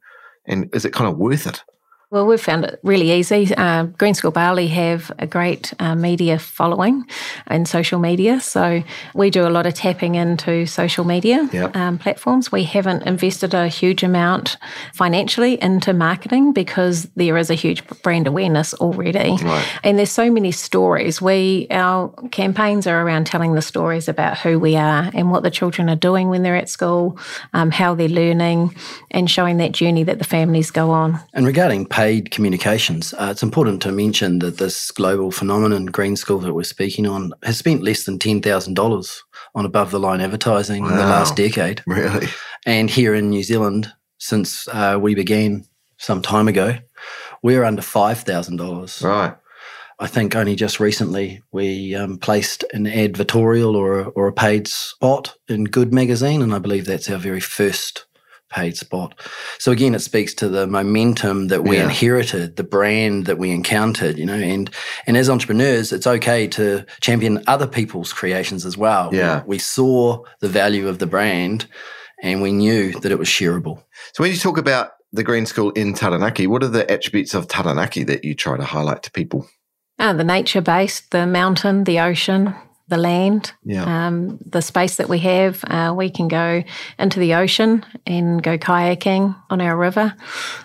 And 0.46 0.68
is 0.74 0.84
it 0.84 0.92
kind 0.92 1.10
of 1.10 1.16
worth 1.16 1.46
it? 1.46 1.62
Well, 2.10 2.26
we've 2.26 2.40
found 2.40 2.64
it 2.64 2.80
really 2.82 3.12
easy. 3.12 3.54
Uh, 3.54 3.84
Green 3.84 4.14
School 4.14 4.32
Bali 4.32 4.66
have 4.66 5.12
a 5.20 5.28
great 5.28 5.72
uh, 5.78 5.94
media 5.94 6.40
following 6.40 7.06
and 7.46 7.68
social 7.68 8.00
media. 8.00 8.40
So 8.40 8.82
we 9.14 9.30
do 9.30 9.46
a 9.46 9.48
lot 9.48 9.64
of 9.64 9.74
tapping 9.74 10.16
into 10.16 10.66
social 10.66 11.04
media 11.04 11.48
yep. 11.52 11.76
um, 11.76 11.98
platforms. 11.98 12.50
We 12.50 12.64
haven't 12.64 13.04
invested 13.04 13.54
a 13.54 13.68
huge 13.68 14.02
amount 14.02 14.56
financially 14.92 15.62
into 15.62 15.92
marketing 15.92 16.52
because 16.52 17.04
there 17.14 17.36
is 17.36 17.48
a 17.48 17.54
huge 17.54 17.86
brand 18.02 18.26
awareness 18.26 18.74
already. 18.74 19.36
Right. 19.40 19.78
And 19.84 19.96
there's 19.96 20.10
so 20.10 20.32
many 20.32 20.50
stories. 20.50 21.22
We 21.22 21.68
Our 21.70 22.08
campaigns 22.32 22.88
are 22.88 23.06
around 23.06 23.28
telling 23.28 23.54
the 23.54 23.62
stories 23.62 24.08
about 24.08 24.36
who 24.36 24.58
we 24.58 24.74
are 24.74 25.12
and 25.14 25.30
what 25.30 25.44
the 25.44 25.50
children 25.50 25.88
are 25.88 25.94
doing 25.94 26.28
when 26.28 26.42
they're 26.42 26.56
at 26.56 26.68
school, 26.68 27.20
um, 27.52 27.70
how 27.70 27.94
they're 27.94 28.08
learning, 28.08 28.74
and 29.12 29.30
showing 29.30 29.58
that 29.58 29.70
journey 29.70 30.02
that 30.02 30.18
the 30.18 30.24
families 30.24 30.72
go 30.72 30.90
on. 30.90 31.20
And 31.34 31.46
regarding 31.46 31.86
paid 32.00 32.30
communications. 32.30 33.12
Uh, 33.12 33.28
it's 33.30 33.42
important 33.42 33.82
to 33.82 33.92
mention 33.92 34.38
that 34.38 34.56
this 34.56 34.90
global 34.90 35.30
phenomenon, 35.30 35.84
Green 35.84 36.16
School, 36.16 36.38
that 36.38 36.54
we're 36.54 36.62
speaking 36.62 37.06
on, 37.06 37.34
has 37.42 37.58
spent 37.58 37.82
less 37.82 38.04
than 38.04 38.18
$10,000 38.18 39.20
on 39.54 39.66
above 39.66 39.90
the 39.90 40.00
line 40.00 40.22
advertising 40.22 40.82
wow. 40.82 40.88
in 40.88 40.96
the 40.96 41.02
last 41.02 41.36
decade. 41.36 41.82
Really? 41.86 42.26
And 42.64 42.88
here 42.88 43.14
in 43.14 43.28
New 43.28 43.42
Zealand, 43.42 43.92
since 44.16 44.66
uh, 44.68 44.98
we 44.98 45.14
began 45.14 45.66
some 45.98 46.22
time 46.22 46.48
ago, 46.48 46.78
we're 47.42 47.64
under 47.64 47.82
$5,000. 47.82 49.04
Right. 49.04 49.36
I 49.98 50.06
think 50.06 50.34
only 50.34 50.56
just 50.56 50.80
recently 50.80 51.42
we 51.52 51.94
um, 51.94 52.16
placed 52.16 52.64
an 52.72 52.86
advertorial 52.86 53.74
or 53.74 54.00
a, 54.00 54.04
or 54.08 54.26
a 54.26 54.32
paid 54.32 54.66
spot 54.66 55.34
in 55.48 55.64
Good 55.64 55.92
magazine, 55.92 56.40
and 56.40 56.54
I 56.54 56.60
believe 56.60 56.86
that's 56.86 57.10
our 57.10 57.18
very 57.18 57.40
first 57.40 58.06
paid 58.50 58.76
spot. 58.76 59.18
So 59.58 59.72
again, 59.72 59.94
it 59.94 60.00
speaks 60.00 60.34
to 60.34 60.48
the 60.48 60.66
momentum 60.66 61.48
that 61.48 61.64
we 61.64 61.76
yeah. 61.76 61.84
inherited, 61.84 62.56
the 62.56 62.64
brand 62.64 63.26
that 63.26 63.38
we 63.38 63.50
encountered, 63.50 64.18
you 64.18 64.26
know, 64.26 64.34
and 64.34 64.70
and 65.06 65.16
as 65.16 65.30
entrepreneurs, 65.30 65.92
it's 65.92 66.06
okay 66.06 66.46
to 66.48 66.84
champion 67.00 67.42
other 67.46 67.66
people's 67.66 68.12
creations 68.12 68.66
as 68.66 68.76
well. 68.76 69.10
Yeah. 69.12 69.42
We, 69.42 69.56
we 69.56 69.58
saw 69.58 70.24
the 70.40 70.48
value 70.48 70.88
of 70.88 70.98
the 70.98 71.06
brand 71.06 71.66
and 72.22 72.42
we 72.42 72.52
knew 72.52 72.92
that 73.00 73.12
it 73.12 73.18
was 73.18 73.28
shareable. 73.28 73.82
So 74.12 74.22
when 74.22 74.30
you 74.30 74.36
talk 74.36 74.58
about 74.58 74.90
the 75.12 75.24
Green 75.24 75.46
School 75.46 75.70
in 75.70 75.94
Taranaki, 75.94 76.46
what 76.46 76.62
are 76.62 76.68
the 76.68 76.88
attributes 76.90 77.34
of 77.34 77.48
Taranaki 77.48 78.04
that 78.04 78.24
you 78.24 78.34
try 78.34 78.56
to 78.56 78.64
highlight 78.64 79.02
to 79.04 79.10
people? 79.10 79.48
Uh, 79.98 80.12
the 80.12 80.24
nature 80.24 80.60
based, 80.60 81.10
the 81.10 81.26
mountain, 81.26 81.84
the 81.84 82.00
ocean, 82.00 82.54
the 82.90 82.98
land, 82.98 83.52
yeah. 83.64 84.06
um, 84.06 84.38
the 84.44 84.60
space 84.60 84.96
that 84.96 85.08
we 85.08 85.18
have. 85.20 85.64
Uh, 85.64 85.94
we 85.96 86.10
can 86.10 86.28
go 86.28 86.62
into 86.98 87.18
the 87.18 87.34
ocean 87.34 87.84
and 88.06 88.42
go 88.42 88.58
kayaking 88.58 89.34
on 89.48 89.60
our 89.60 89.76
river. 89.76 90.14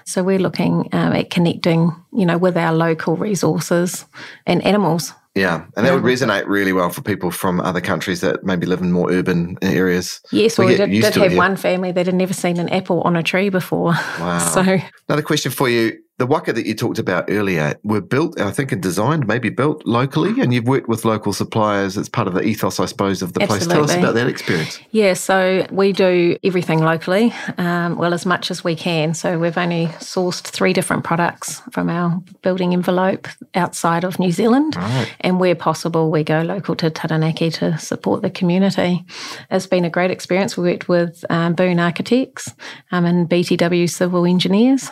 So 0.05 0.23
we're 0.23 0.39
looking 0.39 0.89
um, 0.91 1.13
at 1.13 1.29
connecting, 1.29 1.91
you 2.11 2.25
know, 2.25 2.37
with 2.37 2.57
our 2.57 2.73
local 2.73 3.15
resources 3.15 4.05
and 4.45 4.61
animals. 4.65 5.13
Yeah, 5.35 5.65
and 5.75 5.85
that 5.85 5.93
would 5.93 6.03
resonate 6.03 6.47
really 6.47 6.71
well 6.71 6.89
for 6.89 7.01
people 7.01 7.29
from 7.29 7.59
other 7.59 7.81
countries 7.81 8.21
that 8.21 8.45
maybe 8.45 8.65
live 8.65 8.79
in 8.79 8.93
more 8.93 9.11
urban 9.11 9.57
areas. 9.61 10.21
Yes, 10.31 10.57
we, 10.57 10.67
we 10.67 10.77
did, 10.77 10.89
did 10.89 11.13
have 11.15 11.35
one 11.35 11.57
family 11.57 11.91
that 11.91 12.05
had 12.05 12.15
never 12.15 12.33
seen 12.33 12.57
an 12.57 12.69
apple 12.69 13.01
on 13.01 13.17
a 13.17 13.23
tree 13.23 13.49
before. 13.49 13.93
Wow. 14.15 14.39
So 14.39 14.61
another 15.09 15.21
question 15.21 15.51
for 15.51 15.67
you: 15.67 15.99
the 16.17 16.25
waka 16.25 16.53
that 16.53 16.65
you 16.65 16.73
talked 16.73 16.97
about 16.97 17.25
earlier 17.27 17.75
were 17.83 17.99
built, 17.99 18.39
I 18.39 18.51
think, 18.51 18.71
and 18.71 18.81
designed, 18.81 19.27
maybe 19.27 19.49
built 19.49 19.85
locally, 19.85 20.39
and 20.41 20.53
you've 20.53 20.67
worked 20.67 20.87
with 20.87 21.03
local 21.03 21.33
suppliers. 21.33 21.97
It's 21.97 22.07
part 22.07 22.29
of 22.29 22.33
the 22.33 22.41
ethos, 22.41 22.79
I 22.79 22.85
suppose, 22.85 23.21
of 23.21 23.33
the 23.33 23.41
Absolutely. 23.41 23.67
place. 23.67 23.75
Tell 23.75 23.83
us 23.83 23.95
about 23.95 24.15
that 24.15 24.27
experience. 24.27 24.79
Yeah, 24.91 25.13
so 25.13 25.67
we 25.71 25.91
do 25.91 26.37
everything 26.41 26.79
locally, 26.79 27.33
um, 27.57 27.97
well, 27.97 28.13
as 28.13 28.25
much 28.25 28.49
as 28.49 28.63
we 28.63 28.77
can. 28.77 29.13
So 29.13 29.37
we've 29.37 29.57
only 29.57 29.87
sourced 29.99 30.43
three 30.43 30.71
different 30.71 31.03
products 31.03 31.61
from 31.71 31.89
our 31.89 32.21
building 32.41 32.71
envelope 32.71 33.27
outside 33.53 34.05
of 34.05 34.17
New 34.17 34.31
Zealand. 34.31 34.77
Right. 34.77 35.13
And 35.19 35.37
where 35.37 35.55
possible, 35.55 36.11
we 36.11 36.23
go 36.23 36.43
local 36.43 36.77
to 36.77 36.89
Taranaki 36.89 37.49
to 37.51 37.77
support 37.77 38.21
the 38.21 38.29
community. 38.29 39.03
It's 39.51 39.67
been 39.67 39.83
a 39.83 39.89
great 39.89 40.11
experience. 40.11 40.55
We 40.55 40.71
worked 40.71 40.87
with 40.87 41.25
um, 41.29 41.55
Boon 41.55 41.77
Architects 41.77 42.53
um, 42.93 43.03
and 43.03 43.29
BTW 43.29 43.89
Civil 43.89 44.25
Engineers 44.25 44.91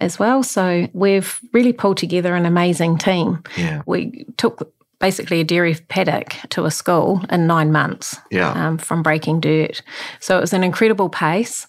as 0.00 0.18
well. 0.18 0.42
So 0.42 0.88
we've 0.92 1.40
really 1.52 1.72
pulled 1.72 1.98
together 1.98 2.34
an 2.34 2.46
amazing 2.46 2.98
team. 2.98 3.42
Yeah. 3.56 3.82
We 3.86 4.26
took 4.36 4.72
basically 4.98 5.40
a 5.40 5.44
dairy 5.44 5.76
paddock 5.88 6.34
to 6.50 6.66
a 6.66 6.70
school 6.70 7.22
in 7.30 7.46
nine 7.46 7.72
months 7.72 8.16
yeah. 8.30 8.52
um, 8.52 8.78
from 8.78 9.02
breaking 9.02 9.40
dirt. 9.40 9.82
So 10.20 10.36
it 10.36 10.40
was 10.40 10.52
an 10.52 10.62
incredible 10.62 11.08
pace. 11.08 11.66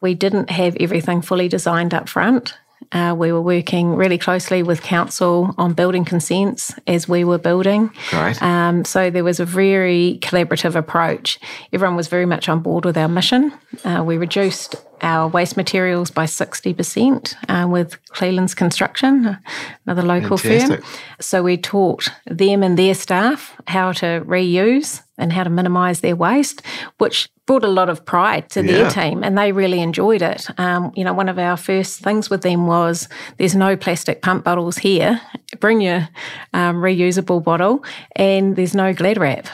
We 0.00 0.14
didn't 0.14 0.50
have 0.50 0.76
everything 0.80 1.22
fully 1.22 1.48
designed 1.48 1.94
up 1.94 2.08
front. 2.08 2.54
Uh, 2.90 3.14
we 3.16 3.32
were 3.32 3.40
working 3.40 3.94
really 3.94 4.18
closely 4.18 4.62
with 4.62 4.82
council 4.82 5.54
on 5.58 5.72
building 5.72 6.04
consents 6.04 6.74
as 6.86 7.08
we 7.08 7.24
were 7.24 7.38
building. 7.38 7.90
Right. 8.12 8.40
Um, 8.42 8.84
so 8.84 9.10
there 9.10 9.24
was 9.24 9.40
a 9.40 9.44
very 9.46 10.18
collaborative 10.22 10.74
approach. 10.74 11.38
Everyone 11.72 11.96
was 11.96 12.08
very 12.08 12.26
much 12.26 12.48
on 12.48 12.60
board 12.60 12.84
with 12.84 12.96
our 12.96 13.08
mission. 13.08 13.52
Uh, 13.84 14.02
we 14.04 14.16
reduced 14.16 14.76
our 15.02 15.28
waste 15.28 15.56
materials 15.56 16.10
by 16.10 16.24
60% 16.24 17.34
uh, 17.48 17.68
with 17.68 18.02
Cleland's 18.10 18.54
Construction, 18.54 19.36
another 19.84 20.02
local 20.02 20.36
Fantastic. 20.36 20.84
firm. 20.84 21.00
So 21.20 21.42
we 21.42 21.56
taught 21.56 22.08
them 22.26 22.62
and 22.62 22.78
their 22.78 22.94
staff 22.94 23.60
how 23.66 23.92
to 23.92 24.22
reuse 24.26 25.02
and 25.22 25.32
how 25.32 25.44
to 25.44 25.50
minimise 25.50 26.00
their 26.00 26.16
waste, 26.16 26.62
which 26.98 27.30
brought 27.46 27.64
a 27.64 27.68
lot 27.68 27.88
of 27.88 28.04
pride 28.04 28.50
to 28.50 28.64
yeah. 28.64 28.72
their 28.72 28.90
team 28.90 29.22
and 29.24 29.36
they 29.36 29.52
really 29.52 29.80
enjoyed 29.80 30.22
it. 30.22 30.48
Um, 30.58 30.92
you 30.94 31.04
know, 31.04 31.12
one 31.12 31.28
of 31.28 31.38
our 31.38 31.56
first 31.56 32.00
things 32.00 32.30
with 32.30 32.42
them 32.42 32.66
was 32.66 33.08
there's 33.38 33.54
no 33.54 33.76
plastic 33.76 34.22
pump 34.22 34.44
bottles 34.44 34.78
here. 34.78 35.20
Bring 35.60 35.80
your 35.80 36.08
um, 36.52 36.76
reusable 36.76 37.42
bottle 37.42 37.84
and 38.16 38.56
there's 38.56 38.74
no 38.74 38.92
glad 38.92 39.18
wrap 39.18 39.46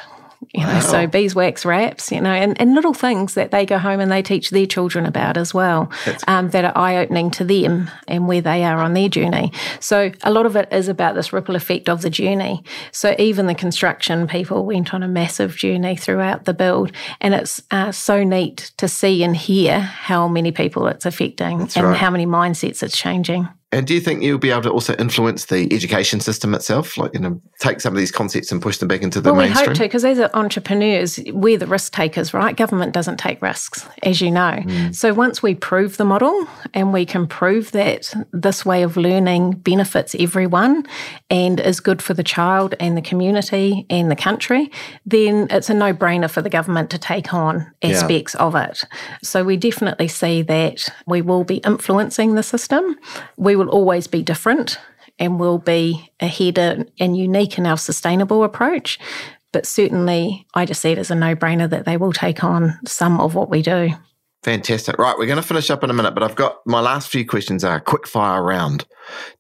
you 0.55 0.64
wow. 0.64 0.74
know, 0.74 0.81
so 0.81 1.07
beeswax 1.07 1.64
wraps, 1.64 2.12
you 2.12 2.20
know, 2.20 2.33
and, 2.33 2.59
and 2.61 2.74
little 2.74 2.94
things 2.94 3.35
that 3.35 3.51
they 3.51 3.66
go 3.66 3.77
home 3.77 4.01
and 4.01 4.11
they 4.11 4.22
teach 4.22 4.51
their 4.51 4.66
children 4.66 5.05
about 5.05 5.37
as 5.37 5.53
well 5.53 5.90
um, 6.27 6.51
that 6.51 6.64
are 6.64 6.77
eye 6.77 6.96
opening 6.96 7.31
to 7.33 7.44
them 7.44 7.90
and 8.07 8.29
where 8.29 8.40
they 8.40 8.64
are 8.64 8.79
on 8.79 8.94
their 8.94 9.09
journey. 9.09 9.53
So 9.81 10.12
a 10.22 10.31
lot 10.31 10.46
of 10.46 10.55
it 10.57 10.72
is 10.72 10.88
about 10.88 11.14
this 11.14 11.33
ripple 11.33 11.57
effect 11.57 11.88
of 11.88 12.03
the 12.03 12.11
journey. 12.11 12.62
So 12.92 13.14
even 13.18 13.46
the 13.46 13.55
construction 13.55 14.27
people 14.29 14.64
went 14.64 14.94
on 14.94 15.03
a 15.03 15.09
massive 15.09 15.57
journey 15.57 15.96
throughout 15.96 16.44
the 16.44 16.55
build, 16.55 16.92
and 17.20 17.35
it's 17.35 17.62
uh, 17.70 17.92
so 17.92 18.22
neat 18.22 18.72
to 18.77 18.88
see 18.88 19.22
and 19.22 19.37
hear 19.37 19.81
how 19.81 20.29
many 20.29 20.53
people 20.53 20.87
it's 20.87 21.05
affecting 21.05 21.59
That's 21.59 21.77
and 21.77 21.87
right. 21.87 21.96
how 21.96 22.11
many 22.11 22.27
mindsets 22.27 22.83
it's 22.83 22.96
changing. 22.96 23.48
And 23.71 23.87
do 23.87 23.92
you 23.92 24.00
think 24.00 24.23
you'll 24.23 24.38
be 24.38 24.50
able 24.50 24.62
to 24.62 24.71
also 24.71 24.94
influence 24.94 25.44
the 25.46 25.71
education 25.75 26.21
system 26.21 26.54
itself, 26.54 26.96
like 26.96 27.12
you 27.12 27.21
know, 27.21 27.38
take 27.60 27.83
some 27.83 27.92
of 27.92 27.98
these 27.98 28.10
concepts 28.10 28.50
and 28.50 28.62
push 28.62 28.79
them 28.79 28.88
back 28.88 29.02
into 29.02 29.21
the 29.21 29.31
well, 29.31 29.42
mainstream? 29.42 29.62
we 29.62 29.69
hope 29.69 29.77
to, 29.77 29.83
because 29.83 30.06
as 30.06 30.19
entrepreneurs, 30.33 31.21
we're 31.35 31.58
the 31.58 31.66
risk 31.66 31.92
takers, 31.92 32.33
right? 32.33 32.56
Government 32.56 32.94
doesn't 32.94 33.19
take 33.19 33.42
risks, 33.42 33.87
as 34.02 34.23
you 34.23 34.31
know. 34.31 34.62
Mm. 34.64 34.94
So 34.94 35.12
once 35.12 35.42
we 35.42 35.54
prove 35.54 35.98
the 35.98 36.06
model 36.06 36.46
and 36.73 36.94
we 36.94 37.04
can 37.04 37.27
prove 37.27 37.73
that 37.73 38.14
this 38.33 38.64
way 38.64 38.83
of 38.83 38.96
learning 38.96 39.50
benefits 39.50 40.16
everyone 40.19 40.87
and 41.29 41.60
is 41.60 41.79
good 41.79 42.00
for 42.00 42.14
the 42.14 42.25
child 42.25 42.75
and 42.81 42.96
the 42.96 43.02
community 43.02 43.85
and 43.90 44.10
the 44.10 44.16
country, 44.16 44.71
then 45.04 45.46
it's 45.50 45.69
a 45.69 45.75
no-brainer 45.75 46.31
for 46.31 46.40
the 46.40 46.48
government 46.48 46.88
to 46.88 46.98
take 46.98 47.35
on 47.35 47.71
aspects 47.83 48.35
yeah. 48.35 48.46
of 48.46 48.54
it. 48.54 48.85
So 49.23 49.44
we 49.44 49.58
definitely 49.58 50.08
see 50.08 50.40
that 50.40 50.88
we 51.06 51.21
will 51.21 51.44
be 51.44 51.56
influencing 51.58 52.35
the 52.35 52.42
system. 52.42 52.96
We 53.37 53.58
will 53.59 53.69
always 53.69 54.06
be 54.06 54.23
different 54.23 54.79
and 55.19 55.38
will 55.38 55.59
be 55.59 56.11
ahead 56.21 56.59
and 56.59 57.17
unique 57.17 57.59
in 57.59 57.67
our 57.67 57.77
sustainable 57.77 58.44
approach. 58.44 58.98
But 59.52 59.67
certainly, 59.67 60.46
I 60.54 60.67
just 60.67 60.83
see 60.83 60.92
it 60.92 60.98
as 60.98 61.11
a 61.11 61.15
no 61.15 61.35
brainer 61.35 61.69
that 61.71 61.85
they 61.85 61.96
will 61.96 62.13
take 62.13 62.44
on 62.44 62.79
some 62.87 63.21
of 63.21 63.35
what 63.35 63.50
we 63.50 63.63
do. 63.63 63.90
Fantastic. 64.42 64.98
Right, 64.98 65.19
we're 65.19 65.27
going 65.27 65.37
to 65.37 65.42
finish 65.42 65.69
up 65.69 65.83
in 65.83 65.90
a 65.90 65.92
minute, 65.94 66.15
but 66.15 66.23
I've 66.23 66.37
got 66.37 66.59
my 66.65 66.81
last 66.81 67.09
few 67.09 67.27
questions 67.27 67.65
are 67.65 67.81
quick 67.81 68.06
fire 68.06 68.42
round. 68.42 68.85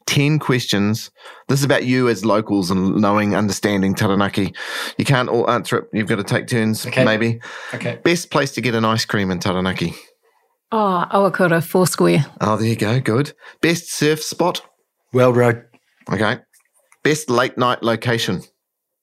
10 0.06 0.38
questions. 0.38 1.10
This 1.46 1.60
is 1.60 1.64
about 1.64 1.84
you 1.84 2.08
as 2.08 2.24
locals 2.24 2.70
and 2.70 2.96
knowing, 2.96 3.36
understanding 3.36 3.94
Taranaki. 3.94 4.54
You 4.96 5.04
can't 5.04 5.28
all 5.28 5.48
answer 5.48 5.78
it. 5.78 5.88
You've 5.92 6.08
got 6.08 6.16
to 6.16 6.24
take 6.24 6.48
turns, 6.48 6.84
okay. 6.84 7.04
maybe. 7.04 7.40
Okay. 7.74 8.00
Best 8.02 8.30
place 8.30 8.50
to 8.52 8.60
get 8.60 8.74
an 8.74 8.84
ice 8.84 9.04
cream 9.04 9.30
in 9.30 9.38
Taranaki? 9.38 9.94
Ah, 10.70 11.08
oh, 11.12 11.30
Oakura, 11.30 11.62
Foursquare. 11.64 12.26
Oh, 12.40 12.56
there 12.56 12.68
you 12.68 12.76
go. 12.76 13.00
Good. 13.00 13.32
Best 13.62 13.90
surf 13.90 14.22
spot? 14.22 14.60
Weld 15.12 15.36
Road. 15.36 15.64
Okay. 16.12 16.38
Best 17.02 17.30
late 17.30 17.56
night 17.56 17.82
location? 17.82 18.42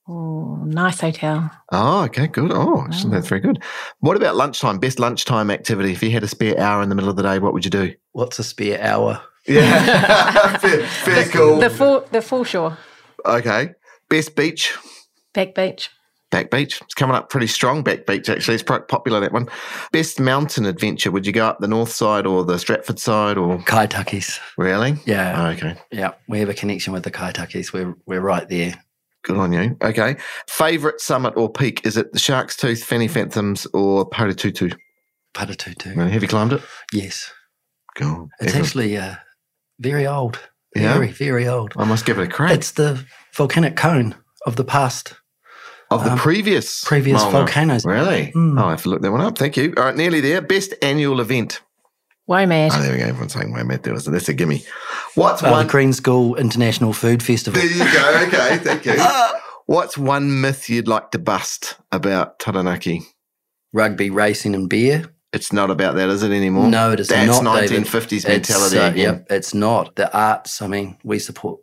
Oh, 0.08 0.64
nice 0.66 1.02
hotel. 1.02 1.50
Oh, 1.72 2.04
okay, 2.04 2.28
good. 2.28 2.52
Oh, 2.52 2.86
oh, 2.88 3.10
that's 3.10 3.28
very 3.28 3.42
good. 3.42 3.64
What 4.00 4.16
about 4.16 4.36
lunchtime? 4.36 4.78
Best 4.78 5.00
lunchtime 5.00 5.50
activity? 5.50 5.92
If 5.92 6.04
you 6.04 6.12
had 6.12 6.24
a 6.24 6.28
spare 6.28 6.60
hour 6.60 6.84
in 6.84 6.90
the 6.90 6.96
middle 6.96 7.10
of 7.10 7.16
the 7.16 7.24
day, 7.24 7.40
what 7.40 7.54
would 7.54 7.66
you 7.66 7.72
do? 7.72 7.94
What's 8.12 8.38
a 8.38 8.44
spare 8.44 8.80
hour? 8.82 9.22
Yeah, 9.48 10.58
fair, 10.58 10.86
fair 10.86 11.24
the, 11.24 11.30
cool. 11.32 11.60
The 11.60 11.70
full, 11.72 12.08
the 12.12 12.22
foreshore. 12.22 12.78
Okay. 13.26 13.72
Best 14.10 14.36
beach? 14.36 14.78
Back 15.34 15.56
beach. 15.56 15.90
Back 16.36 16.52
Beach. 16.52 16.82
It's 16.82 16.94
coming 16.94 17.16
up 17.16 17.30
pretty 17.30 17.48
strong, 17.48 17.82
Back 17.82 18.06
Beach, 18.06 18.28
actually. 18.28 18.56
It's 18.56 18.64
quite 18.64 18.90
popular, 18.90 19.22
that 19.22 19.32
one. 19.32 19.48
Best 19.94 20.20
mountain 20.20 20.66
adventure. 20.66 21.10
Would 21.10 21.26
you 21.26 21.32
go 21.32 21.48
up 21.48 21.60
the 21.60 21.68
north 21.70 21.92
side 21.92 22.28
or 22.28 22.44
the 22.44 22.60
Stratford 22.60 23.00
side 23.00 23.38
or? 23.38 23.60
Kaitakis. 23.60 24.38
Really? 24.58 24.98
Yeah. 25.06 25.42
Oh, 25.42 25.52
okay. 25.52 25.78
Yeah. 25.94 26.12
We 26.28 26.40
have 26.40 26.50
a 26.50 26.54
connection 26.54 26.92
with 26.92 27.04
the 27.04 27.12
Kaitakis. 27.12 27.72
We're, 27.72 27.96
we're 28.06 28.20
right 28.20 28.50
there. 28.50 28.74
Good 29.24 29.38
on 29.38 29.54
you. 29.54 29.78
Okay. 29.82 30.18
Favorite 30.50 31.00
summit 31.00 31.36
or 31.38 31.50
peak? 31.50 31.86
Is 31.86 31.96
it 31.96 32.12
the 32.12 32.20
Shark's 32.20 32.58
Tooth, 32.58 32.84
Fanny 32.84 33.08
Fanthams, 33.08 33.66
or 33.74 34.10
Paratutu? 34.10 34.76
Paratutu. 35.34 35.96
Have 36.12 36.22
you 36.22 36.28
climbed 36.28 36.52
it? 36.52 36.62
Yes. 36.92 37.32
Cool. 37.96 38.28
It's 38.42 38.54
Ever? 38.54 38.62
actually 38.66 38.98
uh, 38.98 39.16
very 39.80 40.06
old. 40.06 40.38
Yeah? 40.76 40.96
Very, 40.96 41.12
very 41.12 41.48
old. 41.48 41.72
I 41.78 41.86
must 41.86 42.06
give 42.06 42.20
it 42.20 42.24
a 42.24 42.28
crack. 42.28 42.52
It's 42.52 42.72
the 42.72 43.06
volcanic 43.34 43.78
cone 43.78 44.16
of 44.46 44.58
the 44.58 44.66
past. 44.66 45.14
Of 45.92 46.04
the 46.04 46.14
um, 46.14 46.18
previous 46.18 46.84
previous 46.84 47.22
volcanoes. 47.24 47.86
Really? 47.86 48.32
Mm. 48.36 48.60
Oh, 48.60 48.66
I 48.66 48.72
have 48.72 48.84
to 48.84 48.90
look 48.90 49.02
that 49.02 49.12
one 49.12 49.22
up. 49.22 49.38
Thank 49.38 49.56
you. 49.56 49.74
All 49.78 49.84
right, 49.84 49.96
nearly 49.96 50.20
there. 50.20 50.42
Best 50.42 50.74
annual 50.82 51.22
event. 51.22 51.62
WOMAD. 52.28 52.72
Oh, 52.74 52.82
there 52.82 52.92
we 52.92 52.98
go. 52.98 53.06
Everyone's 53.06 53.34
saying 53.34 53.54
WOMAD. 53.54 53.84
There 53.84 53.94
was 53.94 54.06
That's 54.06 54.30
a 54.30 54.34
gimme. 54.34 54.64
What's 55.14 55.44
uh, 55.44 55.50
one? 55.50 55.68
The 55.68 55.72
Green 55.72 55.94
School 55.94 56.36
International 56.36 56.92
Food 56.92 57.22
Festival. 57.22 57.62
There 57.62 57.70
you 57.70 57.84
go. 57.94 58.24
Okay, 58.28 58.58
thank 58.58 58.86
you. 58.86 58.96
What's 59.68 59.98
one 59.98 60.42
myth 60.42 60.70
you'd 60.70 60.88
like 60.88 61.12
to 61.12 61.20
bust 61.20 61.76
about 61.92 62.40
Taranaki? 62.40 63.02
Rugby, 63.74 64.10
racing, 64.10 64.56
and 64.56 64.70
beer. 64.70 65.06
It's 65.34 65.52
not 65.52 65.70
about 65.70 65.96
that, 65.96 66.08
is 66.10 66.24
it 66.24 66.32
anymore? 66.32 66.70
No, 66.70 66.92
it 66.92 67.00
is 67.00 67.10
That's 67.10 67.42
not. 67.42 67.56
That's 67.56 67.72
1950s 67.72 68.28
mentality. 68.28 68.78
Uh, 68.78 68.94
yeah, 68.94 69.20
it's 69.30 69.54
not. 69.54 69.96
The 69.96 70.12
arts, 70.18 70.62
I 70.62 70.68
mean, 70.68 70.98
we 71.04 71.20
support 71.20 71.60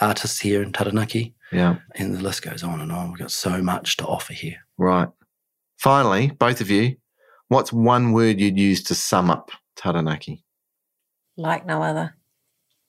artists 0.00 0.40
here 0.40 0.62
in 0.62 0.72
Taranaki. 0.72 1.34
Yeah. 1.52 1.76
And 1.94 2.14
the 2.14 2.20
list 2.20 2.42
goes 2.42 2.62
on 2.62 2.80
and 2.80 2.92
on. 2.92 3.10
We've 3.10 3.18
got 3.18 3.30
so 3.30 3.62
much 3.62 3.96
to 3.98 4.06
offer 4.06 4.32
here. 4.32 4.56
Right. 4.78 5.08
Finally, 5.78 6.32
both 6.38 6.60
of 6.60 6.70
you, 6.70 6.96
what's 7.48 7.72
one 7.72 8.12
word 8.12 8.40
you'd 8.40 8.58
use 8.58 8.82
to 8.84 8.94
sum 8.94 9.30
up 9.30 9.50
Taranaki? 9.76 10.44
Like 11.36 11.66
no 11.66 11.82
other. 11.82 12.14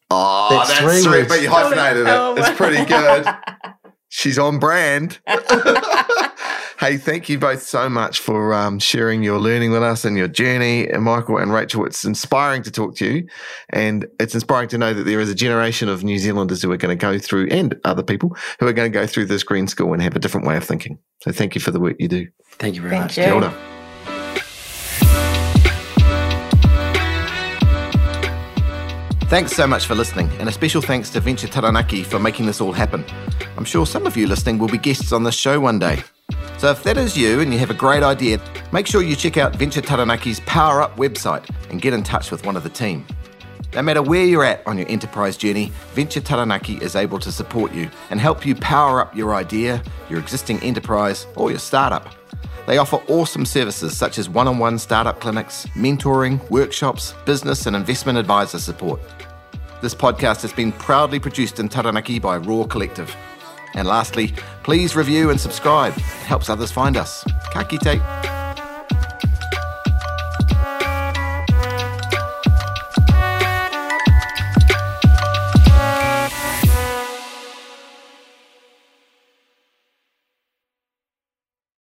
Oh, 0.09 0.49
that's, 0.51 0.69
that's 0.69 0.81
three, 0.81 1.01
three 1.01 1.27
but 1.27 1.41
you 1.41 1.49
hyphenated 1.49 2.05
it. 2.05 2.37
It's 2.37 2.57
pretty 2.57 2.85
good. 2.85 3.25
She's 4.09 4.37
on 4.37 4.59
brand. 4.59 5.19
hey, 6.81 6.97
thank 6.97 7.29
you 7.29 7.37
both 7.37 7.61
so 7.61 7.87
much 7.87 8.19
for 8.19 8.55
um, 8.55 8.79
sharing 8.79 9.21
your 9.21 9.39
learning 9.39 9.71
with 9.71 9.83
us 9.83 10.03
and 10.03 10.17
your 10.17 10.27
journey. 10.27 10.89
And 10.89 11.03
Michael 11.03 11.37
and 11.37 11.53
Rachel, 11.53 11.85
it's 11.85 12.03
inspiring 12.03 12.63
to 12.63 12.71
talk 12.71 12.95
to 12.97 13.05
you. 13.05 13.27
And 13.69 14.07
it's 14.19 14.33
inspiring 14.33 14.67
to 14.69 14.79
know 14.79 14.91
that 14.91 15.03
there 15.03 15.19
is 15.19 15.29
a 15.29 15.35
generation 15.35 15.87
of 15.87 16.03
New 16.03 16.17
Zealanders 16.17 16.63
who 16.63 16.71
are 16.71 16.77
going 16.77 16.97
to 16.97 17.01
go 17.01 17.19
through, 17.19 17.47
and 17.51 17.79
other 17.85 18.03
people 18.03 18.35
who 18.59 18.67
are 18.67 18.73
going 18.73 18.91
to 18.91 18.99
go 18.99 19.05
through 19.05 19.25
this 19.25 19.43
green 19.43 19.67
school 19.67 19.93
and 19.93 20.01
have 20.01 20.15
a 20.15 20.19
different 20.19 20.47
way 20.47 20.57
of 20.57 20.63
thinking. 20.63 20.97
So 21.21 21.31
thank 21.31 21.53
you 21.53 21.61
for 21.61 21.69
the 21.69 21.79
work 21.79 21.97
you 21.99 22.07
do. 22.07 22.27
Thank 22.53 22.75
you 22.75 22.81
very 22.81 22.97
thank 22.97 23.03
much. 23.03 23.17
You. 23.17 23.70
Thanks 29.31 29.53
so 29.53 29.65
much 29.65 29.85
for 29.85 29.95
listening, 29.95 30.29
and 30.39 30.49
a 30.49 30.51
special 30.51 30.81
thanks 30.81 31.09
to 31.11 31.21
Venture 31.21 31.47
Taranaki 31.47 32.03
for 32.03 32.19
making 32.19 32.47
this 32.47 32.59
all 32.59 32.73
happen. 32.73 33.05
I'm 33.55 33.63
sure 33.63 33.85
some 33.85 34.05
of 34.05 34.17
you 34.17 34.27
listening 34.27 34.57
will 34.57 34.67
be 34.67 34.77
guests 34.77 35.13
on 35.13 35.23
this 35.23 35.35
show 35.35 35.57
one 35.57 35.79
day. 35.79 36.03
So 36.57 36.69
if 36.69 36.83
that 36.83 36.97
is 36.97 37.15
you 37.15 37.39
and 37.39 37.53
you 37.53 37.57
have 37.59 37.69
a 37.69 37.73
great 37.73 38.03
idea, 38.03 38.41
make 38.73 38.87
sure 38.87 39.01
you 39.01 39.15
check 39.15 39.37
out 39.37 39.55
Venture 39.55 39.79
Taranaki's 39.79 40.41
Power 40.41 40.81
Up 40.81 40.97
website 40.97 41.49
and 41.69 41.81
get 41.81 41.93
in 41.93 42.03
touch 42.03 42.29
with 42.29 42.45
one 42.45 42.57
of 42.57 42.63
the 42.63 42.69
team. 42.69 43.05
No 43.73 43.81
matter 43.81 44.01
where 44.01 44.25
you're 44.25 44.43
at 44.43 44.67
on 44.67 44.77
your 44.77 44.89
enterprise 44.89 45.37
journey, 45.37 45.71
Venture 45.93 46.19
Taranaki 46.19 46.75
is 46.79 46.97
able 46.97 47.19
to 47.19 47.31
support 47.31 47.73
you 47.73 47.89
and 48.09 48.19
help 48.19 48.45
you 48.45 48.53
power 48.53 48.99
up 48.99 49.15
your 49.15 49.33
idea, 49.33 49.81
your 50.09 50.19
existing 50.19 50.59
enterprise, 50.59 51.25
or 51.37 51.51
your 51.51 51.59
startup. 51.59 52.13
They 52.67 52.77
offer 52.77 52.97
awesome 53.07 53.45
services 53.45 53.97
such 53.97 54.17
as 54.17 54.29
one 54.29 54.47
on 54.47 54.59
one 54.59 54.77
startup 54.79 55.19
clinics, 55.19 55.65
mentoring, 55.75 56.49
workshops, 56.49 57.13
business 57.25 57.65
and 57.65 57.75
investment 57.75 58.17
advisor 58.17 58.59
support. 58.59 58.99
This 59.81 59.95
podcast 59.95 60.41
has 60.43 60.53
been 60.53 60.71
proudly 60.71 61.19
produced 61.19 61.59
in 61.59 61.67
Taranaki 61.67 62.19
by 62.19 62.37
Raw 62.37 62.65
Collective. 62.65 63.15
And 63.73 63.87
lastly, 63.87 64.33
please 64.63 64.95
review 64.95 65.29
and 65.29 65.39
subscribe. 65.39 65.93
It 65.97 66.03
helps 66.03 66.49
others 66.49 66.71
find 66.71 66.97
us. 66.97 67.23
Ka 67.51 67.63
kite. 67.63 68.40